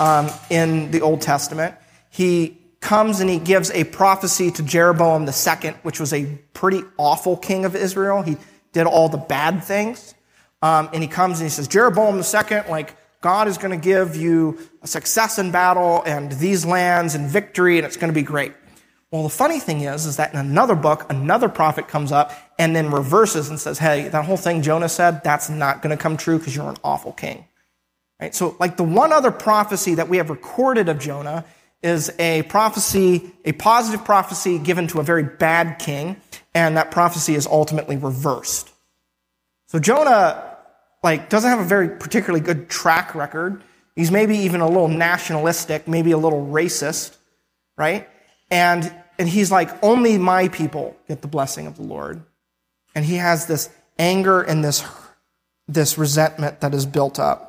um, 0.00 0.28
in 0.50 0.90
the 0.90 1.00
Old 1.00 1.20
Testament. 1.20 1.74
He 2.10 2.58
comes 2.80 3.20
and 3.20 3.28
he 3.28 3.38
gives 3.38 3.70
a 3.70 3.84
prophecy 3.84 4.50
to 4.52 4.62
Jeroboam 4.62 5.26
II, 5.26 5.70
which 5.82 5.98
was 5.98 6.12
a 6.12 6.26
pretty 6.52 6.82
awful 6.96 7.36
king 7.36 7.64
of 7.64 7.74
Israel. 7.74 8.22
He 8.22 8.36
did 8.72 8.86
all 8.86 9.08
the 9.08 9.18
bad 9.18 9.64
things. 9.64 10.14
Um, 10.62 10.90
and 10.92 11.02
he 11.02 11.08
comes 11.08 11.40
and 11.40 11.46
he 11.46 11.50
says, 11.50 11.68
Jeroboam 11.68 12.16
II, 12.16 12.70
like, 12.70 12.96
God 13.20 13.48
is 13.48 13.58
going 13.58 13.72
to 13.72 13.84
give 13.84 14.14
you 14.14 14.58
success 14.84 15.38
in 15.38 15.50
battle 15.50 16.02
and 16.04 16.30
these 16.32 16.64
lands 16.64 17.16
and 17.16 17.28
victory, 17.28 17.78
and 17.78 17.86
it's 17.86 17.96
going 17.96 18.12
to 18.12 18.14
be 18.14 18.22
great. 18.22 18.52
Well, 19.10 19.22
the 19.22 19.30
funny 19.30 19.58
thing 19.58 19.80
is, 19.80 20.04
is 20.04 20.16
that 20.18 20.34
in 20.34 20.38
another 20.38 20.74
book, 20.74 21.10
another 21.10 21.48
prophet 21.48 21.88
comes 21.88 22.12
up 22.12 22.32
and 22.58 22.76
then 22.76 22.90
reverses 22.90 23.48
and 23.48 23.58
says, 23.58 23.78
hey, 23.78 24.08
that 24.08 24.26
whole 24.26 24.36
thing 24.36 24.60
Jonah 24.60 24.88
said, 24.88 25.24
that's 25.24 25.48
not 25.48 25.80
going 25.80 25.96
to 25.96 26.02
come 26.02 26.18
true 26.18 26.38
because 26.38 26.54
you're 26.54 26.68
an 26.68 26.76
awful 26.84 27.12
king. 27.12 27.46
Right? 28.20 28.34
So, 28.34 28.56
like 28.60 28.76
the 28.76 28.84
one 28.84 29.12
other 29.12 29.30
prophecy 29.30 29.94
that 29.94 30.08
we 30.08 30.18
have 30.18 30.28
recorded 30.28 30.88
of 30.88 30.98
Jonah 30.98 31.44
is 31.82 32.12
a 32.18 32.42
prophecy, 32.42 33.30
a 33.44 33.52
positive 33.52 34.04
prophecy 34.04 34.58
given 34.58 34.88
to 34.88 35.00
a 35.00 35.02
very 35.02 35.22
bad 35.22 35.78
king, 35.78 36.20
and 36.54 36.76
that 36.76 36.90
prophecy 36.90 37.34
is 37.34 37.46
ultimately 37.46 37.96
reversed. 37.96 38.70
So 39.68 39.78
Jonah, 39.78 40.56
like, 41.02 41.28
doesn't 41.28 41.48
have 41.48 41.60
a 41.60 41.64
very 41.64 41.88
particularly 41.88 42.44
good 42.44 42.68
track 42.68 43.14
record. 43.14 43.62
He's 43.94 44.10
maybe 44.10 44.38
even 44.38 44.60
a 44.60 44.66
little 44.66 44.88
nationalistic, 44.88 45.86
maybe 45.86 46.10
a 46.10 46.18
little 46.18 46.46
racist, 46.46 47.16
right? 47.76 48.08
And, 48.50 48.92
and 49.18 49.28
he's 49.28 49.50
like, 49.50 49.70
only 49.82 50.18
my 50.18 50.48
people 50.48 50.96
get 51.06 51.22
the 51.22 51.28
blessing 51.28 51.66
of 51.66 51.76
the 51.76 51.82
Lord. 51.82 52.22
And 52.94 53.04
he 53.04 53.16
has 53.16 53.46
this 53.46 53.70
anger 53.98 54.42
and 54.42 54.64
this, 54.64 54.84
this 55.66 55.98
resentment 55.98 56.60
that 56.60 56.74
is 56.74 56.86
built 56.86 57.18
up. 57.18 57.48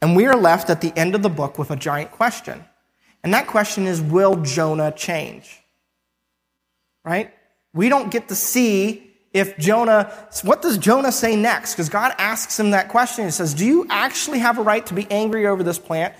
And 0.00 0.16
we 0.16 0.26
are 0.26 0.36
left 0.36 0.70
at 0.70 0.80
the 0.80 0.92
end 0.96 1.14
of 1.14 1.22
the 1.22 1.30
book 1.30 1.58
with 1.58 1.70
a 1.70 1.76
giant 1.76 2.10
question. 2.10 2.64
And 3.22 3.32
that 3.32 3.46
question 3.46 3.86
is 3.86 4.00
Will 4.00 4.36
Jonah 4.36 4.92
change? 4.92 5.62
Right? 7.04 7.32
We 7.72 7.88
don't 7.88 8.10
get 8.10 8.28
to 8.28 8.34
see 8.34 9.10
if 9.32 9.58
Jonah, 9.58 10.12
what 10.42 10.62
does 10.62 10.78
Jonah 10.78 11.10
say 11.10 11.34
next? 11.34 11.72
Because 11.72 11.88
God 11.88 12.12
asks 12.18 12.58
him 12.58 12.70
that 12.70 12.88
question. 12.88 13.24
He 13.24 13.30
says, 13.32 13.52
Do 13.52 13.66
you 13.66 13.86
actually 13.90 14.38
have 14.38 14.58
a 14.58 14.62
right 14.62 14.84
to 14.86 14.94
be 14.94 15.06
angry 15.10 15.46
over 15.46 15.62
this 15.62 15.78
plant? 15.78 16.14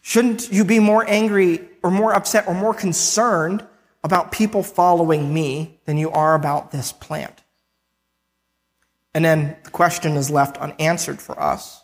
Shouldn't 0.00 0.50
you 0.50 0.64
be 0.64 0.78
more 0.78 1.04
angry 1.06 1.68
or 1.86 1.90
more 1.90 2.12
upset 2.12 2.48
or 2.48 2.54
more 2.54 2.74
concerned 2.74 3.64
about 4.02 4.32
people 4.32 4.64
following 4.64 5.32
me 5.32 5.78
than 5.84 5.96
you 5.96 6.10
are 6.10 6.34
about 6.34 6.72
this 6.72 6.92
plant? 6.92 7.44
And 9.14 9.24
then 9.24 9.56
the 9.62 9.70
question 9.70 10.16
is 10.16 10.28
left 10.28 10.58
unanswered 10.58 11.22
for 11.22 11.40
us. 11.40 11.80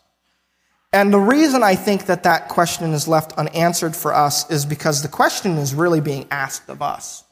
And 0.92 1.12
the 1.12 1.20
reason 1.20 1.62
I 1.62 1.76
think 1.76 2.06
that 2.06 2.24
that 2.24 2.48
question 2.48 2.92
is 2.92 3.06
left 3.06 3.32
unanswered 3.38 3.94
for 3.94 4.12
us 4.12 4.50
is 4.50 4.66
because 4.66 5.02
the 5.02 5.08
question 5.08 5.52
is 5.52 5.72
really 5.72 6.00
being 6.00 6.26
asked 6.32 6.68
of 6.68 6.82
us. 6.82 7.22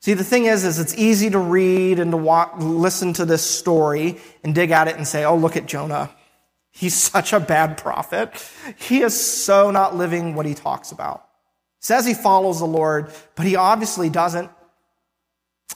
See, 0.00 0.14
the 0.14 0.22
thing 0.22 0.44
is, 0.44 0.64
is 0.64 0.78
it's 0.78 0.96
easy 0.96 1.30
to 1.30 1.38
read 1.38 1.98
and 1.98 2.10
to 2.10 2.16
walk, 2.16 2.56
listen 2.58 3.14
to 3.14 3.24
this 3.24 3.42
story 3.42 4.18
and 4.44 4.54
dig 4.54 4.70
at 4.70 4.86
it 4.86 4.96
and 4.96 5.08
say, 5.08 5.24
oh, 5.24 5.34
look 5.34 5.56
at 5.56 5.66
Jonah. 5.66 6.10
He's 6.70 6.94
such 7.10 7.32
a 7.32 7.40
bad 7.40 7.78
prophet. 7.78 8.30
He 8.76 9.00
is 9.00 9.18
so 9.18 9.70
not 9.70 9.96
living 9.96 10.34
what 10.34 10.44
he 10.44 10.54
talks 10.54 10.92
about. 10.92 11.27
Says 11.80 12.04
he 12.06 12.14
follows 12.14 12.58
the 12.58 12.66
Lord, 12.66 13.12
but 13.34 13.46
he 13.46 13.56
obviously 13.56 14.10
doesn't. 14.10 14.50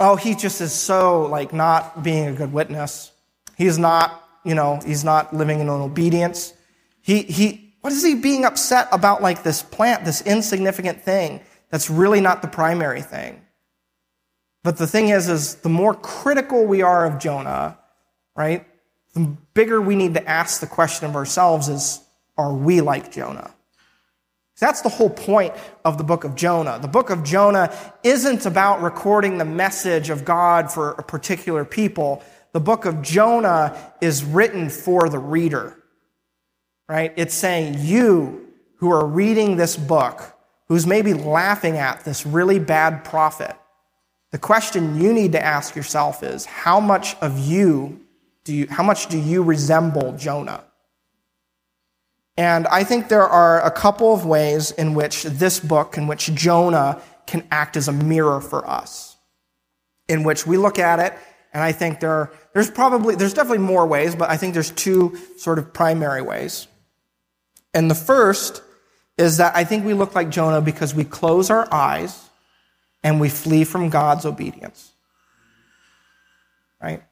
Oh, 0.00 0.16
he 0.16 0.34
just 0.34 0.60
is 0.60 0.72
so 0.72 1.26
like 1.26 1.52
not 1.52 2.02
being 2.02 2.26
a 2.26 2.32
good 2.32 2.52
witness. 2.52 3.12
He's 3.56 3.78
not 3.78 4.22
you 4.44 4.54
know, 4.54 4.80
he's 4.84 5.04
not 5.04 5.34
living 5.34 5.60
in 5.60 5.68
obedience. 5.68 6.54
He, 7.00 7.22
he, 7.22 7.74
what 7.80 7.92
is 7.92 8.02
he 8.02 8.14
being 8.14 8.44
upset 8.44 8.88
about 8.92 9.22
like 9.22 9.42
this 9.42 9.62
plant, 9.62 10.04
this 10.04 10.22
insignificant 10.22 11.02
thing 11.02 11.40
that's 11.70 11.90
really 11.90 12.20
not 12.20 12.42
the 12.42 12.48
primary 12.48 13.02
thing? 13.02 13.40
But 14.62 14.76
the 14.76 14.86
thing 14.86 15.08
is, 15.08 15.28
is 15.28 15.56
the 15.56 15.68
more 15.68 15.94
critical 15.94 16.64
we 16.64 16.82
are 16.82 17.04
of 17.04 17.18
Jonah, 17.18 17.78
right, 18.36 18.66
the 19.14 19.36
bigger 19.54 19.80
we 19.80 19.96
need 19.96 20.14
to 20.14 20.28
ask 20.28 20.60
the 20.60 20.66
question 20.66 21.08
of 21.08 21.16
ourselves 21.16 21.68
is, 21.68 22.00
are 22.38 22.52
we 22.52 22.80
like 22.80 23.12
Jonah? 23.12 23.52
That's 24.60 24.82
the 24.82 24.88
whole 24.88 25.10
point 25.10 25.54
of 25.84 25.98
the 25.98 26.04
book 26.04 26.24
of 26.24 26.34
Jonah. 26.34 26.78
The 26.80 26.88
book 26.88 27.10
of 27.10 27.24
Jonah 27.24 27.74
isn't 28.04 28.46
about 28.46 28.82
recording 28.82 29.38
the 29.38 29.44
message 29.44 30.08
of 30.10 30.24
God 30.24 30.70
for 30.70 30.92
a 30.92 31.02
particular 31.02 31.64
people. 31.64 32.22
The 32.52 32.60
book 32.60 32.84
of 32.84 33.02
Jonah 33.02 33.94
is 34.00 34.24
written 34.24 34.68
for 34.68 35.08
the 35.08 35.18
reader, 35.18 35.76
right? 36.88 37.12
It's 37.16 37.34
saying, 37.34 37.76
you 37.80 38.52
who 38.76 38.90
are 38.92 39.06
reading 39.06 39.56
this 39.56 39.76
book, 39.76 40.22
who's 40.68 40.86
maybe 40.86 41.14
laughing 41.14 41.76
at 41.76 42.04
this 42.04 42.24
really 42.26 42.58
bad 42.58 43.04
prophet, 43.04 43.56
the 44.30 44.38
question 44.38 45.00
you 45.00 45.12
need 45.12 45.32
to 45.32 45.44
ask 45.44 45.74
yourself 45.74 46.22
is, 46.22 46.44
how 46.44 46.78
much 46.78 47.16
of 47.16 47.38
you 47.38 48.00
do 48.44 48.54
you, 48.54 48.66
how 48.68 48.82
much 48.82 49.06
do 49.06 49.18
you 49.18 49.42
resemble 49.42 50.12
Jonah? 50.16 50.64
And 52.36 52.66
I 52.68 52.84
think 52.84 53.08
there 53.08 53.26
are 53.26 53.64
a 53.64 53.70
couple 53.70 54.14
of 54.14 54.24
ways 54.24 54.70
in 54.70 54.94
which 54.94 55.24
this 55.24 55.60
book, 55.60 55.98
in 55.98 56.06
which 56.06 56.32
Jonah 56.34 57.02
can 57.26 57.46
act 57.50 57.76
as 57.76 57.88
a 57.88 57.92
mirror 57.92 58.40
for 58.40 58.68
us, 58.68 59.16
in 60.08 60.24
which 60.24 60.46
we 60.46 60.56
look 60.56 60.78
at 60.78 60.98
it, 60.98 61.14
and 61.52 61.62
I 61.62 61.72
think 61.72 62.00
there 62.00 62.10
are, 62.10 62.32
there's 62.54 62.70
probably, 62.70 63.14
there's 63.14 63.34
definitely 63.34 63.58
more 63.58 63.86
ways, 63.86 64.14
but 64.16 64.30
I 64.30 64.36
think 64.36 64.54
there's 64.54 64.70
two 64.70 65.18
sort 65.36 65.58
of 65.58 65.72
primary 65.72 66.22
ways. 66.22 66.66
And 67.74 67.90
the 67.90 67.94
first 67.94 68.62
is 69.18 69.36
that 69.36 69.54
I 69.54 69.64
think 69.64 69.84
we 69.84 69.92
look 69.92 70.14
like 70.14 70.30
Jonah 70.30 70.62
because 70.62 70.94
we 70.94 71.04
close 71.04 71.50
our 71.50 71.68
eyes 71.72 72.28
and 73.02 73.20
we 73.20 73.28
flee 73.28 73.64
from 73.64 73.90
God's 73.90 74.24
obedience. 74.24 74.92
Right? 76.82 77.02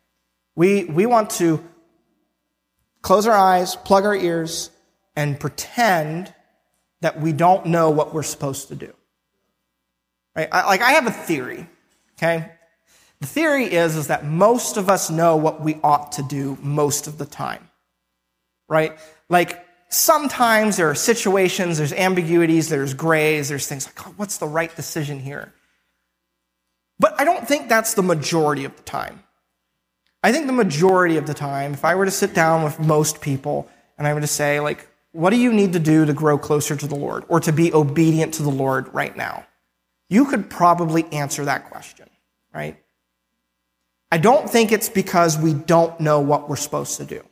We, 0.57 0.85
we 0.85 1.05
want 1.07 1.31
to 1.31 1.63
close 3.03 3.27
our 3.27 3.37
eyes, 3.37 3.77
plug 3.77 4.05
our 4.05 4.17
ears, 4.17 4.71
and 5.17 5.39
pretend 5.39 6.33
that 7.01 7.21
we 7.21 7.33
don't 7.33 7.67
know 7.67 7.91
what 7.91 8.15
we're 8.15 8.23
supposed 8.23 8.69
to 8.69 8.75
do. 8.75 8.93
Right? 10.37 10.49
I, 10.53 10.67
like, 10.67 10.83
I 10.83 10.93
have 10.93 11.07
a 11.07 11.11
theory, 11.11 11.67
okay? 12.17 12.53
The 13.21 13.27
theory 13.27 13.65
is, 13.65 13.97
is 13.97 14.07
that 14.07 14.25
most 14.25 14.77
of 14.77 14.89
us 14.89 15.11
know 15.11 15.37
what 15.37 15.61
we 15.61 15.79
ought 15.83 16.13
to 16.13 16.23
do 16.23 16.57
most 16.63 17.07
of 17.07 17.19
the 17.19 17.27
time. 17.27 17.69
Right? 18.69 18.99
Like, 19.29 19.65
sometimes 19.89 20.77
there 20.77 20.89
are 20.89 20.95
situations, 20.95 21.79
there's 21.79 21.93
ambiguities, 21.93 22.69
there's 22.69 22.95
grays, 22.95 23.49
there's 23.49 23.67
things 23.67 23.87
like, 23.87 24.07
oh, 24.07 24.15
what's 24.17 24.39
the 24.39 24.47
right 24.47 24.75
decision 24.75 25.19
here? 25.19 25.53
But 26.99 27.19
I 27.19 27.25
don't 27.25 27.47
think 27.49 27.69
that's 27.69 27.95
the 27.95 28.03
majority 28.03 28.65
of 28.65 28.77
the 28.77 28.83
time. 28.83 29.25
I 30.23 30.33
think 30.33 30.47
the 30.47 30.53
majority 30.53 31.17
of 31.17 31.27
the 31.27 31.35
time, 31.35 31.73
if 31.73 31.85
I 31.85 31.95
were 31.95 32.05
to 32.05 32.11
sit 32.11 32.35
down 32.35 32.63
with 32.63 32.79
most 32.79 33.21
people 33.21 33.69
and 33.99 34.07
I 34.07 34.15
were 34.15 34.21
to 34.21 34.27
say, 34.27 34.61
like, 34.61 34.87
what 35.13 35.31
do 35.31 35.37
you 35.37 35.53
need 35.53 35.73
to 35.73 35.79
do 35.79 36.05
to 36.07 36.13
grow 36.13 36.39
closer 36.39 36.77
to 36.77 36.87
the 36.87 36.95
Lord 36.95 37.25
or 37.29 37.41
to 37.41 37.53
be 37.53 37.73
obedient 37.73 38.35
to 38.35 38.43
the 38.43 38.51
Lord 38.51 38.93
right 38.95 39.17
now? 39.17 39.47
You 40.09 40.25
could 40.27 40.51
probably 40.51 41.05
answer 41.13 41.45
that 41.45 41.71
question, 41.71 42.09
right? 42.55 42.77
I 44.13 44.19
don't 44.19 44.49
think 44.51 44.73
it's 44.73 44.89
because 44.89 45.39
we 45.39 45.55
don't 45.55 45.99
know 46.01 46.21
what 46.21 46.49
we're 46.49 46.57
supposed 46.57 46.97
to 46.99 47.05
do. 47.05 47.25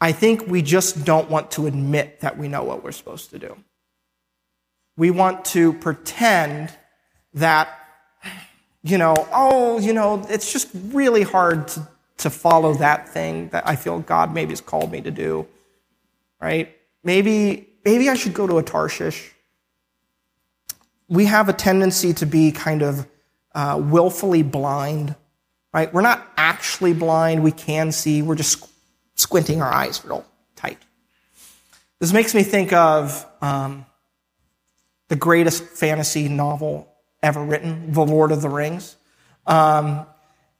I 0.00 0.12
think 0.12 0.46
we 0.46 0.62
just 0.62 1.04
don't 1.04 1.30
want 1.30 1.52
to 1.52 1.66
admit 1.66 2.20
that 2.20 2.36
we 2.36 2.48
know 2.48 2.64
what 2.64 2.82
we're 2.82 2.92
supposed 2.92 3.30
to 3.30 3.38
do. 3.38 3.56
We 4.96 5.10
want 5.10 5.44
to 5.46 5.72
pretend 5.72 6.76
that 7.34 7.78
you 8.82 8.98
know, 8.98 9.28
oh, 9.32 9.78
you 9.78 9.92
know, 9.92 10.26
it's 10.28 10.52
just 10.52 10.68
really 10.74 11.22
hard 11.22 11.68
to, 11.68 11.88
to 12.18 12.30
follow 12.30 12.74
that 12.74 13.08
thing 13.08 13.48
that 13.50 13.66
I 13.66 13.76
feel 13.76 14.00
God 14.00 14.34
maybe 14.34 14.50
has 14.50 14.60
called 14.60 14.90
me 14.90 15.00
to 15.02 15.10
do, 15.10 15.46
right? 16.42 16.76
Maybe, 17.04 17.68
maybe 17.84 18.10
I 18.10 18.14
should 18.14 18.34
go 18.34 18.46
to 18.46 18.58
a 18.58 18.62
Tarshish. 18.62 19.32
We 21.08 21.26
have 21.26 21.48
a 21.48 21.52
tendency 21.52 22.12
to 22.14 22.26
be 22.26 22.50
kind 22.50 22.82
of 22.82 23.06
uh, 23.54 23.80
willfully 23.82 24.42
blind, 24.42 25.14
right? 25.72 25.92
We're 25.94 26.02
not 26.02 26.26
actually 26.36 26.94
blind. 26.94 27.42
We 27.42 27.52
can 27.52 27.92
see. 27.92 28.22
We're 28.22 28.34
just 28.34 28.68
squinting 29.14 29.62
our 29.62 29.72
eyes 29.72 30.04
real 30.04 30.24
tight. 30.56 30.78
This 32.00 32.12
makes 32.12 32.34
me 32.34 32.42
think 32.42 32.72
of 32.72 33.24
um, 33.40 33.86
the 35.08 35.16
greatest 35.16 35.62
fantasy 35.62 36.28
novel 36.28 36.92
ever 37.22 37.44
written, 37.44 37.92
The 37.92 38.04
Lord 38.04 38.32
of 38.32 38.42
the 38.42 38.48
Rings, 38.48 38.96
um, 39.46 40.06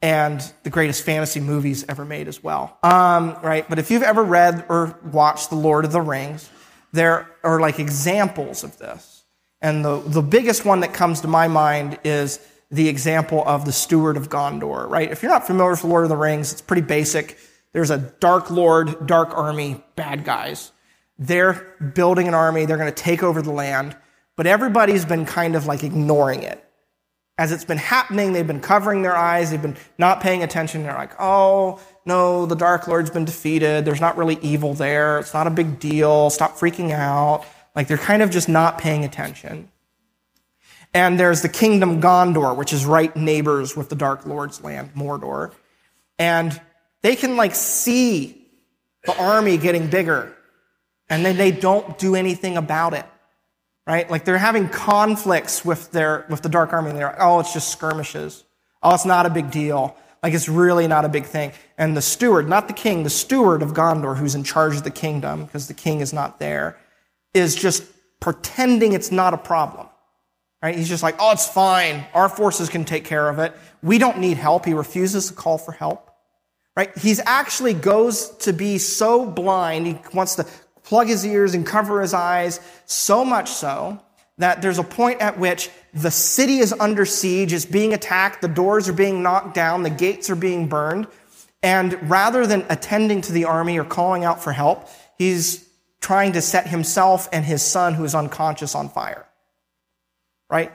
and 0.03 0.40
the 0.64 0.70
greatest 0.70 1.05
fantasy 1.05 1.40
movies 1.40 1.84
ever 1.88 2.05
made 2.05 2.28
as 2.28 2.42
well. 2.42 2.76
Um, 2.82 3.38
right? 3.42 3.66
But 3.68 3.78
if 3.78 3.90
you've 3.90 4.03
ever 4.03 4.22
read 4.22 4.66
or 4.68 4.98
watched 5.05 5.50
The 5.50 5.57
Lord 5.57 5.84
of 5.84 5.92
the 5.92 6.00
Rings, 6.00 6.50
there 6.92 7.30
are 7.42 7.61
like 7.61 7.78
examples 7.78 8.64
of 8.64 8.76
this. 8.78 9.24
And 9.62 9.84
the, 9.84 10.00
the 10.00 10.22
biggest 10.22 10.64
one 10.64 10.80
that 10.80 10.92
comes 10.92 11.20
to 11.20 11.28
my 11.28 11.48
mind 11.48 11.98
is 12.05 12.40
the 12.70 12.88
example 12.88 13.42
of 13.46 13.64
the 13.64 13.72
Steward 13.72 14.16
of 14.16 14.28
Gondor, 14.28 14.88
right? 14.88 15.11
If 15.11 15.22
you're 15.22 15.30
not 15.30 15.46
familiar 15.46 15.70
with 15.70 15.82
The 15.82 15.86
Lord 15.86 16.03
of 16.03 16.09
the 16.09 16.16
Rings, 16.16 16.53
it's 16.53 16.61
pretty 16.61 16.82
basic. 16.82 17.38
There's 17.72 17.90
a 17.90 17.98
dark 17.98 18.50
lord, 18.50 19.07
dark 19.07 19.36
army, 19.36 19.82
bad 19.94 20.24
guys. 20.24 20.72
They're 21.18 21.76
building 21.94 22.26
an 22.26 22.34
army. 22.34 22.66
They're 22.66 22.76
going 22.76 22.92
to 22.92 23.03
take 23.03 23.22
over 23.22 23.40
the 23.40 23.53
land 23.53 23.96
but 24.36 24.46
everybody's 24.46 25.05
been 25.05 25.26
kind 25.26 25.55
of 25.55 25.66
like 25.66 25.84
ignoring 25.84 26.42
it. 26.42 26.64
As 27.39 27.51
it's 27.51 27.64
been 27.64 27.78
happening, 27.78 28.33
they've 28.33 28.47
been 28.47 28.61
covering 28.61 29.03
their 29.03 29.16
eyes, 29.16 29.51
they've 29.51 29.62
been 29.62 29.76
not 29.99 30.20
paying 30.20 30.43
attention. 30.43 30.83
They're 30.83 30.95
like, 30.95 31.12
oh, 31.18 31.80
no, 32.05 32.47
the 32.47 32.57
Dark 32.57 32.87
Lord's 32.89 33.11
been 33.11 33.24
defeated. 33.24 33.85
There's 33.85 34.01
not 34.01 34.16
really 34.16 34.39
evil 34.43 34.74
there. 34.74 35.18
It's 35.18 35.33
not 35.33 35.47
a 35.47 35.51
big 35.51 35.78
deal. 35.78 36.30
Stop 36.30 36.57
freaking 36.57 36.91
out. 36.91 37.45
Like 37.74 37.89
they're 37.89 37.97
kind 37.97 38.22
of 38.22 38.30
just 38.30 38.49
not 38.49 38.78
paying 38.78 39.05
attention. 39.05 39.70
And 40.95 41.18
there's 41.18 41.41
the 41.41 41.49
kingdom 41.49 42.03
Gondor, 42.03 42.57
which 42.57 42.72
is 42.72 42.85
right 42.85 43.14
neighbors 43.16 43.76
with 43.76 43.89
the 43.89 43.95
Dark 43.97 44.26
Lord's 44.26 44.62
land, 44.62 44.93
Mordor. 44.95 45.53
And 46.18 46.61
they 47.01 47.16
can 47.16 47.37
like 47.37 47.55
see 47.55 48.47
the 49.05 49.16
army 49.18 49.57
getting 49.57 49.87
bigger. 49.89 50.37
And 51.09 51.24
then 51.24 51.37
they 51.37 51.51
don't 51.51 51.99
do 51.99 52.14
anything 52.14 52.57
about 52.57 52.95
it 52.95 53.07
right? 53.87 54.11
Like 54.11 54.24
they're 54.24 54.39
having 54.39 54.68
conflicts 54.68 55.64
with 55.64 55.91
their, 55.91 56.26
with 56.28 56.43
the 56.43 56.49
Dark 56.49 56.72
Army. 56.72 56.91
And 56.91 56.99
they're 56.99 57.09
like, 57.09 57.16
oh, 57.18 57.41
it's 57.41 57.53
just 57.53 57.70
skirmishes. 57.70 58.45
Oh, 58.83 58.95
it's 58.95 59.05
not 59.05 59.26
a 59.26 59.30
big 59.30 59.51
deal. 59.51 59.97
Like 60.22 60.35
it's 60.35 60.49
really 60.49 60.87
not 60.87 61.05
a 61.05 61.09
big 61.09 61.24
thing. 61.24 61.53
And 61.76 61.97
the 61.97 62.03
steward, 62.03 62.49
not 62.49 62.68
the 62.68 62.74
king, 62.74 63.03
the 63.03 63.11
steward 63.11 63.62
of 63.62 63.72
Gondor, 63.72 64.16
who's 64.16 64.35
in 64.35 64.45
charge 64.45 64.76
of 64.76 64.85
the 64.85 64.91
kingdom, 64.91 65.45
because 65.45 65.66
the 65.66 65.74
king 65.74 66.01
is 66.01 66.12
not 66.12 66.39
there, 66.39 66.78
is 67.35 67.57
just 67.57 67.85
pretending 68.20 68.93
it's 68.93 69.11
not 69.11 69.35
a 69.35 69.39
problem. 69.39 69.89
Right? 70.62 70.76
He's 70.76 70.89
just 70.89 71.03
like, 71.03 71.16
oh, 71.18 71.33
it's 71.33 71.49
fine. 71.49 72.05
Our 72.14 72.28
forces 72.28 72.68
can 72.68 72.85
take 72.85 73.05
care 73.05 73.28
of 73.28 73.41
it. 73.41 73.53
We 73.83 73.99
don't 73.99 74.18
need 74.18 74.37
help. 74.37 74.64
He 74.64 74.74
refuses 74.74 75.28
to 75.28 75.35
call 75.35 75.59
for 75.59 75.72
help. 75.72 76.09
Right? 76.76 76.97
He's 76.97 77.20
actually 77.26 77.74
goes 77.74 78.30
to 78.39 78.53
be 78.53 78.78
so 78.78 79.26
blind. 79.26 79.89
He 79.89 79.99
wants 80.14 80.37
to 80.37 80.47
plug 80.85 81.09
his 81.09 81.24
ears 81.24 81.55
and 81.55 81.66
cover 81.66 82.01
his 82.01 82.14
eyes, 82.14 82.61
so 82.87 83.24
much 83.24 83.51
so 83.51 84.01
that 84.39 84.62
there's 84.62 84.78
a 84.78 84.85
point 84.85 85.20
at 85.20 85.39
which 85.39 85.70
the 85.95 86.11
city 86.11 86.59
is 86.59 86.72
under 86.72 87.05
siege, 87.05 87.53
is 87.53 87.66
being 87.66 87.93
attacked, 87.93 88.41
the 88.41 88.49
doors 88.49 88.89
are 88.89 88.95
being 88.95 89.22
knocked 89.22 89.55
down, 89.55 89.83
the 89.83 89.91
gates 89.91 90.30
are 90.30 90.37
being 90.37 90.68
burned. 90.68 91.07
And 91.62 92.11
rather 92.11 92.47
than 92.47 92.66
attending 92.68 93.20
to 93.22 93.33
the 93.33 93.45
army 93.45 93.78
or 93.78 93.85
calling 93.85 94.24
out 94.24 94.43
for 94.43 94.53
help, 94.53 94.89
he's 95.16 95.68
trying 96.01 96.33
to 96.33 96.43
set 96.43 96.66
himself 96.66 97.28
and 97.33 97.45
his 97.45 97.62
son, 97.62 97.95
who 97.95 98.05
is 98.05 98.14
unconscious, 98.14 98.74
on 98.74 98.89
fire. 98.89 99.26
Right? 100.51 100.72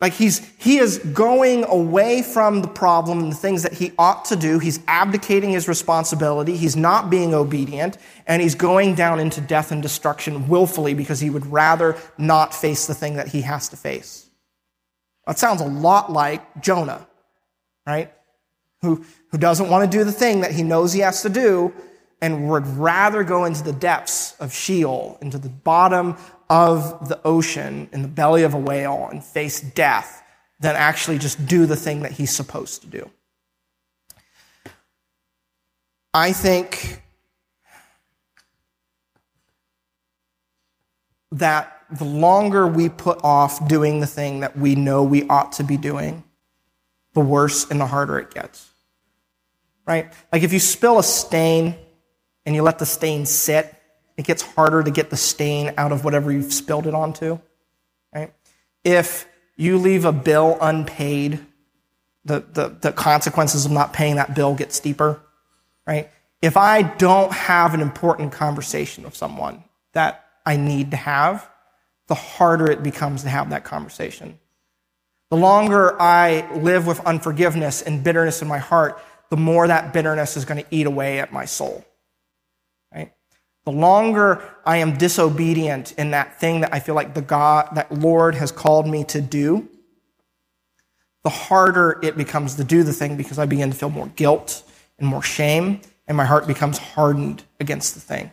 Like 0.00 0.12
he's, 0.12 0.48
he 0.58 0.78
is 0.78 0.98
going 0.98 1.64
away 1.64 2.22
from 2.22 2.62
the 2.62 2.68
problem 2.68 3.18
and 3.18 3.32
the 3.32 3.36
things 3.36 3.64
that 3.64 3.72
he 3.72 3.92
ought 3.98 4.24
to 4.26 4.36
do. 4.36 4.60
He's 4.60 4.78
abdicating 4.86 5.50
his 5.50 5.66
responsibility. 5.66 6.56
He's 6.56 6.76
not 6.76 7.10
being 7.10 7.34
obedient 7.34 7.98
and 8.26 8.40
he's 8.40 8.54
going 8.54 8.94
down 8.94 9.18
into 9.18 9.40
death 9.40 9.72
and 9.72 9.82
destruction 9.82 10.46
willfully 10.46 10.94
because 10.94 11.18
he 11.18 11.30
would 11.30 11.46
rather 11.46 11.96
not 12.16 12.54
face 12.54 12.86
the 12.86 12.94
thing 12.94 13.16
that 13.16 13.28
he 13.28 13.40
has 13.42 13.68
to 13.70 13.76
face. 13.76 14.30
That 15.26 15.38
sounds 15.38 15.60
a 15.60 15.66
lot 15.66 16.12
like 16.12 16.62
Jonah, 16.62 17.06
right? 17.84 18.12
Who, 18.82 19.04
who 19.32 19.38
doesn't 19.38 19.68
want 19.68 19.90
to 19.90 19.98
do 19.98 20.04
the 20.04 20.12
thing 20.12 20.42
that 20.42 20.52
he 20.52 20.62
knows 20.62 20.92
he 20.92 21.00
has 21.00 21.22
to 21.22 21.28
do 21.28 21.74
and 22.22 22.48
would 22.48 22.66
rather 22.68 23.24
go 23.24 23.44
into 23.44 23.64
the 23.64 23.72
depths 23.72 24.36
of 24.38 24.54
Sheol, 24.54 25.18
into 25.20 25.38
the 25.38 25.48
bottom 25.48 26.16
of 26.50 27.08
the 27.08 27.20
ocean 27.24 27.88
in 27.92 28.02
the 28.02 28.08
belly 28.08 28.42
of 28.42 28.54
a 28.54 28.58
whale 28.58 29.08
and 29.10 29.22
face 29.22 29.60
death 29.60 30.22
than 30.60 30.74
actually 30.76 31.18
just 31.18 31.46
do 31.46 31.66
the 31.66 31.76
thing 31.76 32.02
that 32.02 32.12
he's 32.12 32.34
supposed 32.34 32.82
to 32.82 32.88
do. 32.88 33.10
I 36.14 36.32
think 36.32 37.02
that 41.32 41.82
the 41.90 42.04
longer 42.04 42.66
we 42.66 42.88
put 42.88 43.22
off 43.22 43.68
doing 43.68 44.00
the 44.00 44.06
thing 44.06 44.40
that 44.40 44.56
we 44.56 44.74
know 44.74 45.02
we 45.02 45.28
ought 45.28 45.52
to 45.52 45.64
be 45.64 45.76
doing, 45.76 46.24
the 47.12 47.20
worse 47.20 47.70
and 47.70 47.80
the 47.80 47.86
harder 47.86 48.18
it 48.18 48.32
gets. 48.32 48.70
Right? 49.86 50.12
Like 50.32 50.42
if 50.42 50.52
you 50.52 50.58
spill 50.58 50.98
a 50.98 51.02
stain 51.02 51.76
and 52.44 52.54
you 52.54 52.62
let 52.62 52.78
the 52.78 52.86
stain 52.86 53.26
sit, 53.26 53.74
it 54.18 54.26
gets 54.26 54.42
harder 54.42 54.82
to 54.82 54.90
get 54.90 55.10
the 55.10 55.16
stain 55.16 55.72
out 55.78 55.92
of 55.92 56.04
whatever 56.04 56.32
you've 56.32 56.52
spilled 56.52 56.88
it 56.88 56.94
onto. 56.94 57.38
Right? 58.12 58.34
If 58.82 59.28
you 59.56 59.78
leave 59.78 60.04
a 60.04 60.12
bill 60.12 60.58
unpaid, 60.60 61.38
the, 62.24 62.40
the, 62.52 62.68
the 62.68 62.92
consequences 62.92 63.64
of 63.64 63.70
not 63.70 63.92
paying 63.92 64.16
that 64.16 64.34
bill 64.34 64.56
get 64.56 64.72
steeper. 64.72 65.20
Right? 65.86 66.10
If 66.42 66.56
I 66.56 66.82
don't 66.82 67.32
have 67.32 67.74
an 67.74 67.80
important 67.80 68.32
conversation 68.32 69.04
with 69.04 69.14
someone 69.14 69.62
that 69.92 70.24
I 70.44 70.56
need 70.56 70.90
to 70.90 70.96
have, 70.96 71.48
the 72.08 72.16
harder 72.16 72.68
it 72.70 72.82
becomes 72.82 73.22
to 73.22 73.28
have 73.28 73.50
that 73.50 73.62
conversation. 73.62 74.40
The 75.30 75.36
longer 75.36 76.00
I 76.00 76.52
live 76.56 76.88
with 76.88 76.98
unforgiveness 77.06 77.82
and 77.82 78.02
bitterness 78.02 78.42
in 78.42 78.48
my 78.48 78.58
heart, 78.58 79.00
the 79.30 79.36
more 79.36 79.68
that 79.68 79.92
bitterness 79.92 80.36
is 80.36 80.44
going 80.44 80.64
to 80.64 80.66
eat 80.70 80.86
away 80.86 81.20
at 81.20 81.32
my 81.32 81.44
soul. 81.44 81.84
The 83.64 83.72
longer 83.72 84.42
I 84.64 84.78
am 84.78 84.96
disobedient 84.96 85.92
in 85.92 86.12
that 86.12 86.40
thing 86.40 86.62
that 86.62 86.72
I 86.72 86.80
feel 86.80 86.94
like 86.94 87.14
the 87.14 87.22
God, 87.22 87.70
that 87.74 87.92
Lord 87.92 88.34
has 88.34 88.50
called 88.50 88.86
me 88.86 89.04
to 89.04 89.20
do, 89.20 89.68
the 91.24 91.30
harder 91.30 91.98
it 92.02 92.16
becomes 92.16 92.54
to 92.54 92.64
do 92.64 92.82
the 92.82 92.92
thing 92.92 93.16
because 93.16 93.38
I 93.38 93.46
begin 93.46 93.70
to 93.70 93.76
feel 93.76 93.90
more 93.90 94.06
guilt 94.16 94.62
and 94.98 95.06
more 95.06 95.22
shame, 95.22 95.80
and 96.06 96.16
my 96.16 96.24
heart 96.24 96.46
becomes 96.46 96.78
hardened 96.78 97.44
against 97.60 97.94
the 97.94 98.00
thing. 98.00 98.32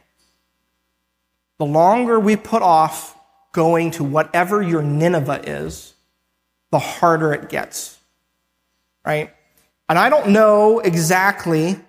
The 1.57 1.65
longer 1.65 2.19
we 2.19 2.35
put 2.35 2.61
off 2.61 3.17
going 3.51 3.91
to 3.91 4.03
whatever 4.03 4.61
your 4.61 4.81
Nineveh 4.81 5.41
is, 5.49 5.93
the 6.71 6.79
harder 6.79 7.33
it 7.33 7.49
gets. 7.49 7.97
Right? 9.05 9.33
And 9.87 9.99
I 9.99 10.09
don't 10.09 10.29
know 10.29 10.79
exactly 10.79 11.79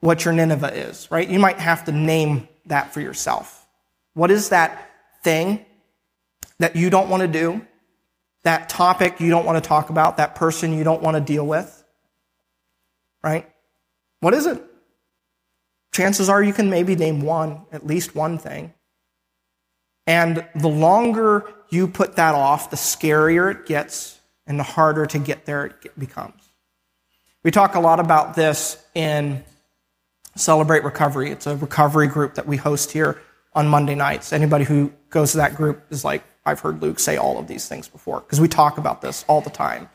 what 0.00 0.24
your 0.24 0.34
Nineveh 0.34 0.74
is, 0.74 1.10
right? 1.10 1.28
You 1.28 1.38
might 1.38 1.58
have 1.58 1.84
to 1.86 1.92
name 1.92 2.48
that 2.66 2.92
for 2.92 3.00
yourself. 3.00 3.66
What 4.14 4.30
is 4.30 4.50
that 4.50 4.90
thing 5.22 5.64
that 6.58 6.76
you 6.76 6.90
don't 6.90 7.08
want 7.08 7.22
to 7.22 7.28
do? 7.28 7.66
That 8.44 8.68
topic 8.68 9.20
you 9.20 9.30
don't 9.30 9.44
want 9.44 9.62
to 9.62 9.66
talk 9.66 9.90
about? 9.90 10.18
That 10.18 10.34
person 10.34 10.72
you 10.72 10.84
don't 10.84 11.02
want 11.02 11.16
to 11.16 11.20
deal 11.20 11.46
with? 11.46 11.84
Right? 13.22 13.50
What 14.20 14.34
is 14.34 14.46
it? 14.46 14.62
Chances 15.92 16.28
are 16.28 16.42
you 16.42 16.52
can 16.52 16.70
maybe 16.70 16.94
name 16.94 17.22
one, 17.22 17.62
at 17.72 17.86
least 17.86 18.14
one 18.14 18.38
thing. 18.38 18.72
And 20.06 20.46
the 20.54 20.68
longer 20.68 21.52
you 21.70 21.88
put 21.88 22.16
that 22.16 22.34
off, 22.34 22.70
the 22.70 22.76
scarier 22.76 23.50
it 23.50 23.66
gets 23.66 24.20
and 24.46 24.58
the 24.58 24.62
harder 24.62 25.06
to 25.06 25.18
get 25.18 25.46
there 25.46 25.66
it 25.66 25.98
becomes. 25.98 26.42
We 27.42 27.50
talk 27.50 27.74
a 27.74 27.80
lot 27.80 28.00
about 28.00 28.34
this 28.34 28.82
in 28.94 29.44
Celebrate 30.36 30.84
Recovery. 30.84 31.30
It's 31.30 31.46
a 31.46 31.56
recovery 31.56 32.06
group 32.06 32.34
that 32.34 32.46
we 32.46 32.56
host 32.56 32.92
here 32.92 33.20
on 33.54 33.66
Monday 33.68 33.94
nights. 33.94 34.32
Anybody 34.32 34.64
who 34.64 34.92
goes 35.10 35.32
to 35.32 35.38
that 35.38 35.54
group 35.54 35.84
is 35.90 36.04
like, 36.04 36.22
I've 36.44 36.60
heard 36.60 36.80
Luke 36.80 37.00
say 37.00 37.16
all 37.16 37.38
of 37.38 37.48
these 37.48 37.66
things 37.68 37.88
before, 37.88 38.20
because 38.20 38.40
we 38.40 38.48
talk 38.48 38.78
about 38.78 39.00
this 39.02 39.24
all 39.28 39.40
the 39.40 39.50
time. 39.50 39.88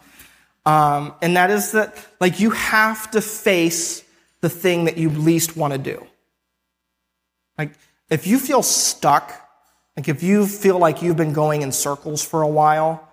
Um, 0.65 1.13
and 1.21 1.37
that 1.37 1.49
is 1.49 1.71
that, 1.71 1.95
like, 2.19 2.39
you 2.39 2.51
have 2.51 3.09
to 3.11 3.21
face 3.21 4.03
the 4.41 4.49
thing 4.49 4.85
that 4.85 4.97
you 4.97 5.09
least 5.09 5.55
want 5.55 5.73
to 5.73 5.79
do. 5.79 6.05
Like, 7.57 7.71
if 8.09 8.27
you 8.27 8.37
feel 8.37 8.63
stuck, 8.63 9.33
like, 9.95 10.09
if 10.09 10.23
you 10.23 10.45
feel 10.45 10.77
like 10.77 11.01
you've 11.01 11.17
been 11.17 11.33
going 11.33 11.61
in 11.61 11.71
circles 11.71 12.23
for 12.23 12.41
a 12.41 12.47
while, 12.47 13.07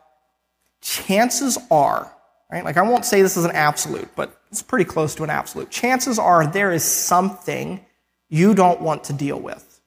chances 0.81 1.59
are, 1.71 2.13
right? 2.51 2.65
Like, 2.65 2.77
I 2.77 2.83
won't 2.83 3.05
say 3.05 3.23
this 3.23 3.37
is 3.37 3.45
an 3.45 3.53
absolute, 3.53 4.09
but 4.17 4.41
it's 4.51 4.63
pretty 4.63 4.85
close 4.85 5.15
to 5.17 5.25
an 5.25 5.31
absolute. 5.31 5.71
Chances 5.71 6.19
are 6.19 6.47
there 6.47 6.73
is 6.73 6.85
something 6.85 7.85
you 8.29 8.55
don't 8.55 8.81
want 8.81 9.05
to 9.05 9.13
deal 9.13 9.39
with. 9.39 9.81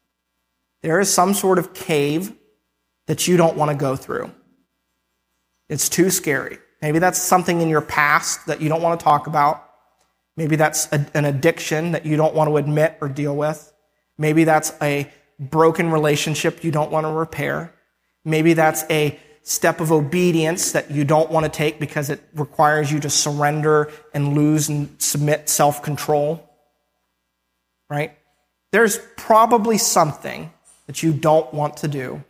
There 0.81 0.99
is 0.99 1.13
some 1.13 1.33
sort 1.33 1.59
of 1.59 1.73
cave 1.73 2.33
that 3.07 3.27
you 3.27 3.37
don't 3.37 3.57
want 3.57 3.71
to 3.71 3.77
go 3.77 3.95
through. 3.95 4.31
It's 5.69 5.89
too 5.89 6.09
scary. 6.09 6.57
Maybe 6.81 6.99
that's 6.99 7.19
something 7.19 7.61
in 7.61 7.69
your 7.69 7.81
past 7.81 8.47
that 8.47 8.61
you 8.61 8.69
don't 8.69 8.81
want 8.81 8.99
to 8.99 9.03
talk 9.03 9.27
about. 9.27 9.67
Maybe 10.35 10.55
that's 10.55 10.91
a, 10.91 11.05
an 11.13 11.25
addiction 11.25 11.91
that 11.91 12.05
you 12.05 12.17
don't 12.17 12.33
want 12.33 12.49
to 12.49 12.57
admit 12.57 12.97
or 13.01 13.07
deal 13.07 13.35
with. 13.35 13.71
Maybe 14.17 14.43
that's 14.43 14.73
a 14.81 15.11
broken 15.39 15.91
relationship 15.91 16.63
you 16.63 16.71
don't 16.71 16.91
want 16.91 17.05
to 17.05 17.11
repair. 17.11 17.73
Maybe 18.25 18.53
that's 18.53 18.83
a 18.89 19.19
step 19.43 19.79
of 19.79 19.91
obedience 19.91 20.73
that 20.73 20.91
you 20.91 21.03
don't 21.03 21.31
want 21.31 21.45
to 21.45 21.49
take 21.49 21.79
because 21.79 22.09
it 22.09 22.21
requires 22.35 22.91
you 22.91 22.99
to 22.99 23.09
surrender 23.09 23.91
and 24.13 24.35
lose 24.35 24.69
and 24.69 25.01
submit 25.01 25.49
self 25.49 25.81
control. 25.81 26.47
Right? 27.89 28.17
There's 28.71 28.99
probably 29.17 29.77
something 29.77 30.51
that 30.87 31.03
you 31.03 31.13
don't 31.13 31.53
want 31.53 31.77
to 31.77 31.87
do, 31.87 32.23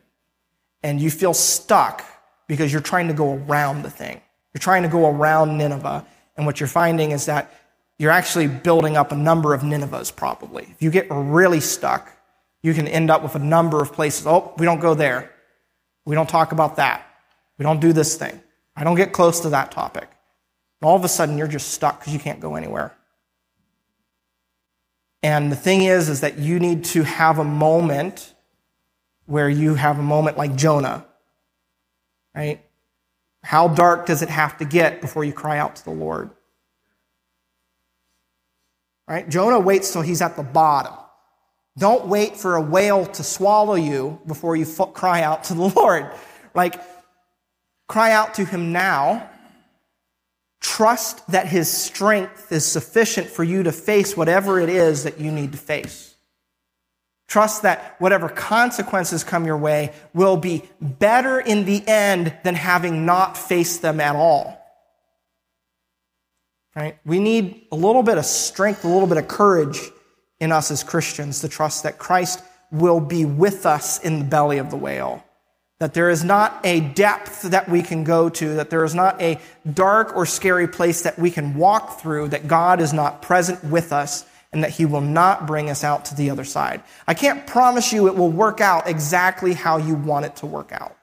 and 0.84 1.00
you 1.00 1.12
feel 1.12 1.34
stuck 1.34 2.04
because 2.48 2.72
you're 2.72 2.82
trying 2.82 3.08
to 3.08 3.14
go 3.14 3.36
around 3.36 3.84
the 3.84 3.90
thing. 3.90 4.22
You're 4.54 4.60
trying 4.60 4.84
to 4.84 4.90
go 4.90 5.08
around 5.08 5.58
Nineveh, 5.58 6.06
and 6.36 6.46
what 6.46 6.60
you're 6.60 6.68
finding 6.68 7.12
is 7.12 7.28
that 7.28 7.54
you're 7.98 8.12
actually 8.12 8.48
building 8.48 8.98
up 8.98 9.12
a 9.12 9.16
number 9.16 9.54
of 9.54 9.62
Ninevehs, 9.62 10.16
probably. 10.16 10.64
If 10.72 10.82
you 10.82 10.90
get 10.90 11.08
really 11.10 11.60
stuck, 11.60 12.12
you 12.64 12.74
can 12.74 12.88
end 12.88 13.12
up 13.12 13.24
with 13.24 13.36
a 13.36 13.40
number 13.40 13.82
of 13.82 13.94
places. 13.94 14.26
Oh, 14.26 14.54
we 14.58 14.66
don't 14.66 14.80
go 14.80 14.94
there. 14.94 15.31
We 16.06 16.16
don't 16.16 16.30
talk 16.30 16.52
about 16.52 16.78
that. 16.78 17.06
We 17.58 17.64
don't 17.64 17.80
do 17.80 17.94
this 17.94 18.16
thing. 18.16 18.42
I 18.76 18.84
don't 18.84 18.96
get 18.96 19.12
close 19.14 19.42
to 19.42 19.50
that 19.50 19.72
topic. 19.72 20.10
And 20.82 20.90
all 20.90 20.96
of 20.96 21.04
a 21.04 21.10
sudden, 21.10 21.38
you're 21.38 21.48
just 21.48 21.70
stuck 21.70 22.00
because 22.00 22.14
you 22.14 22.20
can't 22.20 22.40
go 22.40 22.56
anywhere. 22.56 22.96
And 25.24 25.52
the 25.52 25.56
thing 25.56 25.84
is, 25.84 26.10
is 26.10 26.22
that 26.22 26.40
you 26.40 26.60
need 26.60 26.84
to 26.86 27.04
have 27.04 27.38
a 27.38 27.44
moment 27.44 28.34
where 29.26 29.50
you 29.50 29.76
have 29.76 30.00
a 30.00 30.04
moment 30.04 30.38
like 30.38 30.56
Jonah, 30.56 31.06
right? 32.36 32.64
How 33.44 33.68
dark 33.68 34.06
does 34.06 34.22
it 34.22 34.30
have 34.30 34.58
to 34.58 34.66
get 34.66 35.02
before 35.02 35.24
you 35.24 35.34
cry 35.34 35.58
out 35.58 35.76
to 35.78 35.84
the 35.84 35.92
Lord? 35.92 36.32
Right? 39.08 39.28
Jonah 39.28 39.60
waits 39.60 39.92
till 39.92 40.02
he's 40.02 40.22
at 40.22 40.36
the 40.36 40.44
bottom. 40.44 40.94
Don't 41.78 42.08
wait 42.08 42.36
for 42.36 42.56
a 42.56 42.62
whale 42.62 43.06
to 43.06 43.24
swallow 43.24 43.76
you 43.76 44.20
before 44.28 44.56
you 44.56 44.66
cry 44.66 45.22
out 45.22 45.46
to 45.46 45.54
the 45.54 45.70
Lord. 45.76 46.12
Like, 46.54 46.82
cry 47.88 48.12
out 48.12 48.36
to 48.36 48.46
him 48.46 48.72
now. 48.72 49.30
Trust 50.60 51.26
that 51.32 51.48
his 51.48 51.70
strength 51.70 52.52
is 52.52 52.66
sufficient 52.66 53.28
for 53.28 53.44
you 53.44 53.64
to 53.64 53.72
face 53.72 54.16
whatever 54.16 54.60
it 54.60 54.70
is 54.70 55.06
that 55.06 55.20
you 55.20 55.32
need 55.32 55.54
to 55.54 55.58
face. 55.58 56.16
Trust 57.28 57.62
that 57.62 57.96
whatever 58.00 58.28
consequences 58.28 59.24
come 59.24 59.46
your 59.46 59.58
way 59.58 59.94
will 60.14 60.36
be 60.36 60.64
better 60.82 61.40
in 61.40 61.64
the 61.64 61.82
end 61.88 62.34
than 62.44 62.56
having 62.56 63.06
not 63.06 63.38
faced 63.38 63.82
them 63.82 64.02
at 64.02 64.18
all. 64.18 64.58
Right? 66.76 66.98
We 67.06 67.20
need 67.20 67.68
a 67.72 67.76
little 67.76 68.04
bit 68.04 68.18
of 68.18 68.26
strength, 68.26 68.84
a 68.84 68.88
little 68.90 69.08
bit 69.08 69.18
of 69.18 69.30
courage 69.30 69.80
in 70.42 70.52
us 70.52 70.72
as 70.72 70.84
Christians 70.84 71.40
to 71.40 71.48
trust 71.48 71.84
that 71.84 72.00
Christ 72.00 72.44
will 72.72 73.00
be 73.00 73.24
with 73.24 73.66
us 73.66 74.00
in 74.00 74.20
the 74.20 74.26
belly 74.26 74.58
of 74.58 74.72
the 74.72 74.76
whale. 74.76 75.24
That 75.80 75.94
there 75.94 76.10
is 76.10 76.24
not 76.24 76.60
a 76.64 76.82
depth 76.82 77.44
that 77.44 77.70
we 77.70 77.82
can 77.82 78.04
go 78.04 78.28
to, 78.30 78.56
that 78.56 78.70
there 78.70 78.84
is 78.84 78.96
not 78.96 79.22
a 79.22 79.40
dark 79.72 80.16
or 80.16 80.26
scary 80.26 80.68
place 80.68 81.04
that 81.04 81.18
we 81.18 81.32
can 81.32 81.56
walk 81.56 82.00
through, 82.00 82.30
that 82.30 82.48
God 82.48 82.82
is 82.82 82.92
not 82.92 83.22
present 83.22 83.64
with 83.64 83.94
us, 83.94 84.26
and 84.52 84.64
that 84.64 84.72
He 84.72 84.86
will 84.86 85.02
not 85.02 85.48
bring 85.48 85.70
us 85.70 85.84
out 85.84 86.06
to 86.06 86.16
the 86.16 86.30
other 86.30 86.44
side. 86.44 86.84
I 87.08 87.14
can't 87.14 87.48
promise 87.48 87.94
you 87.94 88.08
it 88.08 88.16
will 88.16 88.30
work 88.32 88.62
out 88.62 88.88
exactly 88.88 89.54
how 89.54 89.78
you 89.78 89.96
want 89.96 90.26
it 90.26 90.36
to 90.38 90.46
work 90.46 90.72
out. 90.72 90.98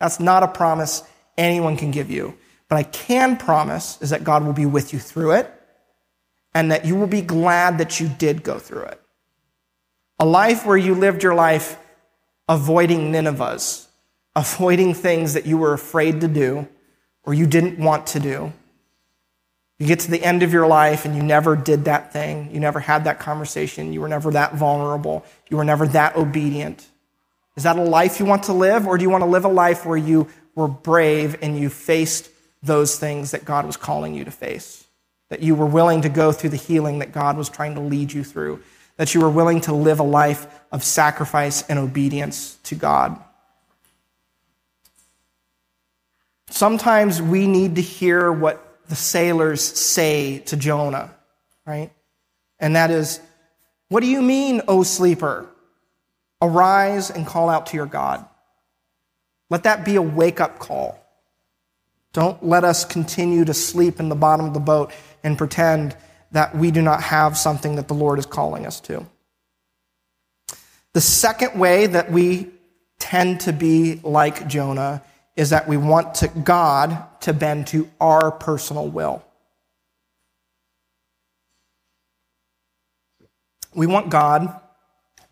That's 0.00 0.20
not 0.20 0.42
a 0.42 0.48
promise 0.48 1.02
anyone 1.38 1.76
can 1.76 1.90
give 1.90 2.10
you. 2.10 2.36
But 2.68 2.76
I 2.76 2.82
can 2.84 3.36
promise 3.36 4.00
is 4.00 4.10
that 4.10 4.24
God 4.24 4.44
will 4.44 4.52
be 4.52 4.66
with 4.66 4.92
you 4.92 4.98
through 4.98 5.32
it 5.32 5.61
and 6.54 6.70
that 6.70 6.84
you 6.84 6.94
will 6.94 7.06
be 7.06 7.22
glad 7.22 7.78
that 7.78 8.00
you 8.00 8.08
did 8.08 8.42
go 8.42 8.58
through 8.58 8.84
it. 8.84 9.00
A 10.18 10.26
life 10.26 10.66
where 10.66 10.76
you 10.76 10.94
lived 10.94 11.22
your 11.22 11.34
life 11.34 11.78
avoiding 12.48 13.12
Ninevehs, 13.12 13.86
avoiding 14.36 14.94
things 14.94 15.34
that 15.34 15.46
you 15.46 15.58
were 15.58 15.72
afraid 15.72 16.20
to 16.20 16.28
do 16.28 16.68
or 17.24 17.34
you 17.34 17.46
didn't 17.46 17.78
want 17.78 18.06
to 18.08 18.20
do. 18.20 18.52
You 19.78 19.86
get 19.86 20.00
to 20.00 20.10
the 20.10 20.22
end 20.22 20.42
of 20.42 20.52
your 20.52 20.66
life 20.66 21.04
and 21.04 21.16
you 21.16 21.22
never 21.22 21.56
did 21.56 21.86
that 21.86 22.12
thing. 22.12 22.50
You 22.52 22.60
never 22.60 22.78
had 22.78 23.04
that 23.04 23.18
conversation. 23.18 23.92
You 23.92 24.00
were 24.00 24.08
never 24.08 24.30
that 24.30 24.54
vulnerable. 24.54 25.24
You 25.48 25.56
were 25.56 25.64
never 25.64 25.88
that 25.88 26.14
obedient. 26.14 26.86
Is 27.56 27.64
that 27.64 27.76
a 27.76 27.82
life 27.82 28.20
you 28.20 28.26
want 28.26 28.44
to 28.44 28.52
live? 28.52 28.86
Or 28.86 28.96
do 28.96 29.02
you 29.02 29.10
want 29.10 29.22
to 29.22 29.28
live 29.28 29.44
a 29.44 29.48
life 29.48 29.84
where 29.84 29.96
you 29.96 30.28
were 30.54 30.68
brave 30.68 31.36
and 31.42 31.58
you 31.58 31.68
faced 31.68 32.30
those 32.62 32.98
things 32.98 33.32
that 33.32 33.44
God 33.44 33.66
was 33.66 33.76
calling 33.76 34.14
you 34.14 34.24
to 34.24 34.30
face? 34.30 34.81
That 35.32 35.42
you 35.42 35.54
were 35.54 35.64
willing 35.64 36.02
to 36.02 36.10
go 36.10 36.30
through 36.30 36.50
the 36.50 36.58
healing 36.58 36.98
that 36.98 37.10
God 37.10 37.38
was 37.38 37.48
trying 37.48 37.74
to 37.76 37.80
lead 37.80 38.12
you 38.12 38.22
through, 38.22 38.62
that 38.98 39.14
you 39.14 39.20
were 39.22 39.30
willing 39.30 39.62
to 39.62 39.72
live 39.72 39.98
a 39.98 40.02
life 40.02 40.46
of 40.70 40.84
sacrifice 40.84 41.62
and 41.70 41.78
obedience 41.78 42.58
to 42.64 42.74
God. 42.74 43.18
Sometimes 46.50 47.22
we 47.22 47.46
need 47.46 47.76
to 47.76 47.80
hear 47.80 48.30
what 48.30 48.78
the 48.90 48.94
sailors 48.94 49.62
say 49.62 50.40
to 50.40 50.56
Jonah, 50.58 51.14
right? 51.64 51.90
And 52.60 52.76
that 52.76 52.90
is, 52.90 53.18
What 53.88 54.00
do 54.00 54.08
you 54.08 54.20
mean, 54.20 54.60
O 54.68 54.82
sleeper? 54.82 55.48
Arise 56.42 57.08
and 57.08 57.26
call 57.26 57.48
out 57.48 57.68
to 57.68 57.76
your 57.78 57.86
God. 57.86 58.22
Let 59.48 59.62
that 59.62 59.82
be 59.86 59.96
a 59.96 60.02
wake 60.02 60.42
up 60.42 60.58
call. 60.58 61.01
Don't 62.12 62.44
let 62.44 62.64
us 62.64 62.84
continue 62.84 63.44
to 63.44 63.54
sleep 63.54 63.98
in 63.98 64.08
the 64.08 64.14
bottom 64.14 64.46
of 64.46 64.54
the 64.54 64.60
boat 64.60 64.92
and 65.24 65.38
pretend 65.38 65.96
that 66.32 66.54
we 66.54 66.70
do 66.70 66.82
not 66.82 67.02
have 67.02 67.36
something 67.36 67.76
that 67.76 67.88
the 67.88 67.94
Lord 67.94 68.18
is 68.18 68.26
calling 68.26 68.66
us 68.66 68.80
to. 68.80 69.06
The 70.92 71.00
second 71.00 71.58
way 71.58 71.86
that 71.86 72.12
we 72.12 72.50
tend 72.98 73.40
to 73.40 73.52
be 73.52 74.00
like 74.02 74.46
Jonah 74.46 75.02
is 75.36 75.50
that 75.50 75.66
we 75.66 75.76
want 75.76 76.14
to 76.16 76.28
God 76.28 77.06
to 77.22 77.32
bend 77.32 77.66
to 77.68 77.90
our 78.00 78.30
personal 78.30 78.88
will. 78.88 79.24
We 83.74 83.86
want 83.86 84.10
God 84.10 84.60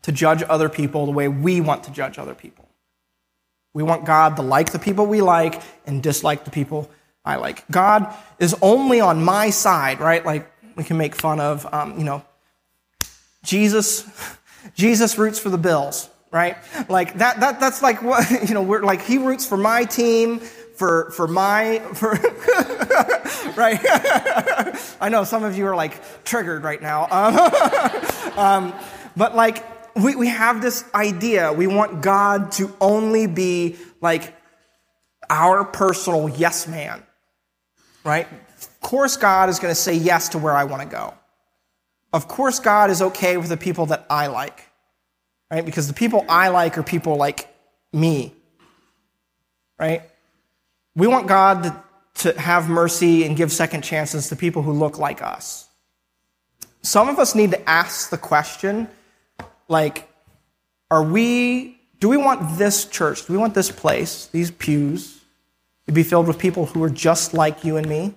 to 0.02 0.12
judge 0.12 0.42
other 0.48 0.70
people 0.70 1.04
the 1.04 1.12
way 1.12 1.28
we 1.28 1.60
want 1.60 1.84
to 1.84 1.90
judge 1.90 2.18
other 2.18 2.34
people. 2.34 2.59
We 3.72 3.82
want 3.82 4.04
God 4.04 4.36
to 4.36 4.42
like 4.42 4.72
the 4.72 4.78
people 4.78 5.06
we 5.06 5.20
like 5.20 5.62
and 5.86 6.02
dislike 6.02 6.44
the 6.44 6.50
people 6.50 6.90
I 7.24 7.36
like. 7.36 7.68
God 7.70 8.14
is 8.38 8.54
only 8.62 9.00
on 9.00 9.22
my 9.22 9.50
side, 9.50 10.00
right? 10.00 10.24
Like 10.24 10.50
we 10.76 10.84
can 10.84 10.96
make 10.96 11.14
fun 11.14 11.40
of, 11.40 11.72
um, 11.72 11.98
you 11.98 12.04
know, 12.04 12.24
Jesus. 13.44 14.08
Jesus 14.74 15.16
roots 15.16 15.38
for 15.38 15.48
the 15.48 15.58
Bills, 15.58 16.10
right? 16.30 16.56
Like 16.90 17.16
that. 17.18 17.40
That 17.40 17.60
that's 17.60 17.80
like 17.82 18.02
what 18.02 18.30
you 18.48 18.54
know. 18.54 18.62
We're 18.62 18.82
like 18.82 19.02
he 19.02 19.18
roots 19.18 19.46
for 19.46 19.56
my 19.56 19.84
team. 19.84 20.40
For, 20.40 21.10
for 21.10 21.28
my 21.28 21.80
for 21.94 22.12
right 23.54 23.78
i 24.98 25.10
know 25.10 25.24
some 25.24 25.44
of 25.44 25.58
you 25.58 25.66
are 25.66 25.76
like 25.76 26.24
triggered 26.24 26.64
right 26.64 26.80
now 26.80 27.06
um, 27.10 28.38
um, 28.38 28.74
but 29.14 29.36
like 29.36 29.62
we, 29.96 30.16
we 30.16 30.28
have 30.28 30.62
this 30.62 30.84
idea. 30.94 31.52
We 31.52 31.66
want 31.66 32.02
God 32.02 32.52
to 32.52 32.74
only 32.80 33.26
be 33.26 33.76
like 34.00 34.34
our 35.28 35.64
personal 35.64 36.28
yes 36.28 36.66
man, 36.66 37.02
right? 38.04 38.26
Of 38.58 38.80
course, 38.80 39.16
God 39.16 39.48
is 39.48 39.58
going 39.58 39.70
to 39.70 39.80
say 39.80 39.94
yes 39.94 40.30
to 40.30 40.38
where 40.38 40.54
I 40.54 40.64
want 40.64 40.82
to 40.82 40.88
go. 40.88 41.14
Of 42.12 42.26
course, 42.26 42.58
God 42.58 42.90
is 42.90 43.00
okay 43.00 43.36
with 43.36 43.48
the 43.48 43.56
people 43.56 43.86
that 43.86 44.06
I 44.10 44.26
like, 44.26 44.68
right? 45.50 45.64
Because 45.64 45.86
the 45.86 45.94
people 45.94 46.24
I 46.28 46.48
like 46.48 46.76
are 46.76 46.82
people 46.82 47.16
like 47.16 47.48
me, 47.92 48.34
right? 49.78 50.02
We 50.96 51.06
want 51.06 51.28
God 51.28 51.62
to, 51.62 51.82
to 52.32 52.40
have 52.40 52.68
mercy 52.68 53.24
and 53.24 53.36
give 53.36 53.52
second 53.52 53.82
chances 53.82 54.28
to 54.28 54.36
people 54.36 54.62
who 54.62 54.72
look 54.72 54.98
like 54.98 55.22
us. 55.22 55.68
Some 56.82 57.08
of 57.08 57.18
us 57.18 57.34
need 57.34 57.52
to 57.52 57.70
ask 57.70 58.10
the 58.10 58.18
question 58.18 58.88
like, 59.70 60.08
are 60.90 61.02
we, 61.02 61.80
do 62.00 62.08
we 62.08 62.16
want 62.16 62.58
this 62.58 62.84
church, 62.84 63.26
do 63.26 63.32
we 63.32 63.38
want 63.38 63.54
this 63.54 63.70
place, 63.70 64.26
these 64.26 64.50
pews, 64.50 65.20
to 65.86 65.92
be 65.92 66.02
filled 66.02 66.26
with 66.26 66.38
people 66.38 66.66
who 66.66 66.82
are 66.82 66.90
just 66.90 67.32
like 67.32 67.64
you 67.64 67.76
and 67.76 67.88
me? 67.88 68.14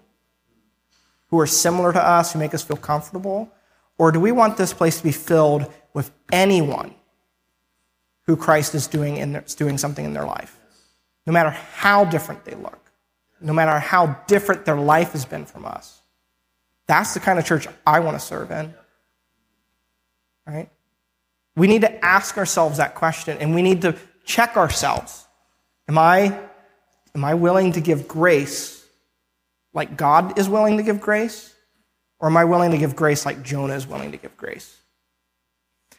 Who 1.27 1.39
are 1.39 1.47
similar 1.47 1.93
to 1.93 2.03
us, 2.03 2.33
who 2.33 2.39
make 2.39 2.53
us 2.53 2.63
feel 2.63 2.77
comfortable? 2.77 3.51
Or 3.97 4.11
do 4.11 4.19
we 4.19 4.31
want 4.31 4.57
this 4.57 4.73
place 4.73 4.97
to 4.97 5.03
be 5.03 5.11
filled 5.11 5.71
with 5.93 6.11
anyone 6.31 6.95
who 8.25 8.35
Christ 8.35 8.73
is 8.73 8.87
doing, 8.87 9.17
in 9.17 9.33
their, 9.33 9.45
doing 9.55 9.77
something 9.77 10.03
in 10.03 10.13
their 10.13 10.25
life? 10.25 10.59
No 11.25 11.33
matter 11.33 11.51
how 11.51 12.05
different 12.05 12.45
they 12.45 12.55
look, 12.55 12.91
no 13.39 13.53
matter 13.53 13.79
how 13.79 14.17
different 14.27 14.65
their 14.65 14.75
life 14.75 15.11
has 15.11 15.25
been 15.25 15.45
from 15.45 15.65
us. 15.65 16.01
That's 16.87 17.13
the 17.13 17.19
kind 17.19 17.37
of 17.37 17.45
church 17.45 17.67
I 17.85 17.99
want 17.99 18.19
to 18.19 18.25
serve 18.25 18.51
in. 18.51 18.73
Right? 20.45 20.69
We 21.55 21.67
need 21.67 21.81
to 21.81 22.05
ask 22.05 22.37
ourselves 22.37 22.77
that 22.77 22.95
question 22.95 23.37
and 23.37 23.53
we 23.53 23.61
need 23.61 23.81
to 23.83 23.95
check 24.25 24.57
ourselves. 24.57 25.27
Am 25.87 25.97
I, 25.97 26.39
am 27.13 27.23
I 27.23 27.35
willing 27.35 27.73
to 27.73 27.81
give 27.81 28.07
grace 28.07 28.85
like 29.73 29.97
God 29.97 30.39
is 30.39 30.49
willing 30.49 30.77
to 30.77 30.83
give 30.83 31.01
grace? 31.01 31.53
Or 32.19 32.27
am 32.27 32.37
I 32.37 32.45
willing 32.45 32.71
to 32.71 32.77
give 32.77 32.95
grace 32.95 33.25
like 33.25 33.43
Jonah 33.43 33.75
is 33.75 33.85
willing 33.85 34.11
to 34.11 34.17
give 34.17 34.37
grace? 34.37 34.77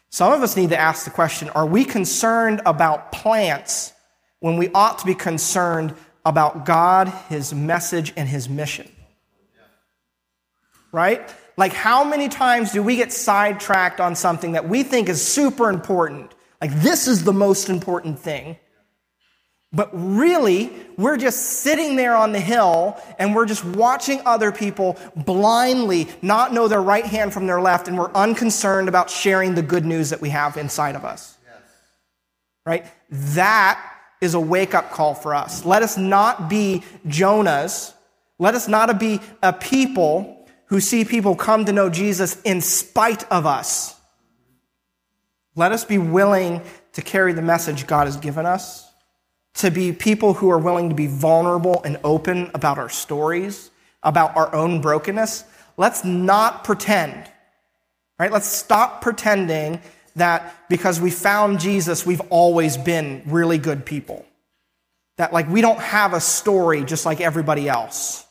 Some 0.09 0.31
of 0.31 0.41
us 0.41 0.57
need 0.57 0.69
to 0.69 0.77
ask 0.77 1.05
the 1.05 1.11
question 1.11 1.49
are 1.49 1.65
we 1.65 1.85
concerned 1.85 2.61
about 2.65 3.11
plants 3.11 3.93
when 4.39 4.57
we 4.57 4.69
ought 4.73 4.99
to 4.99 5.05
be 5.05 5.13
concerned 5.13 5.93
about 6.25 6.65
God, 6.65 7.09
His 7.29 7.53
message, 7.53 8.11
and 8.17 8.27
His 8.27 8.49
mission? 8.49 8.89
Right? 10.91 11.31
Like, 11.57 11.73
how 11.73 12.03
many 12.03 12.27
times 12.27 12.73
do 12.73 12.83
we 12.83 12.97
get 12.97 13.13
sidetracked 13.13 14.01
on 14.01 14.15
something 14.15 14.53
that 14.53 14.67
we 14.67 14.83
think 14.83 15.07
is 15.07 15.25
super 15.25 15.69
important? 15.69 16.33
Like, 16.61 16.73
this 16.81 17.07
is 17.07 17.23
the 17.23 17.33
most 17.33 17.69
important 17.69 18.19
thing. 18.19 18.57
But 19.71 19.89
really, 19.93 20.71
we're 20.97 21.17
just 21.17 21.61
sitting 21.61 21.97
there 21.97 22.15
on 22.15 22.31
the 22.31 22.39
hill 22.39 22.97
and 23.19 23.35
we're 23.35 23.45
just 23.45 23.65
watching 23.65 24.21
other 24.25 24.51
people 24.53 24.97
blindly 25.15 26.07
not 26.21 26.53
know 26.53 26.67
their 26.67 26.81
right 26.81 27.05
hand 27.05 27.33
from 27.33 27.45
their 27.45 27.59
left, 27.59 27.89
and 27.89 27.97
we're 27.97 28.11
unconcerned 28.13 28.87
about 28.87 29.09
sharing 29.09 29.53
the 29.55 29.61
good 29.61 29.85
news 29.85 30.11
that 30.11 30.21
we 30.21 30.29
have 30.29 30.55
inside 30.55 30.95
of 30.95 31.03
us. 31.03 31.37
Yes. 31.45 31.61
Right? 32.65 32.85
That 33.09 33.81
is 34.21 34.33
a 34.33 34.39
wake 34.39 34.73
up 34.73 34.91
call 34.91 35.13
for 35.13 35.35
us. 35.35 35.65
Let 35.65 35.83
us 35.83 35.97
not 35.97 36.49
be 36.49 36.83
Jonahs. 37.07 37.93
Let 38.39 38.55
us 38.55 38.67
not 38.69 38.97
be 38.97 39.19
a 39.43 39.51
people 39.51 40.34
who 40.67 40.79
see 40.79 41.05
people 41.05 41.35
come 41.35 41.65
to 41.65 41.71
know 41.71 41.89
Jesus 41.89 42.41
in 42.41 42.61
spite 42.61 43.29
of 43.31 43.45
us. 43.45 43.95
Let 45.55 45.71
us 45.71 45.85
be 45.85 45.97
willing 45.97 46.61
to 46.93 47.01
carry 47.01 47.33
the 47.33 47.41
message 47.41 47.87
God 47.87 48.07
has 48.07 48.17
given 48.17 48.45
us, 48.45 48.89
to 49.55 49.71
be 49.71 49.93
people 49.93 50.33
who 50.33 50.49
are 50.49 50.57
willing 50.57 50.89
to 50.89 50.95
be 50.95 51.07
vulnerable 51.07 51.81
and 51.83 51.97
open 52.03 52.51
about 52.53 52.77
our 52.77 52.89
stories, 52.89 53.71
about 54.03 54.35
our 54.35 54.53
own 54.53 54.81
brokenness. 54.81 55.45
Let's 55.77 56.03
not 56.03 56.63
pretend, 56.63 57.29
right? 58.19 58.31
Let's 58.31 58.47
stop 58.47 59.01
pretending 59.01 59.81
that 60.15 60.55
because 60.69 60.99
we 60.99 61.11
found 61.11 61.59
Jesus, 61.59 62.05
we've 62.05 62.21
always 62.29 62.77
been 62.77 63.21
really 63.25 63.57
good 63.57 63.85
people. 63.85 64.25
That 65.17 65.31
like 65.31 65.49
we 65.49 65.61
don't 65.61 65.79
have 65.79 66.13
a 66.13 66.19
story 66.19 66.83
just 66.83 67.05
like 67.05 67.21
everybody 67.21 67.69
else. 67.69 68.24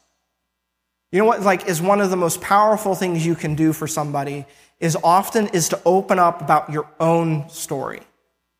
You 1.14 1.20
know 1.20 1.26
what, 1.26 1.42
like, 1.42 1.68
is 1.68 1.80
one 1.80 2.00
of 2.00 2.10
the 2.10 2.16
most 2.16 2.40
powerful 2.40 2.96
things 2.96 3.24
you 3.24 3.36
can 3.36 3.54
do 3.54 3.72
for 3.72 3.86
somebody 3.86 4.46
is 4.80 4.96
often 5.04 5.46
is 5.46 5.68
to 5.68 5.80
open 5.84 6.18
up 6.18 6.40
about 6.40 6.72
your 6.72 6.88
own 6.98 7.48
story, 7.50 8.00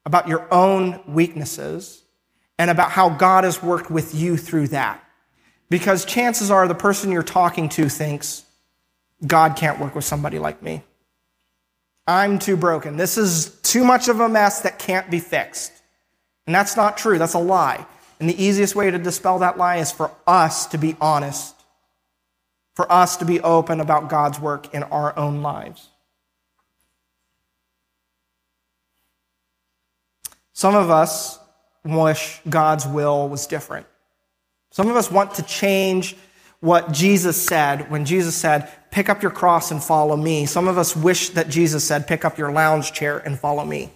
about 0.06 0.28
your 0.28 0.46
own 0.54 1.00
weaknesses, 1.08 2.04
and 2.56 2.70
about 2.70 2.92
how 2.92 3.08
God 3.08 3.42
has 3.42 3.60
worked 3.60 3.90
with 3.90 4.14
you 4.14 4.36
through 4.36 4.68
that. 4.68 5.02
Because 5.68 6.04
chances 6.04 6.48
are 6.48 6.68
the 6.68 6.76
person 6.76 7.10
you're 7.10 7.24
talking 7.24 7.68
to 7.70 7.88
thinks, 7.88 8.44
God 9.26 9.56
can't 9.56 9.80
work 9.80 9.96
with 9.96 10.04
somebody 10.04 10.38
like 10.38 10.62
me. 10.62 10.84
I'm 12.06 12.38
too 12.38 12.56
broken. 12.56 12.96
This 12.96 13.18
is 13.18 13.58
too 13.62 13.82
much 13.82 14.06
of 14.06 14.20
a 14.20 14.28
mess 14.28 14.60
that 14.60 14.78
can't 14.78 15.10
be 15.10 15.18
fixed. 15.18 15.72
And 16.46 16.54
that's 16.54 16.76
not 16.76 16.98
true. 16.98 17.18
That's 17.18 17.34
a 17.34 17.40
lie. 17.40 17.84
And 18.20 18.28
the 18.28 18.40
easiest 18.40 18.76
way 18.76 18.92
to 18.92 18.98
dispel 18.98 19.40
that 19.40 19.58
lie 19.58 19.78
is 19.78 19.90
for 19.90 20.12
us 20.24 20.66
to 20.66 20.78
be 20.78 20.94
honest 21.00 21.53
for 22.74 22.90
us 22.90 23.16
to 23.18 23.24
be 23.24 23.40
open 23.40 23.80
about 23.80 24.08
God's 24.08 24.40
work 24.40 24.74
in 24.74 24.82
our 24.82 25.16
own 25.18 25.42
lives. 25.42 25.88
Some 30.52 30.74
of 30.74 30.90
us 30.90 31.38
wish 31.84 32.40
God's 32.48 32.86
will 32.86 33.28
was 33.28 33.46
different. 33.46 33.86
Some 34.70 34.88
of 34.88 34.96
us 34.96 35.10
want 35.10 35.34
to 35.34 35.42
change 35.42 36.16
what 36.60 36.92
Jesus 36.92 37.40
said 37.40 37.90
when 37.90 38.04
Jesus 38.04 38.34
said, 38.34 38.72
Pick 38.90 39.08
up 39.08 39.22
your 39.22 39.30
cross 39.30 39.70
and 39.70 39.82
follow 39.82 40.16
me. 40.16 40.46
Some 40.46 40.68
of 40.68 40.78
us 40.78 40.96
wish 40.96 41.30
that 41.30 41.48
Jesus 41.48 41.84
said, 41.84 42.06
Pick 42.06 42.24
up 42.24 42.38
your 42.38 42.52
lounge 42.52 42.92
chair 42.92 43.18
and 43.18 43.38
follow 43.38 43.64
me. 43.64 43.90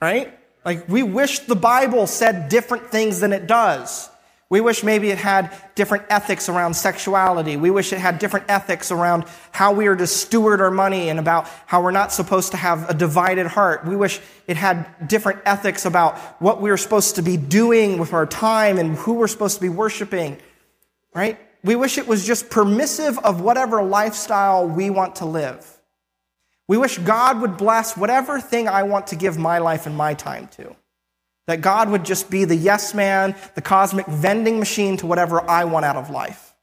Right? 0.00 0.38
Like, 0.64 0.88
we 0.88 1.02
wish 1.02 1.40
the 1.40 1.56
Bible 1.56 2.06
said 2.06 2.48
different 2.48 2.90
things 2.90 3.20
than 3.20 3.32
it 3.32 3.46
does. 3.46 4.10
We 4.50 4.62
wish 4.62 4.82
maybe 4.82 5.10
it 5.10 5.18
had 5.18 5.54
different 5.74 6.06
ethics 6.08 6.48
around 6.48 6.72
sexuality. 6.72 7.58
We 7.58 7.70
wish 7.70 7.92
it 7.92 7.98
had 7.98 8.18
different 8.18 8.46
ethics 8.48 8.90
around 8.90 9.24
how 9.52 9.72
we 9.72 9.88
are 9.88 9.96
to 9.96 10.06
steward 10.06 10.62
our 10.62 10.70
money 10.70 11.10
and 11.10 11.18
about 11.18 11.46
how 11.66 11.82
we're 11.82 11.90
not 11.90 12.12
supposed 12.12 12.52
to 12.52 12.56
have 12.56 12.88
a 12.88 12.94
divided 12.94 13.46
heart. 13.46 13.84
We 13.84 13.94
wish 13.94 14.20
it 14.46 14.56
had 14.56 15.06
different 15.06 15.40
ethics 15.44 15.84
about 15.84 16.16
what 16.40 16.62
we 16.62 16.70
are 16.70 16.78
supposed 16.78 17.16
to 17.16 17.22
be 17.22 17.36
doing 17.36 17.98
with 17.98 18.14
our 18.14 18.24
time 18.24 18.78
and 18.78 18.96
who 18.96 19.14
we're 19.14 19.28
supposed 19.28 19.56
to 19.56 19.60
be 19.60 19.68
worshiping, 19.68 20.38
right? 21.14 21.38
We 21.62 21.76
wish 21.76 21.98
it 21.98 22.08
was 22.08 22.26
just 22.26 22.48
permissive 22.48 23.18
of 23.18 23.42
whatever 23.42 23.82
lifestyle 23.82 24.66
we 24.66 24.88
want 24.88 25.16
to 25.16 25.26
live. 25.26 25.78
We 26.66 26.78
wish 26.78 26.96
God 26.96 27.42
would 27.42 27.58
bless 27.58 27.98
whatever 27.98 28.40
thing 28.40 28.66
I 28.66 28.84
want 28.84 29.08
to 29.08 29.16
give 29.16 29.36
my 29.36 29.58
life 29.58 29.86
and 29.86 29.94
my 29.94 30.14
time 30.14 30.48
to. 30.52 30.74
That 31.48 31.62
God 31.62 31.88
would 31.88 32.04
just 32.04 32.30
be 32.30 32.44
the 32.44 32.54
yes 32.54 32.92
man, 32.92 33.34
the 33.54 33.62
cosmic 33.62 34.04
vending 34.04 34.58
machine 34.58 34.98
to 34.98 35.06
whatever 35.06 35.40
I 35.48 35.64
want 35.64 35.86
out 35.86 35.96
of 35.96 36.10
life. 36.10 36.54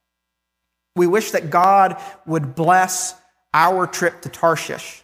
We 0.96 1.08
wish 1.08 1.32
that 1.32 1.50
God 1.50 2.00
would 2.28 2.54
bless 2.54 3.16
our 3.52 3.88
trip 3.88 4.22
to 4.22 4.30
Tarshish, 4.30 5.02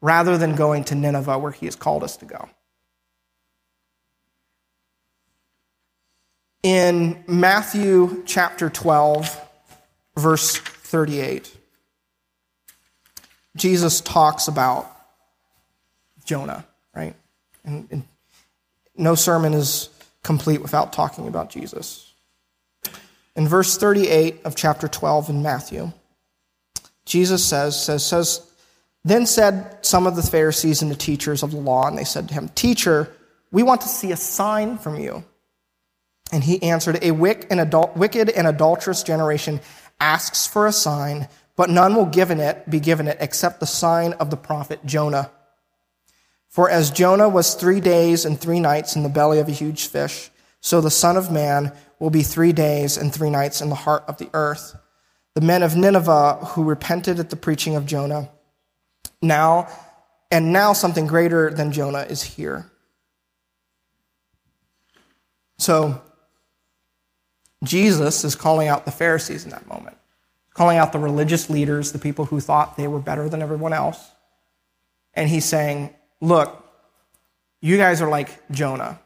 rather 0.00 0.38
than 0.38 0.56
going 0.56 0.84
to 0.84 0.94
Nineveh 0.94 1.38
where 1.38 1.52
he 1.52 1.66
has 1.66 1.76
called 1.76 2.02
us 2.02 2.16
to 2.16 2.24
go. 2.24 2.48
In 6.62 7.22
Matthew 7.26 8.22
chapter 8.24 8.70
12, 8.70 9.38
verse 10.16 10.56
38, 10.56 11.54
Jesus 13.54 14.00
talks 14.00 14.48
about 14.48 14.90
Jonah, 16.24 16.64
right? 16.94 17.14
And, 17.66 17.86
and 17.90 18.02
no 18.96 19.14
sermon 19.14 19.54
is 19.54 19.88
complete 20.22 20.62
without 20.62 20.92
talking 20.92 21.28
about 21.28 21.50
Jesus. 21.50 22.12
In 23.36 23.48
verse 23.48 23.76
38 23.76 24.42
of 24.44 24.54
chapter 24.54 24.86
12 24.86 25.30
in 25.30 25.42
Matthew, 25.42 25.92
Jesus 27.04 27.44
says, 27.44 27.82
says, 27.82 28.06
says, 28.06 28.46
Then 29.04 29.26
said 29.26 29.84
some 29.84 30.06
of 30.06 30.16
the 30.16 30.22
Pharisees 30.22 30.82
and 30.82 30.90
the 30.90 30.96
teachers 30.96 31.42
of 31.42 31.50
the 31.50 31.58
law, 31.58 31.86
and 31.86 31.98
they 31.98 32.04
said 32.04 32.28
to 32.28 32.34
him, 32.34 32.48
Teacher, 32.50 33.12
we 33.50 33.62
want 33.62 33.80
to 33.82 33.88
see 33.88 34.12
a 34.12 34.16
sign 34.16 34.78
from 34.78 34.96
you. 34.96 35.24
And 36.32 36.42
he 36.42 36.62
answered, 36.62 36.98
A 37.02 37.10
wicked 37.10 37.50
and 38.30 38.46
adulterous 38.46 39.02
generation 39.02 39.60
asks 40.00 40.46
for 40.46 40.66
a 40.66 40.72
sign, 40.72 41.28
but 41.56 41.70
none 41.70 41.94
will 41.94 42.06
given 42.06 42.40
it, 42.40 42.68
be 42.68 42.80
given 42.80 43.06
it 43.06 43.18
except 43.20 43.60
the 43.60 43.66
sign 43.66 44.14
of 44.14 44.30
the 44.30 44.36
prophet 44.36 44.84
Jonah. 44.84 45.30
For 46.54 46.70
as 46.70 46.92
Jonah 46.92 47.28
was 47.28 47.54
three 47.54 47.80
days 47.80 48.24
and 48.24 48.40
three 48.40 48.60
nights 48.60 48.94
in 48.94 49.02
the 49.02 49.08
belly 49.08 49.40
of 49.40 49.48
a 49.48 49.50
huge 49.50 49.88
fish, 49.88 50.30
so 50.60 50.80
the 50.80 50.88
Son 50.88 51.16
of 51.16 51.32
Man 51.32 51.72
will 51.98 52.10
be 52.10 52.22
three 52.22 52.52
days 52.52 52.96
and 52.96 53.12
three 53.12 53.28
nights 53.28 53.60
in 53.60 53.70
the 53.70 53.74
heart 53.74 54.04
of 54.06 54.18
the 54.18 54.30
earth. 54.34 54.76
The 55.34 55.40
men 55.40 55.64
of 55.64 55.74
Nineveh 55.74 56.36
who 56.50 56.62
repented 56.62 57.18
at 57.18 57.30
the 57.30 57.34
preaching 57.34 57.74
of 57.74 57.86
Jonah, 57.86 58.30
now, 59.20 59.66
and 60.30 60.52
now 60.52 60.72
something 60.74 61.08
greater 61.08 61.50
than 61.50 61.72
Jonah 61.72 62.06
is 62.08 62.22
here. 62.22 62.70
So, 65.58 66.00
Jesus 67.64 68.22
is 68.22 68.36
calling 68.36 68.68
out 68.68 68.84
the 68.84 68.92
Pharisees 68.92 69.42
in 69.42 69.50
that 69.50 69.66
moment, 69.66 69.96
calling 70.52 70.78
out 70.78 70.92
the 70.92 71.00
religious 71.00 71.50
leaders, 71.50 71.90
the 71.90 71.98
people 71.98 72.26
who 72.26 72.38
thought 72.38 72.76
they 72.76 72.86
were 72.86 73.00
better 73.00 73.28
than 73.28 73.42
everyone 73.42 73.72
else. 73.72 74.12
And 75.14 75.28
he's 75.28 75.44
saying, 75.44 75.92
Look, 76.24 76.64
you 77.60 77.76
guys 77.76 78.00
are 78.00 78.08
like 78.08 78.50
Jonah. 78.50 78.98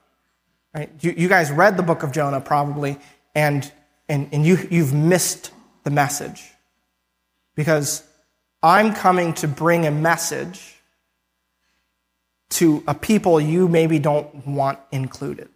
Right? 0.75 0.91
You, 1.01 1.15
you 1.17 1.29
guys 1.29 1.51
read 1.51 1.77
the 1.77 1.83
book 1.83 2.03
of 2.03 2.13
Jonah 2.13 2.41
probably, 2.41 2.99
and, 3.35 3.71
and, 4.09 4.29
and 4.33 4.47
you, 4.47 4.59
you've 4.71 4.95
missed 4.95 5.51
the 5.85 5.91
message. 5.91 6.43
Because 7.57 8.05
I'm 8.63 8.95
coming 8.95 9.35
to 9.35 9.49
bring 9.49 9.87
a 9.87 9.91
message 9.91 10.77
to 12.51 12.83
a 12.87 12.95
people 12.95 13.41
you 13.41 13.69
maybe 13.69 13.99
don't 13.99 14.47
want 14.47 14.79
included. 14.93 15.49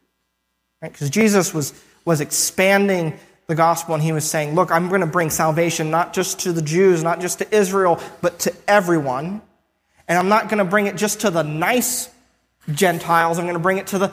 Right? 0.81 0.93
Because 0.93 1.11
Jesus 1.11 1.55
was 1.55 1.73
was 2.05 2.21
expanding 2.21 3.17
the 3.47 3.55
gospel 3.55 3.95
and 3.95 4.03
he 4.03 4.13
was 4.13 4.29
saying, 4.29 4.55
Look, 4.55 4.73
I'm 4.73 4.89
going 4.89 5.01
to 5.01 5.07
bring 5.07 5.31
salvation 5.31 5.91
not 5.91 6.13
just 6.13 6.41
to 6.41 6.53
the 6.53 6.63
Jews, 6.63 7.03
not 7.03 7.21
just 7.21 7.39
to 7.39 7.55
Israel, 7.55 8.01
but 8.21 8.41
to 8.41 8.53
everyone. 8.67 9.43
And 10.09 10.19
I'm 10.19 10.29
not 10.29 10.49
going 10.49 10.59
to 10.59 10.65
bring 10.65 10.87
it 10.87 10.97
just 10.97 11.21
to 11.21 11.31
the 11.31 11.43
nice 11.43 12.09
Gentiles, 12.73 13.39
I'm 13.39 13.45
going 13.45 13.55
to 13.55 13.61
bring 13.61 13.79
it 13.79 13.89
to 13.89 13.99
the 13.99 14.13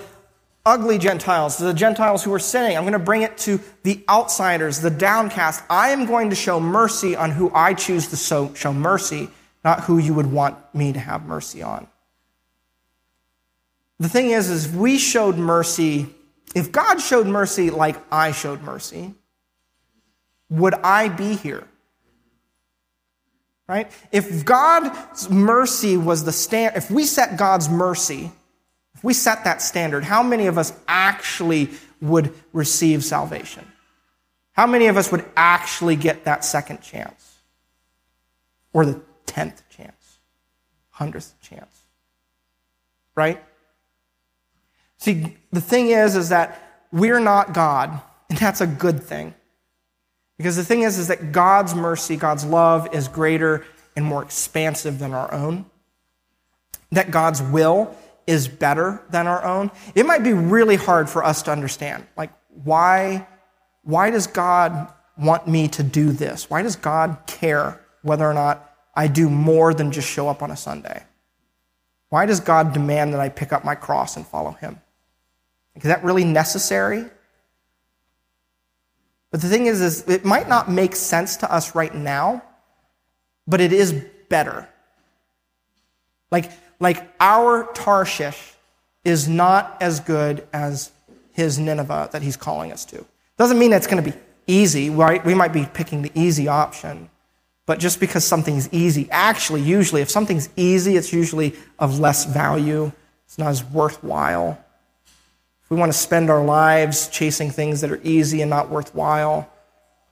ugly 0.66 0.98
Gentiles, 0.98 1.58
to 1.58 1.66
the 1.66 1.74
Gentiles 1.74 2.24
who 2.24 2.34
are 2.34 2.40
sinning. 2.40 2.78
I'm 2.78 2.84
going 2.84 2.94
to 2.94 3.00
bring 3.00 3.22
it 3.22 3.38
to 3.40 3.60
the 3.84 4.04
outsiders, 4.10 4.80
the 4.80 4.90
downcast. 4.90 5.64
I 5.70 5.90
am 5.90 6.06
going 6.06 6.32
to 6.32 6.36
show 6.36 6.60
mercy 6.60 7.16
on 7.16 7.32
who 7.32 7.52
I 7.54 7.74
choose 7.74 8.08
to 8.08 8.16
show, 8.16 8.54
show 8.56 8.74
mercy, 8.74 9.30
not 9.64 9.82
who 9.82 9.98
you 10.00 10.14
would 10.14 10.32
want 10.32 10.58
me 10.74 10.94
to 10.94 11.00
have 11.00 11.26
mercy 11.26 11.62
on. 11.62 11.88
The 14.00 14.10
thing 14.10 14.32
is, 14.32 14.50
is 14.50 14.68
we 14.68 14.98
showed 14.98 15.38
mercy 15.38 16.08
if 16.56 16.72
God 16.72 17.00
showed 17.00 17.28
mercy 17.28 17.70
like 17.70 17.96
I 18.12 18.32
showed 18.32 18.62
mercy, 18.62 19.14
would 20.50 20.74
I 20.74 21.10
be 21.10 21.36
here? 21.36 21.68
Right? 23.70 23.92
If 24.12 24.46
God's 24.46 25.30
mercy 25.30 25.96
was 25.96 26.24
the 26.24 26.32
stand, 26.32 26.76
if 26.76 26.90
we 26.90 27.06
set 27.06 27.38
God's 27.38 27.70
mercy, 27.70 28.32
if 28.96 29.04
we 29.04 29.14
set 29.14 29.44
that 29.44 29.62
standard, 29.62 30.04
how 30.04 30.24
many 30.24 30.48
of 30.48 30.58
us 30.58 30.74
actually 30.88 31.70
would 32.02 32.34
receive 32.52 33.04
salvation? 33.04 33.64
How 34.54 34.66
many 34.66 34.88
of 34.88 34.98
us 34.98 35.12
would 35.12 35.24
actually 35.38 35.96
get 35.96 36.24
that 36.24 36.44
second 36.44 36.82
chance? 36.82 37.38
Or 38.74 38.88
the 38.88 39.00
tenth 39.28 39.62
chance? 39.70 40.18
Hundredth 40.90 41.40
chance? 41.40 41.84
Right? 43.14 43.40
See, 44.98 45.38
the 45.52 45.62
thing 45.62 45.90
is, 45.90 46.16
is 46.16 46.30
that 46.30 46.88
we're 46.92 47.20
not 47.20 47.54
God, 47.54 48.02
and 48.32 48.38
that's 48.40 48.62
a 48.62 48.68
good 48.68 49.04
thing. 49.04 49.36
Because 50.40 50.56
the 50.56 50.64
thing 50.64 50.84
is, 50.84 50.98
is 50.98 51.10
that 51.10 51.34
God's 51.34 51.76
mercy, 51.76 52.16
God's 52.16 52.46
love 52.46 52.96
is 52.96 53.10
greater 53.10 53.66
and 53.98 54.06
more 54.06 54.24
expansive 54.24 54.98
than 54.98 55.14
our 55.14 55.32
own. 55.34 55.66
That 56.94 57.12
God's 57.12 57.42
will 57.42 57.94
is 58.26 58.48
better 58.48 59.04
than 59.10 59.28
our 59.28 59.44
own. 59.44 59.70
It 59.96 60.06
might 60.06 60.24
be 60.24 60.32
really 60.32 60.78
hard 60.78 61.10
for 61.10 61.26
us 61.26 61.42
to 61.44 61.52
understand. 61.52 62.08
Like, 62.16 62.32
why, 62.48 63.28
why 63.84 64.12
does 64.12 64.28
God 64.28 64.88
want 65.18 65.46
me 65.46 65.68
to 65.68 65.84
do 65.84 66.14
this? 66.14 66.50
Why 66.50 66.62
does 66.62 66.78
God 66.78 67.18
care 67.28 67.82
whether 68.02 68.26
or 68.26 68.34
not 68.34 68.74
I 68.96 69.08
do 69.08 69.30
more 69.30 69.74
than 69.74 69.92
just 69.92 70.08
show 70.08 70.30
up 70.30 70.42
on 70.42 70.52
a 70.52 70.58
Sunday? 70.58 71.04
Why 72.08 72.26
does 72.26 72.40
God 72.40 72.72
demand 72.72 73.14
that 73.14 73.20
I 73.20 73.28
pick 73.28 73.52
up 73.52 73.66
my 73.66 73.76
cross 73.76 74.16
and 74.16 74.26
follow 74.26 74.52
him? 74.52 74.80
Is 75.76 75.84
that 75.84 76.02
really 76.02 76.24
necessary? 76.24 77.10
But 79.32 79.42
the 79.42 79.50
thing 79.50 79.68
is, 79.68 79.82
is 79.82 80.08
it 80.08 80.26
might 80.26 80.50
not 80.50 80.70
make 80.70 80.96
sense 80.96 81.38
to 81.38 81.52
us 81.52 81.76
right 81.76 81.94
now, 81.94 82.44
but 83.48 83.62
it 83.62 83.72
is 83.72 83.94
better. 84.30 84.68
Like, 86.32 86.52
like 86.80 87.12
our 87.20 87.72
Tarshish 87.74 88.54
is 89.04 89.28
not 89.28 89.78
as 89.82 90.00
good 90.00 90.48
as 90.52 90.92
his 91.32 91.60
Nineveh 91.60 92.10
that 92.12 92.22
he's 92.22 92.38
calling 92.38 92.72
us 92.72 92.86
to. 92.86 93.06
Doesn't 93.38 93.58
mean 93.58 93.72
it's 93.72 93.88
going 93.88 94.04
to 94.04 94.12
be 94.12 94.18
easy, 94.48 94.90
right? 94.90 95.24
We 95.24 95.34
might 95.34 95.54
be 95.54 95.66
picking 95.74 96.02
the 96.02 96.12
easy 96.16 96.48
option. 96.48 97.10
But 97.66 97.80
just 97.80 98.00
because 98.00 98.26
something's 98.26 98.68
easy, 98.74 99.08
actually, 99.12 99.62
usually, 99.62 100.02
if 100.02 100.10
something's 100.10 100.50
easy, 100.56 100.98
it's 100.98 101.14
usually 101.14 101.54
of 101.78 102.00
less 102.00 102.26
value. 102.26 102.92
It's 103.26 103.38
not 103.38 103.50
as 103.50 103.64
worthwhile 103.64 104.64
we 105.70 105.78
want 105.78 105.92
to 105.92 105.98
spend 105.98 106.30
our 106.30 106.44
lives 106.44 107.08
chasing 107.10 107.52
things 107.52 107.82
that 107.82 107.92
are 107.92 108.02
easy 108.04 108.42
and 108.42 108.50
not 108.50 108.70
worthwhile, 108.70 109.52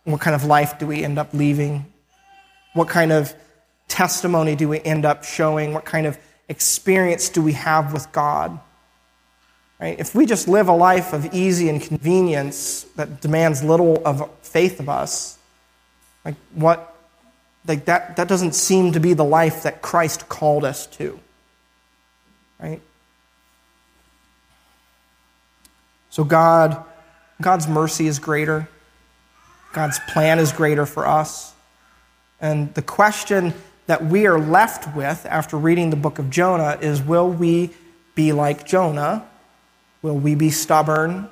what 0.04 0.22
kind 0.22 0.36
of 0.36 0.46
life 0.46 0.80
do 0.80 0.88
we 0.88 1.04
end 1.04 1.18
up 1.20 1.34
leaving? 1.34 1.92
What 2.74 2.88
kind 2.88 3.12
of 3.12 3.34
testimony 3.88 4.56
do 4.56 4.70
we 4.70 4.80
end 4.82 5.06
up 5.06 5.24
showing? 5.24 5.74
What 5.74 5.84
kind 5.84 6.06
of 6.06 6.18
experience 6.48 7.30
do 7.30 7.42
we 7.42 7.54
have 7.54 7.92
with 7.92 8.12
God? 8.12 8.60
Right? 9.80 10.00
If 10.00 10.16
we 10.16 10.26
just 10.26 10.48
live 10.48 10.70
a 10.70 10.76
life 10.76 11.14
of 11.14 11.34
easy 11.34 11.70
and 11.70 11.82
convenience 11.82 12.84
that 12.96 13.22
demands 13.22 13.64
little 13.64 14.02
of 14.06 14.30
faith 14.42 14.80
of 14.80 14.90
us, 14.90 15.38
like 16.24 16.36
what 16.54 16.96
like 17.68 17.86
that, 17.86 18.16
that 18.16 18.28
doesn't 18.28 18.56
seem 18.56 18.94
to 18.94 19.00
be 19.00 19.14
the 19.14 19.26
life 19.26 19.64
that 19.64 19.82
Christ 19.82 20.30
called 20.30 20.64
us 20.64 20.88
to. 20.88 21.20
Right? 22.60 22.82
So 26.18 26.24
God, 26.24 26.84
God's 27.40 27.68
mercy 27.68 28.08
is 28.08 28.18
greater. 28.18 28.68
God's 29.72 30.00
plan 30.10 30.40
is 30.40 30.52
greater 30.52 30.88
for 30.88 31.06
us. 31.06 31.54
And 32.42 32.74
the 32.74 32.82
question 32.82 33.54
that 33.86 34.04
we 34.04 34.26
are 34.26 34.40
left 34.40 34.96
with 34.96 35.28
after 35.28 35.58
reading 35.58 35.92
the 35.92 35.96
book 35.96 36.18
of 36.18 36.32
Jonah 36.32 36.80
is 36.82 37.04
will 37.04 37.30
we 37.30 37.70
be 38.16 38.34
like 38.34 38.66
Jonah? 38.66 39.28
Will 40.02 40.18
we 40.18 40.34
be 40.34 40.50
stubborn? 40.50 41.30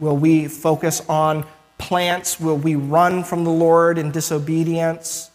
Will 0.00 0.16
we 0.16 0.48
focus 0.48 1.02
on 1.10 1.44
plants? 1.76 2.40
Will 2.40 2.56
we 2.56 2.74
run 2.74 3.24
from 3.24 3.44
the 3.44 3.50
Lord 3.50 3.98
in 3.98 4.12
disobedience? 4.12 5.30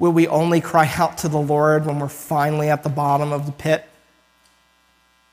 Will 0.00 0.10
we 0.10 0.26
only 0.26 0.60
cry 0.60 0.92
out 0.98 1.18
to 1.18 1.28
the 1.28 1.38
Lord 1.38 1.86
when 1.86 2.00
we're 2.00 2.08
finally 2.08 2.70
at 2.70 2.82
the 2.82 2.88
bottom 2.88 3.32
of 3.32 3.46
the 3.46 3.52
pit? 3.52 3.84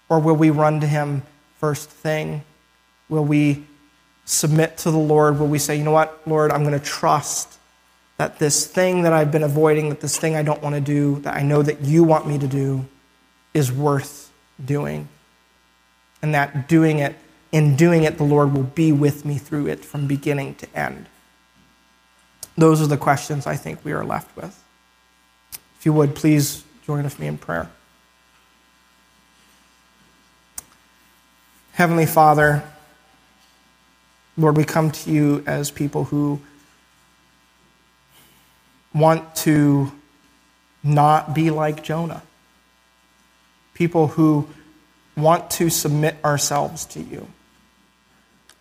Or 0.10 0.20
will 0.20 0.36
we 0.36 0.52
run 0.52 0.80
to 0.82 0.86
Him 0.86 1.24
first 1.60 1.90
thing? 1.90 2.44
Will 3.10 3.26
we 3.26 3.66
submit 4.26 4.78
to 4.80 4.92
the 4.92 4.98
Lord? 4.98 5.40
Will 5.40 5.48
we 5.48 5.60
say, 5.60 5.78
you 5.78 5.84
know 5.84 5.92
what, 5.92 6.22
Lord, 6.28 6.52
I'm 6.52 6.64
going 6.64 6.78
to 6.78 6.86
trust 6.86 7.58
that 8.18 8.40
this 8.40 8.66
thing 8.66 9.04
that 9.04 9.14
I've 9.14 9.32
been 9.32 9.44
avoiding, 9.44 9.90
that 9.90 10.02
this 10.02 10.18
thing 10.18 10.36
I 10.36 10.42
don't 10.42 10.62
want 10.62 10.76
to 10.76 10.82
do, 10.82 11.20
that 11.20 11.36
I 11.36 11.44
know 11.44 11.62
that 11.62 11.82
you 11.82 12.04
want 12.04 12.28
me 12.28 12.38
to 12.38 12.48
do, 12.48 12.86
is 13.54 13.72
worth 13.72 14.32
doing. 14.64 15.08
And 16.22 16.34
that 16.34 16.68
doing 16.68 17.00
it, 17.00 17.16
in 17.52 17.76
doing 17.76 18.04
it, 18.04 18.18
the 18.18 18.24
Lord 18.24 18.54
will 18.54 18.64
be 18.64 18.92
with 18.92 19.24
me 19.24 19.38
through 19.38 19.68
it 19.68 19.86
from 19.86 20.08
beginning 20.08 20.56
to 20.56 20.76
end. 20.78 21.08
Those 22.58 22.82
are 22.82 22.88
the 22.88 22.98
questions 22.98 23.46
I 23.46 23.56
think 23.56 23.86
we 23.86 23.94
are 23.94 24.04
left 24.04 24.36
with. 24.36 24.64
If 25.80 25.86
you 25.86 25.94
would, 25.94 26.16
please 26.16 26.64
join 26.86 27.04
with 27.04 27.20
me 27.20 27.28
in 27.28 27.38
prayer. 27.38 27.70
Heavenly 31.74 32.08
Father, 32.08 32.64
Lord, 34.38 34.56
we 34.56 34.64
come 34.64 34.92
to 34.92 35.12
you 35.12 35.44
as 35.48 35.72
people 35.72 36.04
who 36.04 36.40
want 38.94 39.36
to 39.38 39.92
not 40.84 41.34
be 41.34 41.50
like 41.50 41.84
Jonah. 41.84 42.22
People 43.74 44.08
who 44.08 44.48
want 45.16 45.50
to 45.52 45.70
submit 45.70 46.18
ourselves 46.24 46.86
to 46.86 47.02
you. 47.02 47.28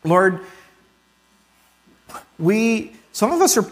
Lord, 0.03 0.41
we, 2.39 2.93
some 3.12 3.33
of 3.33 3.41
us 3.43 3.59
are 3.59 3.70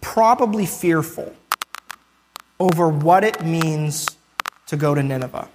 probably 0.00 0.66
fearful 0.66 1.34
over 2.60 2.88
what 2.88 3.24
it 3.24 3.44
means 3.44 4.06
to 4.66 4.76
go 4.76 4.94
to 4.94 5.02
Nineveh. 5.02 5.48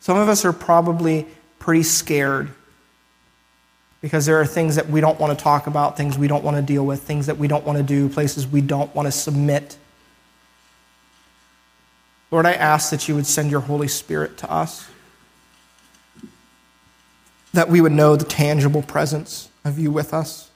Some 0.00 0.16
of 0.16 0.28
us 0.28 0.44
are 0.46 0.52
probably 0.52 1.26
pretty 1.58 1.82
scared 1.82 2.50
because 4.00 4.26
there 4.26 4.40
are 4.40 4.46
things 4.46 4.76
that 4.76 4.88
we 4.88 5.00
don't 5.00 5.18
want 5.18 5.36
to 5.36 5.42
talk 5.42 5.66
about, 5.66 5.96
things 5.96 6.16
we 6.16 6.28
don't 6.28 6.44
want 6.44 6.56
to 6.56 6.62
deal 6.62 6.86
with, 6.86 7.02
things 7.02 7.26
that 7.26 7.36
we 7.36 7.48
don't 7.48 7.64
want 7.64 7.78
to 7.78 7.84
do, 7.84 8.08
places 8.08 8.46
we 8.46 8.60
don't 8.60 8.94
want 8.94 9.06
to 9.06 9.12
submit. 9.12 9.76
Lord, 12.30 12.46
I 12.46 12.52
ask 12.52 12.90
that 12.90 13.08
you 13.08 13.14
would 13.14 13.26
send 13.26 13.50
your 13.50 13.60
Holy 13.60 13.88
Spirit 13.88 14.38
to 14.38 14.50
us, 14.50 14.88
that 17.52 17.68
we 17.68 17.80
would 17.80 17.92
know 17.92 18.14
the 18.14 18.24
tangible 18.24 18.82
presence 18.82 19.48
of 19.64 19.78
you 19.78 19.90
with 19.90 20.14
us, 20.14 20.50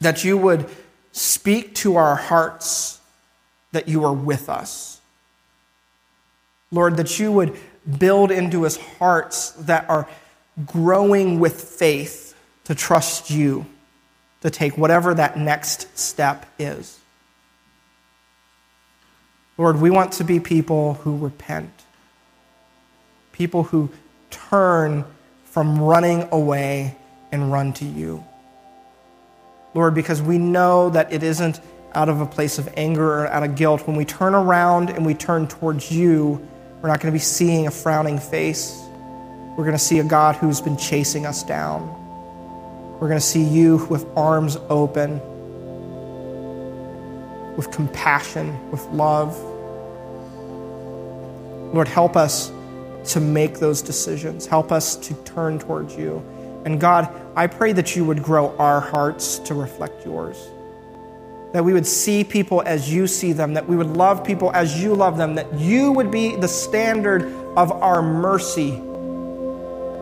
that 0.00 0.22
you 0.22 0.36
would 0.36 0.68
speak 1.12 1.74
to 1.74 1.96
our 1.96 2.14
hearts 2.14 3.00
that 3.72 3.88
you 3.88 4.04
are 4.04 4.12
with 4.12 4.48
us. 4.48 5.00
Lord, 6.70 6.98
that 6.98 7.18
you 7.18 7.32
would 7.32 7.56
build 7.98 8.30
into 8.30 8.66
us 8.66 8.76
hearts 8.76 9.50
that 9.52 9.88
are 9.88 10.06
growing 10.64 11.38
with 11.38 11.60
faith 11.60 12.34
to 12.64 12.74
trust 12.74 13.30
you 13.30 13.66
to 14.40 14.50
take 14.50 14.78
whatever 14.78 15.12
that 15.14 15.36
next 15.36 15.98
step 15.98 16.46
is. 16.58 16.98
Lord, 19.58 19.80
we 19.80 19.90
want 19.90 20.12
to 20.12 20.24
be 20.24 20.38
people 20.38 20.94
who 20.94 21.16
repent, 21.16 21.72
people 23.32 23.64
who 23.64 23.90
turn 24.30 25.04
from 25.44 25.80
running 25.80 26.28
away 26.30 26.96
and 27.32 27.50
run 27.50 27.72
to 27.74 27.84
you. 27.84 28.24
Lord, 29.74 29.94
because 29.94 30.22
we 30.22 30.38
know 30.38 30.90
that 30.90 31.12
it 31.12 31.22
isn't 31.22 31.60
out 31.94 32.08
of 32.08 32.20
a 32.20 32.26
place 32.26 32.58
of 32.58 32.68
anger 32.76 33.20
or 33.20 33.26
out 33.26 33.42
of 33.42 33.56
guilt. 33.56 33.86
When 33.86 33.96
we 33.96 34.04
turn 34.04 34.34
around 34.34 34.90
and 34.90 35.04
we 35.04 35.14
turn 35.14 35.48
towards 35.48 35.90
you, 35.90 36.46
we're 36.80 36.88
not 36.88 37.00
going 37.00 37.12
to 37.12 37.18
be 37.18 37.22
seeing 37.22 37.66
a 37.66 37.70
frowning 37.70 38.18
face. 38.18 38.85
We're 39.56 39.64
going 39.64 39.72
to 39.72 39.78
see 39.78 40.00
a 40.00 40.04
God 40.04 40.36
who's 40.36 40.60
been 40.60 40.76
chasing 40.76 41.24
us 41.24 41.42
down. 41.42 41.88
We're 43.00 43.08
going 43.08 43.20
to 43.20 43.26
see 43.26 43.42
you 43.42 43.86
with 43.86 44.06
arms 44.14 44.58
open, 44.68 45.18
with 47.56 47.70
compassion, 47.70 48.70
with 48.70 48.84
love. 48.88 49.34
Lord, 51.72 51.88
help 51.88 52.16
us 52.16 52.52
to 53.12 53.20
make 53.20 53.58
those 53.58 53.80
decisions. 53.80 54.46
Help 54.46 54.72
us 54.72 54.94
to 54.96 55.14
turn 55.24 55.58
towards 55.58 55.96
you. 55.96 56.22
And 56.66 56.78
God, 56.78 57.08
I 57.34 57.46
pray 57.46 57.72
that 57.72 57.96
you 57.96 58.04
would 58.04 58.22
grow 58.22 58.54
our 58.58 58.80
hearts 58.80 59.38
to 59.38 59.54
reflect 59.54 60.04
yours. 60.04 60.36
That 61.52 61.64
we 61.64 61.72
would 61.72 61.86
see 61.86 62.24
people 62.24 62.62
as 62.66 62.92
you 62.92 63.06
see 63.06 63.32
them, 63.32 63.54
that 63.54 63.66
we 63.66 63.76
would 63.76 63.96
love 63.96 64.22
people 64.22 64.50
as 64.52 64.82
you 64.82 64.94
love 64.94 65.16
them, 65.16 65.34
that 65.36 65.58
you 65.58 65.92
would 65.92 66.10
be 66.10 66.36
the 66.36 66.48
standard 66.48 67.22
of 67.56 67.72
our 67.72 68.02
mercy 68.02 68.82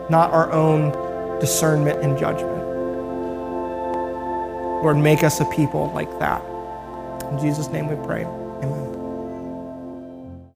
not 0.09 0.31
our 0.31 0.51
own 0.51 0.91
discernment 1.39 1.99
and 2.01 2.17
judgment. 2.17 2.63
Lord, 4.83 4.97
make 4.97 5.23
us 5.23 5.39
a 5.39 5.45
people 5.45 5.91
like 5.93 6.19
that. 6.19 6.43
In 7.31 7.39
Jesus' 7.39 7.69
name 7.69 7.87
we 7.87 7.95
pray. 8.05 8.25